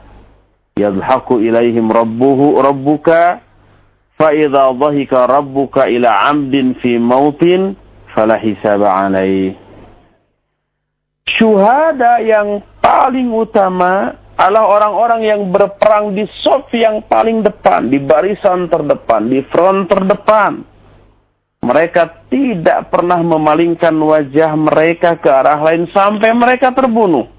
Yadhaku 0.79 1.39
ilaihim 1.43 1.91
rabbuhu 1.91 2.61
rabbuka 2.61 3.44
فَإِذَا 4.20 4.64
ضَحِكَ 4.76 5.12
رَبُّكَ 5.12 5.76
إِلَى 5.80 6.08
عَمْدٍ 6.08 6.54
فِي 6.84 7.00
مَوْتٍ 7.00 7.42
فَلَا 8.12 8.36
حِسَابَ 8.36 8.82
عَلَيْهِ 8.84 9.56
Syuhada 11.40 12.20
yang 12.20 12.60
paling 12.84 13.32
utama 13.32 14.12
adalah 14.36 14.68
orang-orang 14.68 15.20
yang 15.24 15.40
berperang 15.48 16.12
di 16.12 16.28
sof 16.44 16.68
yang 16.72 17.04
paling 17.08 17.40
depan, 17.40 17.88
di 17.88 17.96
barisan 18.00 18.68
terdepan, 18.68 19.28
di 19.28 19.40
front 19.48 19.88
terdepan. 19.88 20.64
Mereka 21.60 22.28
tidak 22.32 22.88
pernah 22.88 23.20
memalingkan 23.20 23.92
wajah 23.92 24.52
mereka 24.56 25.20
ke 25.20 25.28
arah 25.28 25.60
lain 25.60 25.88
sampai 25.92 26.32
mereka 26.32 26.72
terbunuh. 26.72 27.33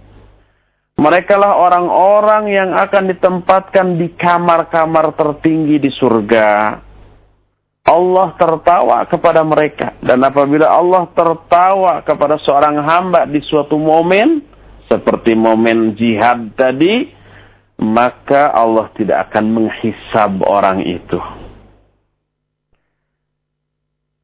Mereka 0.96 1.36
lah 1.36 1.60
orang-orang 1.60 2.48
yang 2.48 2.70
akan 2.72 3.12
ditempatkan 3.12 4.00
di 4.00 4.16
kamar-kamar 4.16 5.12
tertinggi 5.12 5.76
di 5.76 5.92
surga. 5.92 6.80
Allah 7.86 8.28
tertawa 8.34 9.04
kepada 9.04 9.44
mereka. 9.44 9.94
Dan 10.00 10.24
apabila 10.24 10.66
Allah 10.66 11.06
tertawa 11.12 12.00
kepada 12.00 12.40
seorang 12.42 12.80
hamba 12.80 13.28
di 13.28 13.38
suatu 13.44 13.76
momen, 13.76 14.40
seperti 14.88 15.36
momen 15.36 15.94
jihad 15.94 16.56
tadi, 16.56 17.12
maka 17.76 18.56
Allah 18.56 18.88
tidak 18.96 19.30
akan 19.30 19.52
menghisab 19.52 20.40
orang 20.48 20.80
itu. 20.80 21.20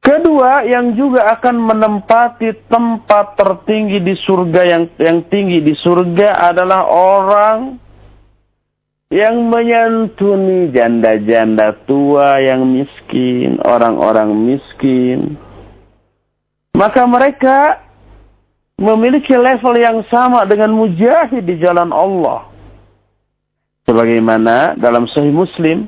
Kedua, 0.03 0.67
yang 0.67 0.99
juga 0.99 1.31
akan 1.39 1.63
menempati 1.63 2.67
tempat 2.67 3.39
tertinggi 3.39 4.03
di 4.03 4.11
surga 4.19 4.61
yang 4.67 4.83
yang 4.99 5.23
tinggi 5.31 5.63
di 5.63 5.71
surga 5.79 6.51
adalah 6.51 6.83
orang 6.91 7.79
yang 9.07 9.47
menyantuni 9.47 10.75
janda-janda 10.75 11.87
tua 11.87 12.35
yang 12.43 12.67
miskin, 12.67 13.63
orang-orang 13.63 14.35
miskin. 14.43 15.39
Maka 16.75 17.07
mereka 17.07 17.79
memiliki 18.75 19.31
level 19.39 19.79
yang 19.79 20.03
sama 20.11 20.43
dengan 20.43 20.75
mujahid 20.75 21.47
di 21.47 21.55
jalan 21.63 21.95
Allah. 21.95 22.49
Sebagaimana 23.87 24.75
dalam 24.75 25.07
Sahih 25.07 25.31
Muslim 25.31 25.87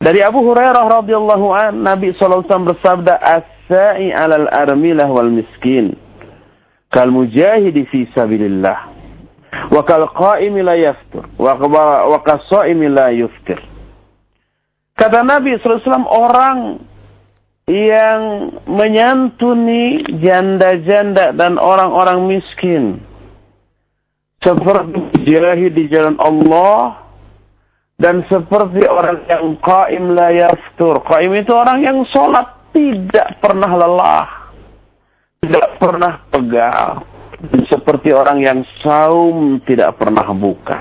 dari 0.00 0.24
Abu 0.24 0.40
Hurairah 0.40 1.04
radhiyallahu 1.04 1.46
an, 1.52 1.84
Nabi 1.84 2.16
SAW 2.16 2.48
bersabda, 2.48 3.20
"As-sa'i 3.20 4.08
'alal 4.16 4.48
armilah 4.48 5.04
wal 5.12 5.28
miskin 5.28 5.92
kal 6.88 7.12
mujahidi 7.12 7.84
fi 7.92 8.08
sabilillah 8.16 8.88
wa 9.68 9.84
kal 9.84 10.08
qa'imi 10.16 10.64
la 10.64 10.80
yaftur 10.80 11.28
wa 11.36 12.16
qasaimi 12.24 12.88
la 12.88 13.12
yuftir." 13.12 13.60
Kata 14.96 15.20
Nabi 15.20 15.60
SAW, 15.60 16.08
orang 16.08 16.80
yang 17.68 18.56
menyantuni 18.66 20.02
janda-janda 20.16 21.36
dan 21.36 21.60
orang-orang 21.60 22.24
miskin 22.24 23.04
seperti 24.40 24.96
mujahid 24.96 25.76
di 25.76 25.84
jalan 25.92 26.16
Allah 26.16 27.09
dan 28.00 28.24
seperti 28.32 28.88
orang 28.88 29.28
yang 29.28 29.60
qaim 29.60 30.16
la 30.16 30.32
yaftur. 30.32 31.04
Qaim 31.04 31.36
itu 31.36 31.52
orang 31.52 31.84
yang 31.84 32.00
sholat 32.08 32.72
tidak 32.72 33.36
pernah 33.44 33.70
lelah. 33.76 34.28
Tidak 35.44 35.68
pernah 35.76 36.24
pegal. 36.32 37.04
Seperti 37.68 38.12
orang 38.12 38.40
yang 38.40 38.64
saum 38.80 39.60
tidak 39.68 40.00
pernah 40.00 40.24
buka. 40.32 40.80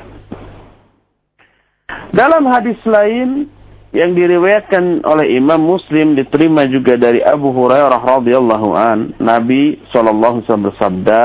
Dalam 2.16 2.48
hadis 2.48 2.80
lain 2.88 3.52
yang 3.92 4.16
diriwayatkan 4.16 5.04
oleh 5.04 5.36
Imam 5.36 5.60
Muslim 5.60 6.16
diterima 6.16 6.68
juga 6.72 6.96
dari 6.96 7.20
Abu 7.20 7.52
Hurairah 7.52 8.00
radhiyallahu 8.00 8.70
an, 8.76 9.00
Nabi 9.20 9.82
wasallam 9.92 10.72
bersabda, 10.72 11.24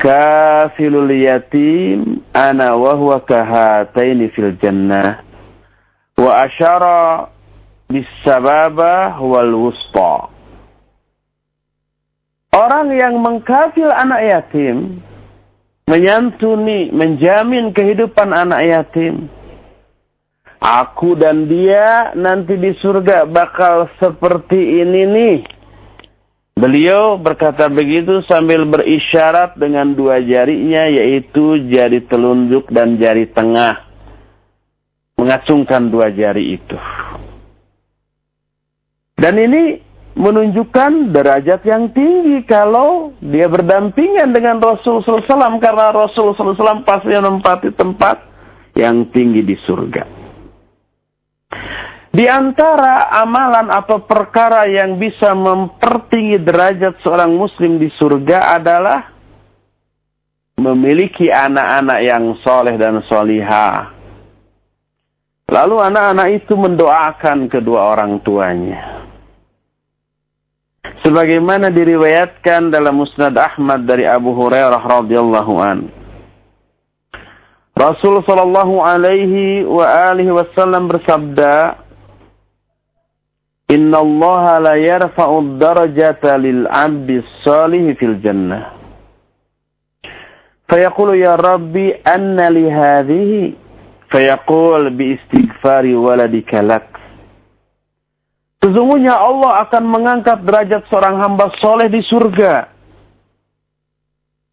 "Kafilul 0.00 1.10
yatim 1.14 2.22
ana 2.34 2.74
wa 2.74 2.94
huwa 2.98 3.22
kahataini 3.22 4.28
fil 4.34 4.56
jannah." 4.58 5.22
Wa 6.14 6.46
asyara 6.46 7.30
bis 7.90 8.06
sababa 8.22 9.18
wal 9.18 9.54
wusta. 9.54 10.30
Orang 12.54 12.94
yang 12.94 13.18
mengkafil 13.18 13.90
anak 13.90 14.22
yatim, 14.22 15.02
menyantuni, 15.90 16.94
menjamin 16.94 17.74
kehidupan 17.74 18.30
anak 18.30 18.62
yatim, 18.62 19.26
Aku 20.64 21.12
dan 21.12 21.44
dia 21.44 22.16
nanti 22.16 22.56
di 22.56 22.72
surga 22.80 23.28
bakal 23.28 23.84
seperti 24.00 24.80
ini 24.80 25.02
nih. 25.04 25.36
Beliau 26.64 27.20
berkata 27.20 27.68
begitu 27.68 28.24
sambil 28.24 28.64
berisyarat 28.64 29.52
dengan 29.60 29.92
dua 29.92 30.16
jarinya 30.24 30.88
yaitu 30.88 31.60
jari 31.68 32.00
telunjuk 32.08 32.72
dan 32.72 32.96
jari 32.96 33.28
tengah. 33.28 33.84
Mengacungkan 35.20 35.92
dua 35.92 36.08
jari 36.08 36.56
itu. 36.56 36.72
Dan 39.20 39.36
ini 39.36 39.76
menunjukkan 40.16 41.12
derajat 41.12 41.68
yang 41.68 41.92
tinggi 41.92 42.40
kalau 42.48 43.12
dia 43.20 43.44
berdampingan 43.44 44.32
dengan 44.32 44.56
Rasul 44.56 45.04
SAW 45.04 45.60
karena 45.60 45.92
Rasul 45.92 46.32
SAW 46.32 46.80
pasti 46.88 47.12
menempati 47.12 47.76
tempat 47.76 48.24
yang 48.72 49.04
tinggi 49.12 49.44
di 49.44 49.56
surga. 49.68 50.24
Di 52.14 52.30
antara 52.30 53.10
amalan 53.10 53.74
atau 53.74 54.06
perkara 54.06 54.70
yang 54.70 55.02
bisa 55.02 55.34
mempertinggi 55.34 56.38
derajat 56.46 57.02
seorang 57.02 57.34
muslim 57.34 57.82
di 57.82 57.90
surga 57.90 58.54
adalah 58.54 59.10
memiliki 60.54 61.26
anak-anak 61.26 61.98
yang 62.06 62.38
soleh 62.46 62.78
dan 62.78 63.02
solihah. 63.10 63.90
Lalu 65.50 65.76
anak-anak 65.90 66.28
itu 66.38 66.54
mendoakan 66.54 67.50
kedua 67.50 67.98
orang 67.98 68.22
tuanya. 68.22 69.10
Sebagaimana 71.02 71.68
diriwayatkan 71.68 72.70
dalam 72.70 72.96
Musnad 72.96 73.34
Ahmad 73.34 73.84
dari 73.84 74.08
Abu 74.08 74.32
Hurairah 74.32 74.80
radhiyallahu 74.80 75.54
an. 75.58 75.78
Rasul 77.74 78.22
sallallahu 78.22 78.80
alaihi 78.80 79.66
wa 79.66 79.84
alihi 80.14 80.30
wasallam 80.30 80.88
bersabda, 80.88 81.83
Inna 83.74 83.98
Allah 83.98 84.62
la 84.62 84.74
yarfa'u 84.78 85.58
darajata 85.58 86.38
lil 86.38 86.70
'abdi 86.70 87.18
salih 87.42 87.90
fil 87.98 88.22
jannah. 88.22 88.70
Fayaqulu 90.70 91.18
ya 91.18 91.34
Rabbi 91.34 91.90
anna 92.06 92.54
li 92.54 92.70
hadhihi 92.70 93.40
fayaqul 94.14 94.94
bi 94.94 95.18
istighfari 95.18 95.90
waladika 95.98 96.62
lak. 96.62 96.86
Sesungguhnya 98.62 99.12
Allah 99.12 99.66
akan 99.68 99.84
mengangkat 99.90 100.40
derajat 100.46 100.86
seorang 100.88 101.20
hamba 101.20 101.52
soleh 101.60 101.90
di 101.90 102.00
surga. 102.00 102.72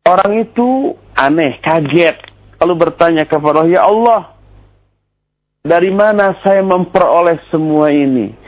Orang 0.04 0.34
itu 0.42 0.98
aneh, 1.16 1.62
kaget. 1.62 2.20
Lalu 2.60 2.74
bertanya 2.76 3.24
kepada 3.24 3.64
Allah, 3.64 3.72
Ya 3.72 3.82
Allah, 3.88 4.22
dari 5.64 5.94
mana 5.94 6.36
saya 6.42 6.60
memperoleh 6.66 7.40
semua 7.54 7.94
ini? 7.94 8.41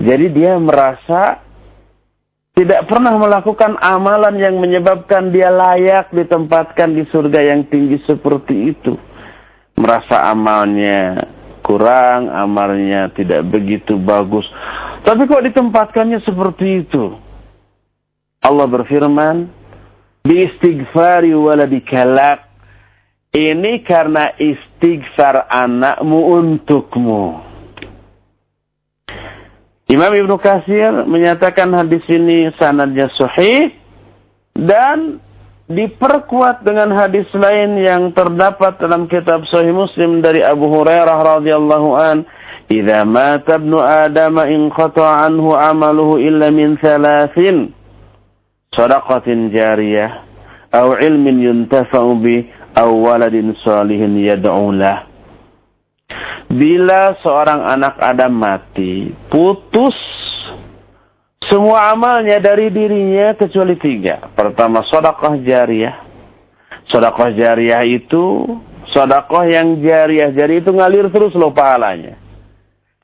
Jadi 0.00 0.26
dia 0.32 0.56
merasa 0.56 1.44
tidak 2.56 2.88
pernah 2.88 3.16
melakukan 3.16 3.76
amalan 3.80 4.36
yang 4.36 4.56
menyebabkan 4.60 5.32
dia 5.32 5.48
layak 5.52 6.12
ditempatkan 6.12 6.92
di 6.92 7.04
surga 7.08 7.40
yang 7.40 7.68
tinggi 7.68 8.00
seperti 8.04 8.76
itu. 8.76 8.96
Merasa 9.80 10.28
amalnya 10.28 11.24
kurang, 11.64 12.28
amalnya 12.28 13.12
tidak 13.16 13.48
begitu 13.48 13.96
bagus. 13.96 14.44
Tapi 15.04 15.24
kok 15.24 15.40
ditempatkannya 15.40 16.20
seperti 16.20 16.84
itu? 16.84 17.16
Allah 18.44 18.66
berfirman, 18.68 19.48
Bi 20.20 20.48
istighfari 20.48 21.32
waladikalak. 21.32 22.44
Ini 23.30 23.86
karena 23.86 24.36
istighfar 24.36 25.48
anakmu 25.48 26.18
untukmu. 26.34 27.49
Imam 29.90 30.14
Ibnu 30.14 30.38
Katsir 30.38 31.02
menyatakan 31.02 31.66
hadis 31.74 32.06
ini 32.06 32.54
sanadnya 32.62 33.10
sahih 33.18 33.74
dan 34.54 35.18
diperkuat 35.66 36.62
dengan 36.62 36.94
hadis 36.94 37.26
lain 37.34 37.74
yang 37.74 38.14
terdapat 38.14 38.78
dalam 38.78 39.10
kitab 39.10 39.42
Sahih 39.50 39.74
Muslim 39.74 40.22
dari 40.22 40.46
Abu 40.46 40.70
Hurairah 40.70 41.42
radhiyallahu 41.42 41.90
an, 41.98 42.22
"Idza 42.70 43.02
mata 43.02 43.58
ibnu 43.58 43.82
Adam 43.82 44.38
in 44.46 44.70
qata'a 44.70 45.26
anhu 45.26 45.58
'amaluhu 45.58 46.22
illa 46.22 46.54
min 46.54 46.78
thalathin: 46.78 47.74
shadaqatin 48.70 49.50
jariyah, 49.50 50.22
aw 50.70 51.02
ilmin 51.02 51.42
yuntafa'u 51.42 52.14
bi, 52.22 52.46
aw 52.78 52.94
waladin 52.94 53.58
salihin 53.66 54.22
yad'u 54.22 54.70
lahu." 54.70 55.09
Bila 56.50 57.14
seorang 57.22 57.62
anak 57.62 57.94
Adam 58.02 58.34
mati, 58.34 59.14
putus 59.30 59.94
semua 61.50 61.90
amalnya 61.90 62.38
dari 62.38 62.70
dirinya 62.70 63.34
kecuali 63.34 63.74
tiga. 63.74 64.30
Pertama, 64.34 64.86
sodakoh 64.86 65.40
jariah. 65.42 65.98
Sodakoh 66.86 67.34
jariah 67.34 67.82
itu 67.82 68.46
sodakoh 68.94 69.46
yang 69.50 69.82
jariah. 69.82 70.30
Jadi 70.30 70.62
itu 70.62 70.70
ngalir 70.70 71.10
terus 71.10 71.34
loh 71.34 71.50
pahalanya. 71.50 72.14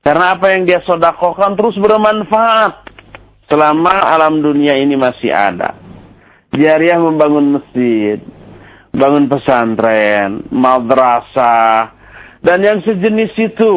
Karena 0.02 0.38
apa 0.38 0.54
yang 0.54 0.62
dia 0.62 0.78
sodakohkan 0.86 1.58
terus 1.58 1.74
bermanfaat. 1.74 2.86
Selama 3.50 3.94
alam 4.14 4.38
dunia 4.38 4.78
ini 4.78 4.94
masih 4.94 5.34
ada. 5.34 5.74
Jariah 6.54 7.02
membangun 7.02 7.58
masjid. 7.58 8.22
Bangun 8.94 9.26
pesantren. 9.26 10.46
Madrasah 10.54 11.95
dan 12.46 12.62
yang 12.62 12.78
sejenis 12.86 13.34
itu. 13.34 13.74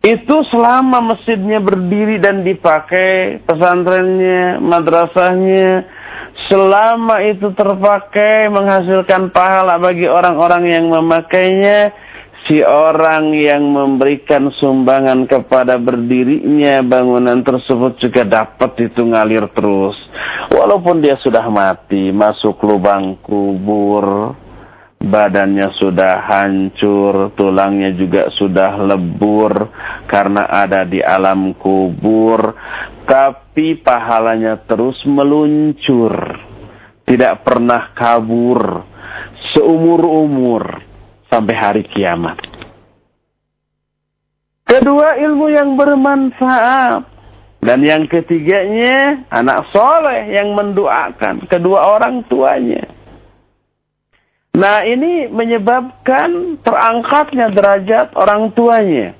Itu 0.00 0.36
selama 0.48 1.12
masjidnya 1.12 1.60
berdiri 1.60 2.22
dan 2.22 2.40
dipakai, 2.40 3.44
pesantrennya, 3.44 4.56
madrasahnya, 4.62 5.84
selama 6.48 7.20
itu 7.20 7.52
terpakai 7.52 8.48
menghasilkan 8.48 9.28
pahala 9.28 9.76
bagi 9.76 10.08
orang-orang 10.08 10.72
yang 10.72 10.88
memakainya, 10.88 11.92
si 12.48 12.64
orang 12.64 13.36
yang 13.36 13.60
memberikan 13.60 14.48
sumbangan 14.56 15.28
kepada 15.28 15.76
berdirinya 15.76 16.80
bangunan 16.80 17.44
tersebut 17.44 18.00
juga 18.00 18.24
dapat 18.24 18.80
itu 18.80 19.04
ngalir 19.04 19.52
terus. 19.52 20.00
Walaupun 20.48 21.04
dia 21.04 21.20
sudah 21.20 21.44
mati, 21.52 22.08
masuk 22.08 22.56
lubang 22.64 23.20
kubur, 23.20 24.32
badannya 25.00 25.72
sudah 25.80 26.20
hancur, 26.28 27.32
tulangnya 27.32 27.96
juga 27.96 28.28
sudah 28.36 28.76
lebur 28.76 29.72
karena 30.04 30.44
ada 30.44 30.84
di 30.84 31.00
alam 31.00 31.56
kubur, 31.56 32.52
tapi 33.08 33.80
pahalanya 33.80 34.60
terus 34.68 35.00
meluncur, 35.08 36.12
tidak 37.08 37.40
pernah 37.42 37.96
kabur 37.96 38.84
seumur-umur 39.56 40.84
sampai 41.32 41.54
hari 41.56 41.82
kiamat. 41.88 42.36
Kedua 44.68 45.18
ilmu 45.18 45.50
yang 45.50 45.74
bermanfaat. 45.74 47.18
Dan 47.60 47.84
yang 47.84 48.08
ketiganya 48.08 49.28
anak 49.28 49.68
soleh 49.68 50.32
yang 50.32 50.56
mendoakan 50.56 51.44
kedua 51.44 51.92
orang 51.92 52.24
tuanya. 52.24 52.99
Nah 54.60 54.84
ini 54.84 55.32
menyebabkan 55.32 56.60
terangkatnya 56.60 57.48
derajat 57.48 58.12
orang 58.12 58.52
tuanya. 58.52 59.16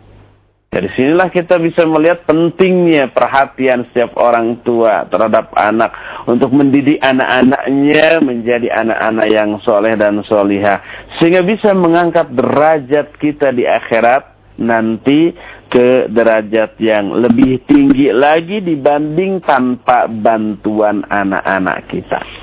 Dari 0.71 0.87
sinilah 0.95 1.35
kita 1.35 1.59
bisa 1.59 1.83
melihat 1.83 2.23
pentingnya 2.31 3.11
perhatian 3.11 3.91
setiap 3.91 4.15
orang 4.15 4.61
tua 4.63 5.03
terhadap 5.11 5.51
anak 5.59 5.91
untuk 6.31 6.55
mendidik 6.55 7.03
anak-anaknya 7.03 8.23
menjadi 8.23 8.69
anak-anak 8.79 9.27
yang 9.33 9.59
soleh 9.67 9.99
dan 9.99 10.23
solihah. 10.29 10.79
Sehingga 11.19 11.43
bisa 11.43 11.75
mengangkat 11.75 12.31
derajat 12.31 13.19
kita 13.19 13.51
di 13.51 13.67
akhirat 13.67 14.31
nanti 14.63 15.35
ke 15.73 16.07
derajat 16.07 16.79
yang 16.79 17.19
lebih 17.19 17.67
tinggi 17.67 18.15
lagi 18.15 18.63
dibanding 18.63 19.43
tanpa 19.43 20.07
bantuan 20.07 21.03
anak-anak 21.11 21.83
kita. 21.91 22.40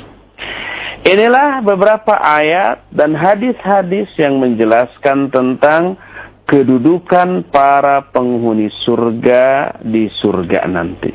Inilah 1.05 1.61
beberapa 1.61 2.17
ayat 2.17 2.89
dan 2.89 3.13
hadis-hadis 3.13 4.09
yang 4.17 4.41
menjelaskan 4.41 5.29
tentang 5.29 5.99
kedudukan 6.47 7.51
para 7.51 8.07
penghuni 8.09 8.71
surga 8.87 9.77
di 9.83 10.07
surga 10.23 10.63
nanti. 10.65 11.11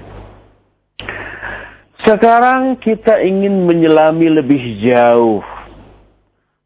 Sekarang 2.02 2.82
kita 2.82 3.22
ingin 3.22 3.62
menyelami 3.62 4.26
lebih 4.42 4.62
jauh 4.82 5.40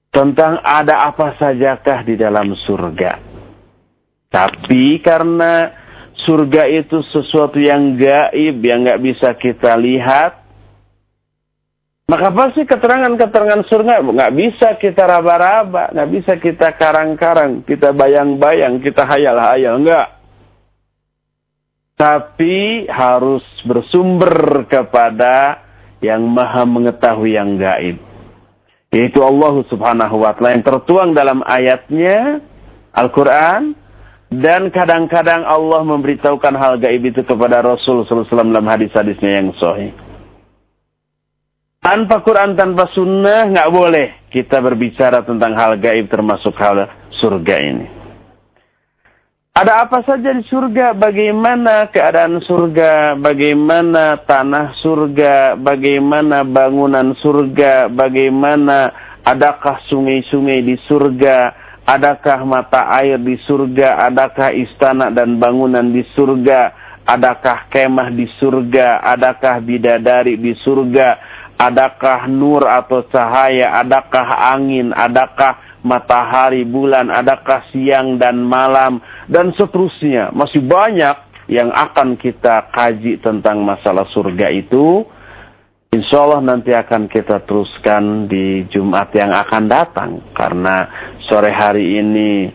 tentang 0.09 0.57
ada 0.65 1.13
apa 1.13 1.37
sajakah 1.37 2.09
di 2.09 2.17
dalam 2.17 2.57
surga. 2.57 3.21
Tapi 4.33 5.05
karena 5.05 5.71
surga 6.25 6.73
itu 6.73 7.05
sesuatu 7.13 7.61
yang 7.61 8.01
gaib 8.01 8.65
yang 8.65 8.89
nggak 8.89 9.03
bisa 9.05 9.37
kita 9.37 9.77
lihat, 9.77 10.46
maka 12.07 12.31
pasti 12.31 12.63
keterangan-keterangan 12.63 13.67
surga 13.67 13.99
nggak 13.99 14.35
bisa 14.39 14.79
kita 14.79 15.11
raba-raba, 15.11 15.91
nggak 15.91 16.11
bisa 16.15 16.33
kita 16.39 16.79
karang-karang, 16.79 17.67
kita 17.67 17.91
bayang-bayang, 17.91 18.79
kita 18.79 19.03
hayal-hayal, 19.03 19.83
enggak. 19.83 20.15
Tapi 21.99 22.87
harus 22.87 23.43
bersumber 23.67 24.71
kepada 24.71 25.67
yang 25.99 26.23
maha 26.31 26.63
mengetahui 26.63 27.35
yang 27.35 27.59
gaib. 27.59 27.99
Yaitu 28.95 29.19
Allah 29.27 29.67
subhanahu 29.67 30.23
wa 30.23 30.31
ta'ala 30.31 30.55
yang 30.55 30.63
tertuang 30.63 31.11
dalam 31.11 31.43
ayatnya, 31.43 32.39
Al-Quran, 32.95 33.75
dan 34.31 34.71
kadang-kadang 34.71 35.43
Allah 35.43 35.83
memberitahukan 35.83 36.55
hal 36.55 36.79
gaib 36.79 37.03
itu 37.03 37.27
kepada 37.27 37.67
Rasul 37.67 38.07
SAW 38.07 38.31
dalam 38.31 38.63
hadis-hadisnya 38.71 39.43
yang 39.43 39.51
sahih. 39.59 40.06
Tanpa 41.87 42.19
Quran, 42.19 42.59
tanpa 42.59 42.91
sunnah, 42.99 43.47
nggak 43.47 43.71
boleh 43.71 44.27
kita 44.35 44.59
berbicara 44.59 45.23
tentang 45.23 45.55
hal 45.55 45.79
gaib 45.79 46.11
termasuk 46.11 46.59
hal 46.59 46.83
surga 47.23 47.57
ini. 47.63 47.87
Ada 49.55 49.87
apa 49.87 50.03
saja 50.03 50.35
di 50.35 50.43
surga? 50.51 50.99
Bagaimana 50.99 51.87
keadaan 51.95 52.43
surga? 52.43 53.15
Bagaimana 53.23 54.19
tanah 54.27 54.75
surga? 54.83 55.55
Bagaimana 55.63 56.43
bangunan 56.43 57.15
surga? 57.23 57.87
Bagaimana 57.95 58.91
adakah 59.23 59.79
sungai-sungai 59.87 60.67
di 60.67 60.75
surga? 60.91 61.55
Adakah 61.87 62.43
mata 62.43 62.91
air 62.99 63.23
di 63.23 63.39
surga? 63.47 64.11
Adakah 64.11 64.51
istana 64.59 65.15
dan 65.15 65.39
bangunan 65.39 65.87
di 65.95 66.03
surga? 66.19 66.75
Adakah 67.07 67.71
kemah 67.71 68.11
di 68.11 68.27
surga? 68.43 69.07
Adakah 69.07 69.63
bidadari 69.63 70.35
di 70.35 70.51
surga? 70.67 71.39
Adakah 71.57 72.29
nur 72.29 72.69
atau 72.69 73.09
cahaya? 73.09 73.81
Adakah 73.81 74.29
angin? 74.53 74.93
Adakah 74.93 75.81
matahari, 75.81 76.69
bulan? 76.69 77.09
Adakah 77.09 77.73
siang 77.73 78.21
dan 78.21 78.45
malam? 78.45 79.01
Dan 79.25 79.57
seterusnya. 79.57 80.37
Masih 80.37 80.61
banyak 80.61 81.17
yang 81.49 81.73
akan 81.73 82.21
kita 82.21 82.69
kaji 82.77 83.25
tentang 83.25 83.65
masalah 83.65 84.05
surga 84.13 84.53
itu. 84.53 85.09
Insya 85.97 86.29
Allah 86.29 86.45
nanti 86.45 86.77
akan 86.77 87.09
kita 87.09 87.49
teruskan 87.49 88.29
di 88.29 88.69
Jumat 88.69 89.09
yang 89.17 89.33
akan 89.33 89.65
datang. 89.65 90.11
Karena 90.37 90.85
sore 91.25 91.57
hari 91.57 92.05
ini 92.05 92.53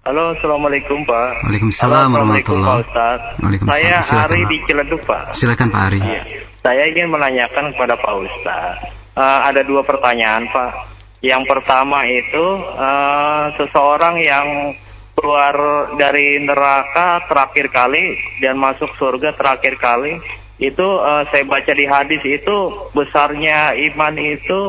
Halo, 0.02 0.34
Assalamualaikum 0.34 1.06
Pak. 1.06 1.46
Waalaikumsalam 1.46 2.18
warahmatullahi 2.18 2.82
wabarakatuh. 2.82 3.62
Saya 3.62 4.02
Ari 4.26 4.42
di 4.50 4.58
Ciledug 4.66 5.06
Pak. 5.06 5.38
Silakan 5.38 5.70
Pak 5.70 5.82
Ari. 5.86 6.02
Ya. 6.02 6.22
Saya 6.66 6.90
ingin 6.90 7.14
menanyakan 7.14 7.78
kepada 7.78 7.94
Pak 7.94 8.14
Ustaz. 8.26 8.90
Uh, 9.14 9.38
ada 9.46 9.62
dua 9.62 9.86
pertanyaan 9.86 10.50
Pak. 10.50 10.98
Yang 11.22 11.46
pertama 11.46 12.02
itu 12.10 12.46
uh, 12.74 13.54
seseorang 13.54 14.18
yang 14.18 14.74
keluar 15.14 15.54
dari 15.94 16.42
neraka 16.42 17.22
terakhir 17.30 17.70
kali 17.70 18.18
dan 18.42 18.58
masuk 18.58 18.90
surga 18.98 19.38
terakhir 19.38 19.78
kali 19.78 20.18
itu 20.58 20.82
uh, 20.82 21.22
saya 21.30 21.46
baca 21.46 21.70
di 21.70 21.86
hadis 21.86 22.22
itu 22.26 22.56
besarnya 22.90 23.78
iman 23.78 24.18
itu 24.18 24.60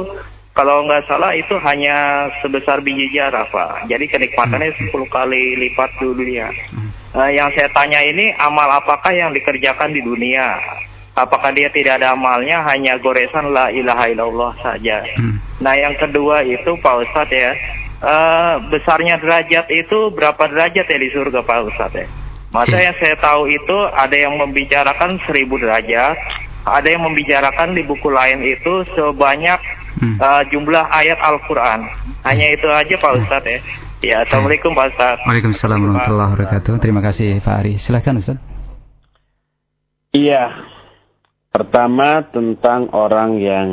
kalau 0.56 0.88
nggak 0.88 1.04
salah 1.12 1.36
itu 1.36 1.52
hanya 1.68 2.32
sebesar 2.40 2.80
biji 2.80 3.12
jarah 3.12 3.44
Pak. 3.52 3.92
Jadi 3.92 4.08
kenikmatannya 4.08 4.72
hmm. 4.72 4.88
10 4.88 5.12
kali 5.12 5.60
lipat 5.68 5.92
di 6.00 6.06
dunia. 6.08 6.48
Hmm. 6.72 6.90
Uh, 7.12 7.32
yang 7.32 7.52
saya 7.60 7.68
tanya 7.76 8.00
ini 8.00 8.32
amal 8.40 8.72
apakah 8.72 9.12
yang 9.12 9.36
dikerjakan 9.36 9.92
di 9.92 10.00
dunia? 10.00 10.56
Apakah 11.16 11.52
dia 11.52 11.68
tidak 11.72 12.00
ada 12.00 12.16
amalnya 12.16 12.64
hanya 12.72 12.96
goresan 13.00 13.52
la 13.52 13.68
ilaha 13.68 14.08
illallah 14.08 14.52
saja? 14.64 15.04
Hmm. 15.20 15.44
Nah 15.60 15.76
yang 15.76 15.96
kedua 16.00 16.48
itu 16.48 16.72
Pak 16.80 16.96
Ustadz 17.04 17.36
ya, 17.36 17.52
uh, 18.00 18.56
besarnya 18.72 19.20
derajat 19.20 19.68
itu 19.68 20.12
berapa 20.16 20.40
derajat 20.40 20.88
ya 20.88 20.98
di 21.00 21.12
surga 21.12 21.44
Pak 21.44 21.60
Ustadz 21.68 22.00
ya? 22.00 22.08
Masa 22.56 22.80
yang 22.80 22.96
saya 23.04 23.20
tahu 23.20 23.52
itu 23.52 23.78
ada 23.92 24.16
yang 24.16 24.40
membicarakan 24.40 25.20
seribu 25.28 25.60
derajat, 25.60 26.16
ada 26.64 26.88
yang 26.88 27.04
membicarakan 27.04 27.76
di 27.76 27.84
buku 27.84 28.08
lain 28.08 28.40
itu 28.48 28.88
sebanyak 28.96 29.60
hmm. 30.00 30.18
uh, 30.20 30.44
jumlah 30.52 30.84
ayat 30.92 31.20
Al-Quran. 31.20 31.80
Hanya 32.24 32.48
itu 32.54 32.68
aja 32.68 32.96
Pak 33.00 33.12
Ustadz 33.24 33.48
ya. 33.48 33.60
Ya, 34.04 34.16
Assalamualaikum 34.22 34.76
Pak 34.76 34.94
Ustadz. 34.94 35.24
Waalaikumsalam 35.26 35.80
warahmatullahi 35.82 36.32
wabarakatuh. 36.36 36.74
Terima 36.84 37.02
kasih 37.02 37.40
Pak 37.42 37.56
Ari. 37.64 37.74
Silahkan 37.80 38.20
Ustadz. 38.20 38.44
Iya. 40.12 40.52
Pertama 41.50 42.28
tentang 42.36 42.92
orang 42.92 43.40
yang 43.40 43.70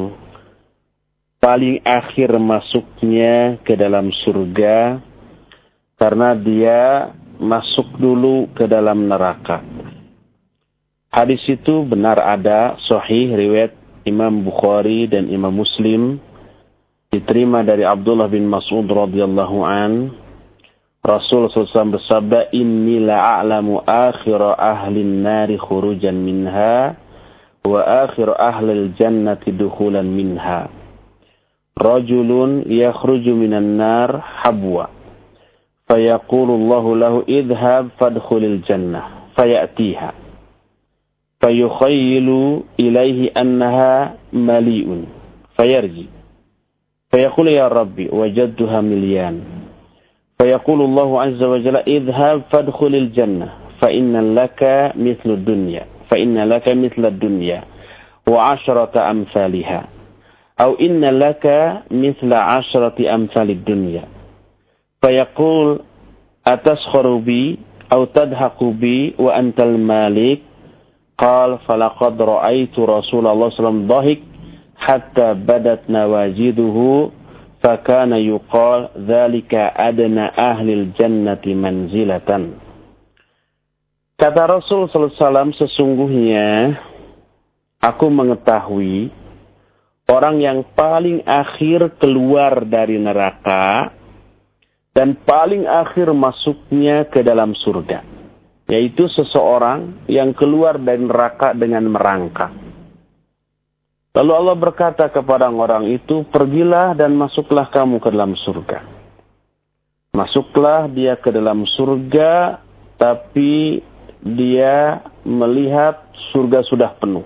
paling 1.42 1.82
akhir 1.82 2.38
masuknya 2.38 3.58
ke 3.66 3.74
dalam 3.74 4.14
surga 4.22 5.02
karena 5.98 6.38
dia 6.38 7.10
masuk 7.42 7.98
dulu 7.98 8.46
ke 8.54 8.70
dalam 8.70 9.10
neraka. 9.10 9.58
Hadis 11.10 11.42
itu 11.50 11.82
benar 11.82 12.22
ada, 12.22 12.78
sahih 12.86 13.34
riwayat 13.34 13.81
Imam 14.02 14.42
Bukhari 14.42 15.06
dan 15.06 15.30
Imam 15.30 15.54
Muslim 15.54 16.18
diterima 17.12 17.62
dari 17.62 17.86
Abdullah 17.86 18.26
bin 18.26 18.48
Mas'ud 18.50 18.88
radhiyallahu 18.88 19.58
an. 19.62 19.92
Rasul 21.02 21.50
SAW 21.50 21.98
bersabda 21.98 22.54
inni 22.54 23.02
la'alamu 23.02 23.82
akhira 23.82 24.54
ahli 24.54 25.02
nari 25.02 25.58
khurujan 25.58 26.14
minha 26.14 26.94
wa 27.66 27.80
akhir 28.06 28.30
ahli 28.38 28.94
jannati 28.94 29.50
dukhulan 29.50 30.06
minha. 30.06 30.70
Rajulun 31.74 32.70
yakhruju 32.70 33.34
minan 33.34 33.74
nar 33.74 34.22
habwa. 34.46 34.94
Fayaqulu 35.90 36.54
Allah 36.54 36.84
lahu 36.94 37.18
idhhab 37.26 37.90
fadkhulil 37.98 38.62
jannah 38.62 39.34
fayatiha 39.34 40.21
فيخيل 41.42 42.60
إليه 42.80 43.30
أنها 43.36 44.14
مليء. 44.32 45.04
فيرجي. 45.56 46.06
فيقول 47.10 47.48
يا 47.48 47.68
ربي 47.68 48.08
وجدتها 48.12 48.80
مليان. 48.80 49.40
فيقول 50.38 50.80
الله 50.80 51.22
عز 51.22 51.42
وجل 51.42 51.76
اذهب 51.76 52.42
فادخل 52.50 52.94
الجنة 52.94 53.48
فإن 53.80 54.34
لك 54.34 54.92
مثل 54.96 55.30
الدنيا 55.30 55.84
فإن 56.10 56.38
لك 56.48 56.68
مثل 56.68 57.06
الدنيا 57.06 57.62
وعشرة 58.28 59.10
أمثالها 59.10 59.88
أو 60.60 60.74
إن 60.74 61.04
لك 61.04 61.46
مثل 61.90 62.32
عشرة 62.32 63.14
أمثال 63.14 63.50
الدنيا. 63.50 64.04
فيقول 65.02 65.80
أتسخر 66.46 67.16
بي 67.16 67.58
أو 67.92 68.04
تضحك 68.04 68.64
بي 68.64 69.14
وأنت 69.18 69.60
المالك؟ 69.60 70.38
قال 71.21 71.57
فلقد 71.65 72.21
رأيت 72.21 72.79
رسول 72.79 73.27
الله 73.27 73.49
صلى 73.49 73.57
الله 73.57 73.57
عليه 73.57 73.61
وسلم 73.61 73.87
ضحك 73.89 74.21
حتى 74.77 75.27
بدت 75.33 75.89
نواجذه 75.89 76.77
فكان 77.63 78.11
يقال 78.13 78.81
ذلك 78.97 79.53
أدنى 79.89 80.25
أهل 80.37 80.67
الجنة 80.69 81.45
منزلة 81.45 82.29
Kata 84.17 84.49
Rasul 84.49 84.89
SAW 84.89 85.53
sesungguhnya 85.53 86.73
aku 87.77 88.09
mengetahui 88.09 89.13
orang 90.09 90.41
yang 90.41 90.65
paling 90.73 91.21
akhir 91.21 92.01
keluar 92.01 92.65
dari 92.65 92.97
neraka 92.97 93.93
dan 94.97 95.13
paling 95.21 95.69
akhir 95.69 96.09
masuknya 96.17 97.05
ke 97.13 97.21
dalam 97.21 97.53
surga 97.61 98.10
yaitu 98.72 99.04
seseorang 99.12 100.08
yang 100.08 100.32
keluar 100.32 100.80
dari 100.80 101.04
neraka 101.04 101.52
dengan 101.52 101.92
merangkak 101.92 102.72
Lalu 104.12 104.32
Allah 104.36 104.56
berkata 104.60 105.08
kepada 105.08 105.48
orang 105.48 105.88
itu, 105.88 106.28
pergilah 106.28 106.92
dan 106.92 107.16
masuklah 107.16 107.72
kamu 107.72 107.96
ke 107.96 108.12
dalam 108.12 108.36
surga. 108.36 108.84
Masuklah 110.12 110.84
dia 110.92 111.16
ke 111.16 111.32
dalam 111.32 111.64
surga, 111.64 112.60
tapi 113.00 113.80
dia 114.20 115.00
melihat 115.24 116.04
surga 116.28 116.60
sudah 116.68 116.92
penuh. 117.00 117.24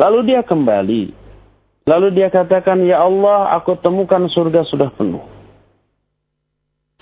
Lalu 0.00 0.32
dia 0.32 0.40
kembali. 0.40 1.12
Lalu 1.84 2.08
dia 2.16 2.32
katakan, 2.32 2.80
Ya 2.80 3.04
Allah, 3.04 3.52
aku 3.52 3.76
temukan 3.84 4.24
surga 4.32 4.64
sudah 4.64 4.88
penuh. 4.96 5.20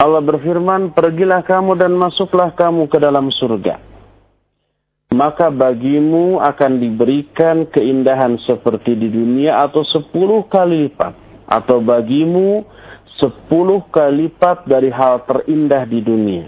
Allah 0.00 0.24
berfirman, 0.24 0.96
pergilah 0.96 1.44
kamu 1.44 1.76
dan 1.76 1.92
masuklah 1.92 2.48
kamu 2.56 2.88
ke 2.88 2.96
dalam 2.96 3.28
surga 3.28 3.90
maka 5.10 5.50
bagimu 5.50 6.38
akan 6.38 6.78
diberikan 6.78 7.66
keindahan 7.66 8.38
seperti 8.46 8.94
di 8.94 9.10
dunia 9.10 9.66
atau 9.66 9.82
sepuluh 9.82 10.46
kali 10.46 10.86
lipat. 10.86 11.14
Atau 11.50 11.82
bagimu 11.82 12.62
sepuluh 13.18 13.82
kali 13.90 14.30
lipat 14.30 14.70
dari 14.70 14.86
hal 14.88 15.26
terindah 15.26 15.82
di 15.82 15.98
dunia. 15.98 16.46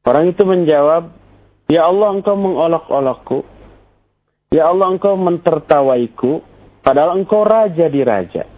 Orang 0.00 0.32
itu 0.32 0.42
menjawab, 0.48 1.12
Ya 1.68 1.86
Allah 1.86 2.08
engkau 2.16 2.34
mengolok-olokku. 2.34 3.44
Ya 4.50 4.72
Allah 4.72 4.96
engkau 4.96 5.14
mentertawaiku. 5.14 6.40
Padahal 6.80 7.20
engkau 7.20 7.44
raja 7.44 7.86
di 7.86 8.00
raja. 8.00 8.48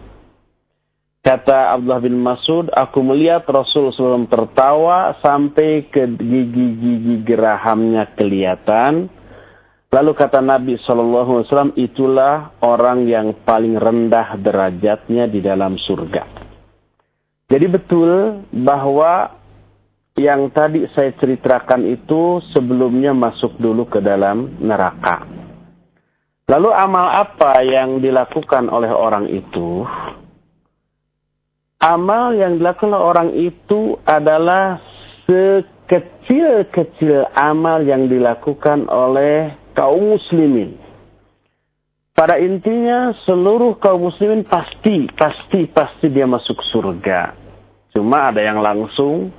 Kata 1.23 1.71
Abdullah 1.71 2.03
bin 2.03 2.19
Masud, 2.19 2.67
aku 2.67 2.99
melihat 2.99 3.47
Rasul 3.47 3.95
sebelum 3.95 4.27
tertawa 4.27 5.15
sampai 5.23 5.87
ke 5.87 6.03
gigi-gigi 6.19 7.23
gerahamnya 7.23 8.11
kelihatan. 8.19 9.07
Lalu 9.87 10.11
kata 10.19 10.43
Nabi 10.43 10.75
SAW, 10.83 11.47
itulah 11.79 12.59
orang 12.59 13.07
yang 13.07 13.39
paling 13.47 13.79
rendah 13.79 14.35
derajatnya 14.35 15.31
di 15.31 15.39
dalam 15.39 15.79
surga. 15.79 16.27
Jadi 17.47 17.65
betul 17.71 18.43
bahwa 18.51 19.39
yang 20.19 20.51
tadi 20.51 20.83
saya 20.91 21.15
ceritakan 21.15 21.87
itu 21.87 22.43
sebelumnya 22.51 23.15
masuk 23.15 23.55
dulu 23.63 23.87
ke 23.87 24.03
dalam 24.03 24.59
neraka. 24.59 25.23
Lalu 26.51 26.67
amal 26.67 27.15
apa 27.15 27.63
yang 27.63 28.03
dilakukan 28.03 28.67
oleh 28.67 28.91
orang 28.91 29.31
itu? 29.31 29.87
Amal 31.83 32.31
yang 32.31 32.63
dilakukan 32.63 32.95
orang 32.95 33.35
itu 33.35 33.99
adalah 34.07 34.79
sekecil-kecil 35.27 37.27
amal 37.35 37.83
yang 37.83 38.07
dilakukan 38.07 38.87
oleh 38.87 39.51
kaum 39.75 40.15
muslimin. 40.15 40.79
Pada 42.15 42.39
intinya 42.39 43.11
seluruh 43.27 43.75
kaum 43.83 44.07
muslimin 44.07 44.47
pasti, 44.47 45.11
pasti, 45.11 45.67
pasti 45.67 46.07
dia 46.07 46.23
masuk 46.23 46.55
surga. 46.71 47.35
Cuma 47.91 48.31
ada 48.31 48.39
yang 48.39 48.63
langsung 48.63 49.35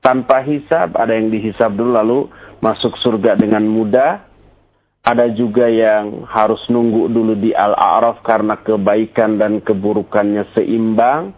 tanpa 0.00 0.40
hisab, 0.42 0.96
ada 0.96 1.12
yang 1.12 1.28
dihisab 1.28 1.76
dulu 1.76 1.92
lalu 1.92 2.20
masuk 2.62 2.94
surga 3.04 3.36
dengan 3.36 3.68
mudah. 3.68 4.32
Ada 5.02 5.34
juga 5.34 5.66
yang 5.66 6.30
harus 6.30 6.62
nunggu 6.70 7.10
dulu 7.10 7.34
di 7.34 7.50
Al-A'raf 7.50 8.22
karena 8.22 8.54
kebaikan 8.62 9.34
dan 9.34 9.58
keburukannya 9.58 10.46
seimbang. 10.54 11.34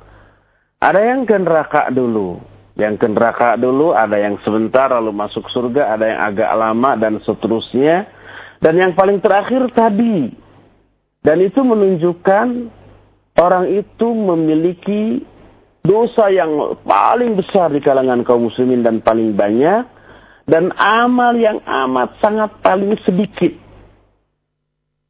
Ada 0.85 1.01
yang 1.01 1.25
ke 1.25 1.33
neraka 1.41 1.89
dulu. 1.89 2.45
Yang 2.77 3.01
ke 3.01 3.07
neraka 3.09 3.57
dulu, 3.57 3.97
ada 3.97 4.21
yang 4.21 4.37
sebentar 4.45 4.93
lalu 4.93 5.17
masuk 5.17 5.49
surga, 5.49 5.97
ada 5.97 6.05
yang 6.05 6.21
agak 6.21 6.51
lama 6.53 6.91
dan 7.01 7.17
seterusnya. 7.25 8.05
Dan 8.61 8.77
yang 8.77 8.93
paling 8.93 9.25
terakhir 9.25 9.65
tadi. 9.73 10.29
Dan 11.25 11.41
itu 11.41 11.65
menunjukkan 11.65 12.47
orang 13.41 13.73
itu 13.73 14.09
memiliki 14.13 15.25
dosa 15.81 16.29
yang 16.29 16.77
paling 16.85 17.33
besar 17.41 17.73
di 17.73 17.81
kalangan 17.81 18.21
kaum 18.21 18.53
muslimin 18.53 18.85
dan 18.85 19.01
paling 19.01 19.33
banyak. 19.33 19.89
Dan 20.45 20.69
amal 20.77 21.33
yang 21.41 21.65
amat 21.65 22.21
sangat 22.21 22.61
paling 22.61 22.93
sedikit. 23.09 23.57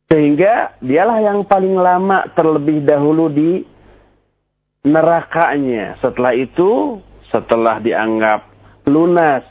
Sehingga 0.06 0.78
dialah 0.78 1.18
yang 1.18 1.42
paling 1.42 1.74
lama 1.74 2.30
terlebih 2.38 2.86
dahulu 2.86 3.26
di 3.26 3.73
nerakanya. 4.84 5.96
Setelah 5.98 6.36
itu, 6.36 7.00
setelah 7.32 7.80
dianggap 7.80 8.52
lunas 8.86 9.42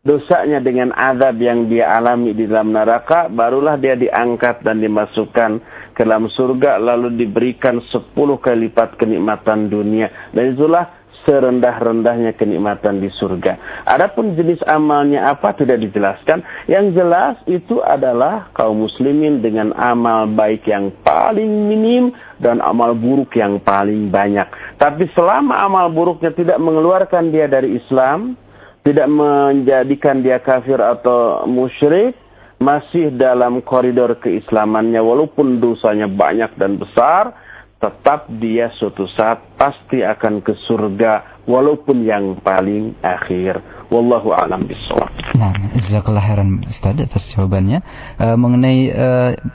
dosanya 0.00 0.64
dengan 0.64 0.96
azab 0.96 1.36
yang 1.36 1.68
dia 1.68 1.92
alami 1.92 2.32
di 2.32 2.48
dalam 2.48 2.72
neraka, 2.72 3.28
barulah 3.28 3.76
dia 3.76 3.98
diangkat 3.98 4.64
dan 4.64 4.80
dimasukkan 4.80 5.60
ke 5.92 6.00
dalam 6.06 6.30
surga, 6.32 6.80
lalu 6.80 7.12
diberikan 7.20 7.82
sepuluh 7.92 8.40
kali 8.40 8.70
lipat 8.70 8.96
kenikmatan 8.96 9.68
dunia. 9.68 10.32
Dan 10.32 10.56
itulah 10.56 10.99
serendah-rendahnya 11.28 12.36
kenikmatan 12.36 13.00
di 13.02 13.12
surga. 13.20 13.84
Adapun 13.84 14.36
jenis 14.36 14.60
amalnya 14.64 15.32
apa 15.32 15.52
tidak 15.56 15.80
dijelaskan. 15.84 16.40
Yang 16.66 16.86
jelas 16.96 17.34
itu 17.44 17.80
adalah 17.84 18.48
kaum 18.56 18.84
muslimin 18.84 19.44
dengan 19.44 19.76
amal 19.76 20.30
baik 20.32 20.64
yang 20.68 20.92
paling 21.04 21.68
minim 21.68 22.14
dan 22.40 22.64
amal 22.64 22.96
buruk 22.96 23.36
yang 23.36 23.60
paling 23.60 24.08
banyak. 24.08 24.48
Tapi 24.80 25.08
selama 25.12 25.60
amal 25.60 25.92
buruknya 25.92 26.32
tidak 26.32 26.58
mengeluarkan 26.58 27.28
dia 27.28 27.46
dari 27.46 27.76
Islam, 27.76 28.36
tidak 28.80 29.08
menjadikan 29.12 30.24
dia 30.24 30.40
kafir 30.40 30.80
atau 30.80 31.44
musyrik, 31.44 32.16
masih 32.60 33.12
dalam 33.16 33.64
koridor 33.64 34.20
keislamannya 34.20 35.00
walaupun 35.00 35.60
dosanya 35.64 36.08
banyak 36.08 36.52
dan 36.60 36.76
besar, 36.76 37.32
tetap 37.80 38.28
dia 38.28 38.68
suatu 38.76 39.08
saat 39.16 39.40
pasti 39.56 40.04
akan 40.04 40.44
ke 40.44 40.52
surga 40.68 41.42
walaupun 41.48 42.04
yang 42.04 42.36
paling 42.44 42.92
akhir. 43.00 43.56
Wallahu 43.90 44.30
a'lam 44.30 44.68
bishawab. 44.70 45.10
Nah, 45.34 45.50
jazakallah 45.74 46.22
khairan 46.22 46.62
Ustaz 46.62 46.94
atas 46.94 47.26
jawabannya. 47.34 47.82
E, 48.20 48.26
mengenai 48.38 48.86
e, 48.86 49.08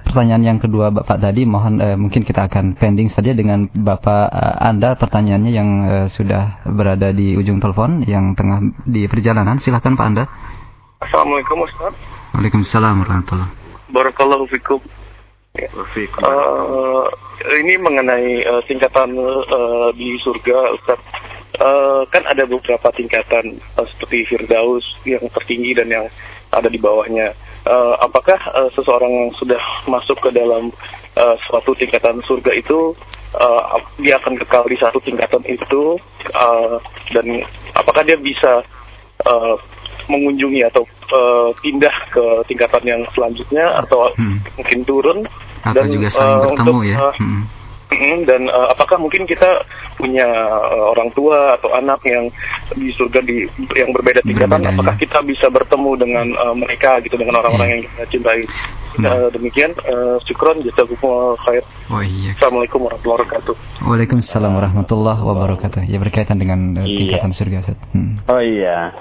pertanyaan 0.03 0.43
yang 0.43 0.59
kedua 0.59 0.91
Bapak 0.91 1.21
tadi, 1.23 1.47
mohon 1.47 1.79
e, 1.79 1.95
mungkin 1.95 2.25
kita 2.27 2.51
akan 2.51 2.75
pending 2.75 3.13
saja 3.13 3.31
dengan 3.31 3.71
Bapak 3.71 4.25
e, 4.27 4.43
Anda 4.59 4.99
pertanyaannya 4.99 5.51
yang 5.53 5.69
e, 5.85 5.95
sudah 6.11 6.65
berada 6.67 7.15
di 7.15 7.37
ujung 7.39 7.63
telepon 7.63 8.03
yang 8.03 8.35
tengah 8.35 8.59
di 8.83 9.07
perjalanan. 9.07 9.61
Silakan 9.61 9.95
Pak 9.95 10.03
Anda. 10.09 10.23
Assalamualaikum 10.99 11.63
Ustaz. 11.63 11.93
Waalaikumsalam 12.35 13.05
warahmatullahi 13.05 13.53
Barakallahu 13.93 14.49
fikum. 14.51 15.04
Ya. 15.55 15.69
Uh, 16.19 17.07
ini 17.63 17.79
mengenai 17.79 18.43
uh, 18.43 18.61
tingkatan 18.67 19.15
uh, 19.19 19.89
di 19.95 20.19
surga, 20.19 20.75
Ustaz. 20.75 20.99
Uh, 21.55 22.03
kan 22.11 22.27
ada 22.27 22.43
beberapa 22.43 22.91
tingkatan 22.91 23.63
uh, 23.79 23.87
seperti 23.95 24.27
Firdaus 24.27 24.83
yang 25.07 25.23
tertinggi 25.31 25.71
dan 25.71 25.87
yang 25.87 26.05
ada 26.51 26.67
di 26.67 26.75
bawahnya. 26.75 27.31
Uh, 27.63 27.95
apakah 28.03 28.37
uh, 28.51 28.67
seseorang 28.75 29.09
yang 29.09 29.31
sudah 29.39 29.63
masuk 29.87 30.19
ke 30.19 30.29
dalam 30.35 30.75
uh, 31.15 31.35
suatu 31.47 31.71
tingkatan 31.79 32.19
surga 32.27 32.51
itu 32.51 32.91
uh, 33.39 33.79
dia 33.97 34.19
akan 34.19 34.35
kekal 34.43 34.67
di 34.67 34.77
satu 34.77 34.99
tingkatan 35.01 35.41
itu 35.47 35.95
uh, 36.35 36.77
dan 37.15 37.47
apakah 37.73 38.03
dia 38.03 38.19
bisa 38.19 38.61
uh, 39.23 39.55
mengunjungi 40.05 40.61
atau 40.69 40.85
uh, 41.09 41.49
pindah 41.63 41.95
ke 42.13 42.25
tingkatan 42.51 42.83
yang 42.85 43.01
selanjutnya 43.17 43.81
atau 43.81 44.13
hmm. 44.13 44.37
mungkin 44.61 44.79
turun 44.85 45.19
atau 45.65 45.81
dan 45.81 45.89
juga 45.89 46.07
saling 46.13 46.37
uh, 46.37 46.43
bertemu 46.45 46.69
untuk, 46.69 46.85
ya. 46.85 46.97
Uh, 47.01 47.13
hmm. 47.17 47.43
dan 48.29 48.41
uh, 48.49 48.67
apakah 48.73 48.97
mungkin 49.01 49.23
kita 49.25 49.49
punya 49.97 50.27
uh, 50.27 50.93
orang 50.93 51.09
tua 51.15 51.57
atau 51.57 51.71
anak 51.73 52.03
yang 52.05 52.27
di 52.75 52.91
surga 52.93 53.23
di 53.23 53.49
yang 53.73 53.89
berbeda 53.89 54.21
tingkatan? 54.21 54.61
Berbeda, 54.61 54.77
apakah 54.77 54.95
ya. 54.97 55.01
kita 55.01 55.19
bisa 55.25 55.47
bertemu 55.49 55.91
dengan 55.97 56.27
uh, 56.37 56.55
mereka 56.55 57.01
gitu 57.01 57.15
dengan 57.17 57.41
orang-orang 57.41 57.67
ya. 57.67 57.73
yang 57.73 57.81
kita 57.87 58.05
cintai? 58.13 58.43
Nah. 58.95 59.11
Uh, 59.11 59.29
demikian, 59.35 59.75
uh, 59.91 60.15
syukron, 60.23 60.63
jazakumullah 60.63 61.35
khair. 61.43 61.67
Oh, 61.91 61.99
iya. 61.99 62.31
Assalamualaikum 62.39 62.79
warahmatullahi 62.79 63.27
wabarakatuh. 63.27 63.55
Waalaikumsalam 63.83 64.51
warahmatullahi 64.55 65.19
wabarakatuh. 65.19 65.81
Ya 65.91 65.99
berkaitan 65.99 66.39
dengan 66.39 66.79
uh, 66.79 66.87
tingkatan 66.87 67.31
iya. 67.31 67.37
surga. 67.37 67.59
Hmm. 67.91 68.23
Oh 68.31 68.39
iya. 68.39 68.95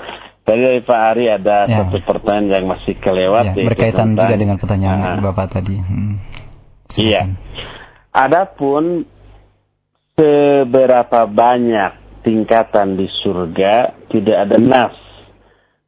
Tadi 0.45 0.61
dari 0.61 0.81
Pak 0.85 1.01
Ari 1.15 1.25
ada 1.33 1.65
ya. 1.65 1.89
satu 1.89 2.05
pertanyaan 2.05 2.53
yang 2.53 2.67
masih 2.69 3.01
kelewat. 3.01 3.57
Ya, 3.57 3.65
berkaitan 3.65 4.13
tentang, 4.13 4.29
juga 4.29 4.37
dengan 4.37 4.57
pertanyaan 4.61 4.99
uh, 5.01 5.23
Bapak 5.31 5.57
tadi. 5.57 5.79
Hmm. 5.81 6.21
Iya. 6.95 7.31
Adapun 8.15 9.03
seberapa 10.15 11.27
banyak 11.27 12.23
tingkatan 12.23 12.95
di 12.95 13.11
surga 13.23 14.07
tidak 14.09 14.37
ada 14.49 14.57
nas 14.63 14.95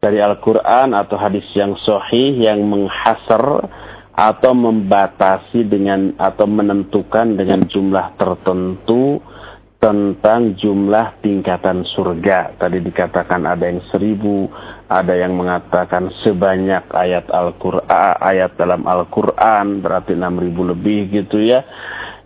dari 0.02 0.18
Al-Quran 0.18 0.92
atau 0.92 1.16
hadis 1.16 1.46
yang 1.54 1.78
sahih 1.78 2.36
yang 2.36 2.66
menghasar 2.66 3.70
atau 4.16 4.52
membatasi 4.56 5.68
dengan 5.68 6.16
atau 6.16 6.48
menentukan 6.48 7.36
dengan 7.36 7.68
jumlah 7.68 8.16
tertentu 8.16 9.20
tentang 9.76 10.56
jumlah 10.56 11.20
tingkatan 11.20 11.84
surga. 11.94 12.56
Tadi 12.56 12.80
dikatakan 12.80 13.44
ada 13.44 13.68
yang 13.68 13.84
seribu, 13.92 14.48
ada 14.86 15.18
yang 15.18 15.34
mengatakan 15.34 16.14
sebanyak 16.22 16.86
ayat 16.94 17.26
Al-Quran, 17.26 18.14
ayat 18.22 18.54
dalam 18.54 18.86
Al-Quran, 18.86 19.82
berarti 19.82 20.14
enam 20.14 20.38
ribu 20.38 20.62
lebih 20.62 21.10
gitu 21.10 21.42
ya. 21.42 21.66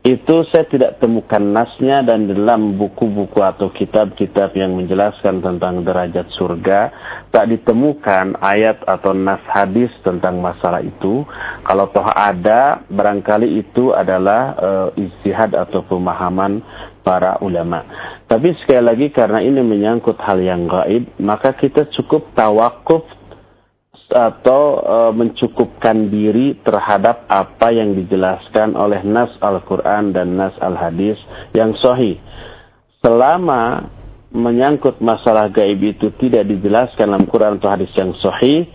Itu 0.01 0.49
saya 0.49 0.65
tidak 0.65 0.97
temukan 0.97 1.45
nasnya 1.45 2.01
dan 2.01 2.25
dalam 2.25 2.81
buku-buku 2.81 3.37
atau 3.45 3.69
kitab-kitab 3.69 4.57
yang 4.57 4.73
menjelaskan 4.73 5.45
tentang 5.45 5.85
derajat 5.85 6.25
surga 6.41 6.81
tak 7.29 7.53
ditemukan 7.53 8.41
ayat 8.41 8.81
atau 8.89 9.13
nas 9.13 9.45
hadis 9.45 9.93
tentang 10.01 10.41
masalah 10.41 10.81
itu. 10.81 11.21
Kalau 11.69 11.93
toh 11.93 12.09
ada 12.09 12.81
barangkali 12.89 13.61
itu 13.61 13.93
adalah 13.93 14.57
uh, 14.57 14.89
istihad 14.97 15.53
atau 15.53 15.85
pemahaman 15.85 16.65
para 17.03 17.41
ulama 17.43 17.85
tapi 18.29 18.55
sekali 18.63 18.83
lagi 18.85 19.07
karena 19.11 19.41
ini 19.43 19.61
menyangkut 19.65 20.17
hal 20.21 20.39
yang 20.39 20.69
gaib 20.69 21.09
maka 21.19 21.57
kita 21.57 21.89
cukup 21.97 22.31
tawakuf 22.37 23.05
atau 24.11 24.63
e, 24.83 24.97
mencukupkan 25.15 26.11
diri 26.11 26.59
terhadap 26.67 27.31
apa 27.31 27.71
yang 27.71 27.95
dijelaskan 27.95 28.75
oleh 28.75 29.07
nas 29.07 29.31
Al-Quran 29.39 30.11
dan 30.11 30.35
nas 30.35 30.55
Al-Hadis 30.59 31.17
yang 31.55 31.79
sahih. 31.79 32.19
Selama 33.01 33.87
menyangkut 34.31 34.99
masalah 35.03 35.51
gaib 35.51 35.81
itu 35.83 36.11
tidak 36.19 36.47
dijelaskan 36.47 37.11
dalam 37.11 37.27
Quran 37.27 37.59
atau 37.59 37.71
hadis 37.71 37.91
yang 37.99 38.15
sahih, 38.19 38.67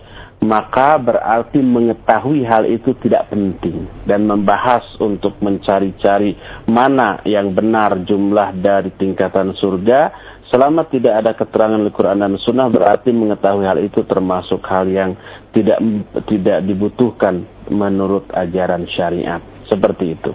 maka 0.44 1.00
berarti 1.00 1.58
mengetahui 1.58 2.44
hal 2.44 2.68
itu 2.68 2.92
tidak 3.02 3.32
penting 3.32 3.88
dan 4.04 4.28
membahas 4.28 4.84
untuk 5.00 5.34
mencari-cari 5.42 6.36
mana 6.68 7.18
yang 7.24 7.50
benar 7.56 7.98
jumlah 8.04 8.54
dari 8.60 8.92
tingkatan 8.94 9.56
surga 9.56 10.12
Selama 10.46 10.86
tidak 10.86 11.26
ada 11.26 11.32
keterangan 11.34 11.82
Al-Quran 11.82 12.22
dan 12.22 12.38
Sunnah 12.38 12.70
berarti 12.70 13.10
mengetahui 13.10 13.66
hal 13.66 13.82
itu 13.82 14.06
termasuk 14.06 14.62
hal 14.70 14.86
yang 14.86 15.18
tidak 15.50 15.82
tidak 16.30 16.62
dibutuhkan 16.62 17.42
menurut 17.66 18.30
ajaran 18.30 18.86
syariat. 18.94 19.42
Seperti 19.66 20.14
itu. 20.14 20.30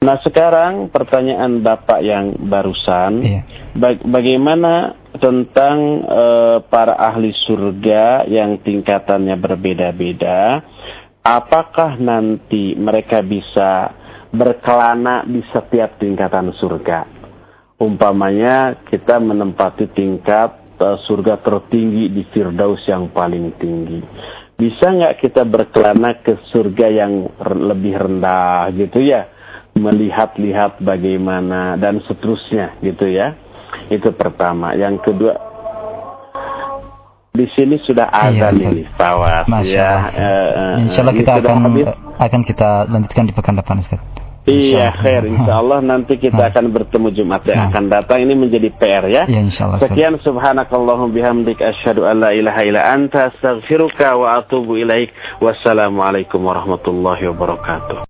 Nah 0.00 0.16
sekarang 0.24 0.88
pertanyaan 0.88 1.60
Bapak 1.60 2.00
yang 2.00 2.32
barusan, 2.48 3.20
iya. 3.20 3.42
baga 3.76 4.00
bagaimana 4.08 4.96
tentang 5.18 6.06
uh, 6.06 6.58
para 6.70 6.94
ahli 6.94 7.34
surga 7.48 8.30
yang 8.30 8.62
tingkatannya 8.62 9.34
berbeda-beda, 9.34 10.62
apakah 11.24 11.98
nanti 11.98 12.78
mereka 12.78 13.24
bisa 13.24 13.90
berkelana 14.30 15.26
di 15.26 15.42
setiap 15.50 15.98
tingkatan 15.98 16.54
surga? 16.54 17.20
umpamanya 17.80 18.76
kita 18.86 19.16
menempati 19.16 19.88
tingkat 19.96 20.76
uh, 20.76 21.00
surga 21.08 21.40
tertinggi 21.40 22.12
di 22.12 22.22
Firdaus 22.28 22.84
yang 22.84 23.08
paling 23.10 23.56
tinggi. 23.56 24.04
Bisa 24.60 24.92
nggak 24.92 25.24
kita 25.24 25.48
berkelana 25.48 26.20
ke 26.20 26.36
surga 26.52 26.86
yang 26.92 27.32
lebih 27.40 27.96
rendah 27.96 28.68
gitu 28.76 29.00
ya? 29.00 29.24
Melihat-lihat 29.72 30.84
bagaimana 30.84 31.80
dan 31.80 32.04
seterusnya 32.04 32.76
gitu 32.84 33.08
ya. 33.08 33.32
Itu 33.90 34.14
pertama. 34.14 34.72
Yang 34.78 35.02
kedua, 35.02 35.34
di 37.30 37.46
sini 37.54 37.78
sudah 37.86 38.10
ada 38.10 38.50
iya, 38.50 38.70
nih 38.70 38.86
Fawas 38.98 39.46
ya. 39.66 40.10
Uh, 40.10 40.82
Insya 40.82 41.06
Allah 41.06 41.14
kita 41.14 41.32
akan 41.42 41.58
akan 42.18 42.40
kita 42.42 42.90
lanjutkan 42.90 43.24
di 43.26 43.32
pekan 43.34 43.54
depan 43.58 43.82
Ustaz. 43.82 44.02
Iya, 44.48 44.96
khair. 44.98 45.22
Insya 45.28 45.60
Allah 45.60 45.78
nanti 45.94 46.16
kita 46.16 46.50
akan 46.50 46.72
bertemu 46.72 47.08
Jumat 47.12 47.44
yang 47.44 47.70
akan 47.70 47.92
datang. 47.92 48.24
Ini 48.24 48.34
menjadi 48.34 48.68
PR 48.72 49.04
ya. 49.06 49.22
Ya, 49.28 49.40
insya 49.40 49.68
Allah. 49.68 49.78
Sekian 49.84 50.16
subhanakallahum 50.24 51.12
bihamdik 51.12 51.60
asyhadu 51.60 52.08
an 52.08 52.24
la 52.24 52.32
ilaha 52.32 52.60
illa 52.64 52.82
anta 52.90 53.30
astaghfiruka 53.30 54.16
wa 54.16 54.40
atubu 54.40 54.80
ilaik. 54.80 55.12
Wassalamualaikum 55.44 56.40
warahmatullahi 56.40 57.28
wabarakatuh. 57.30 58.08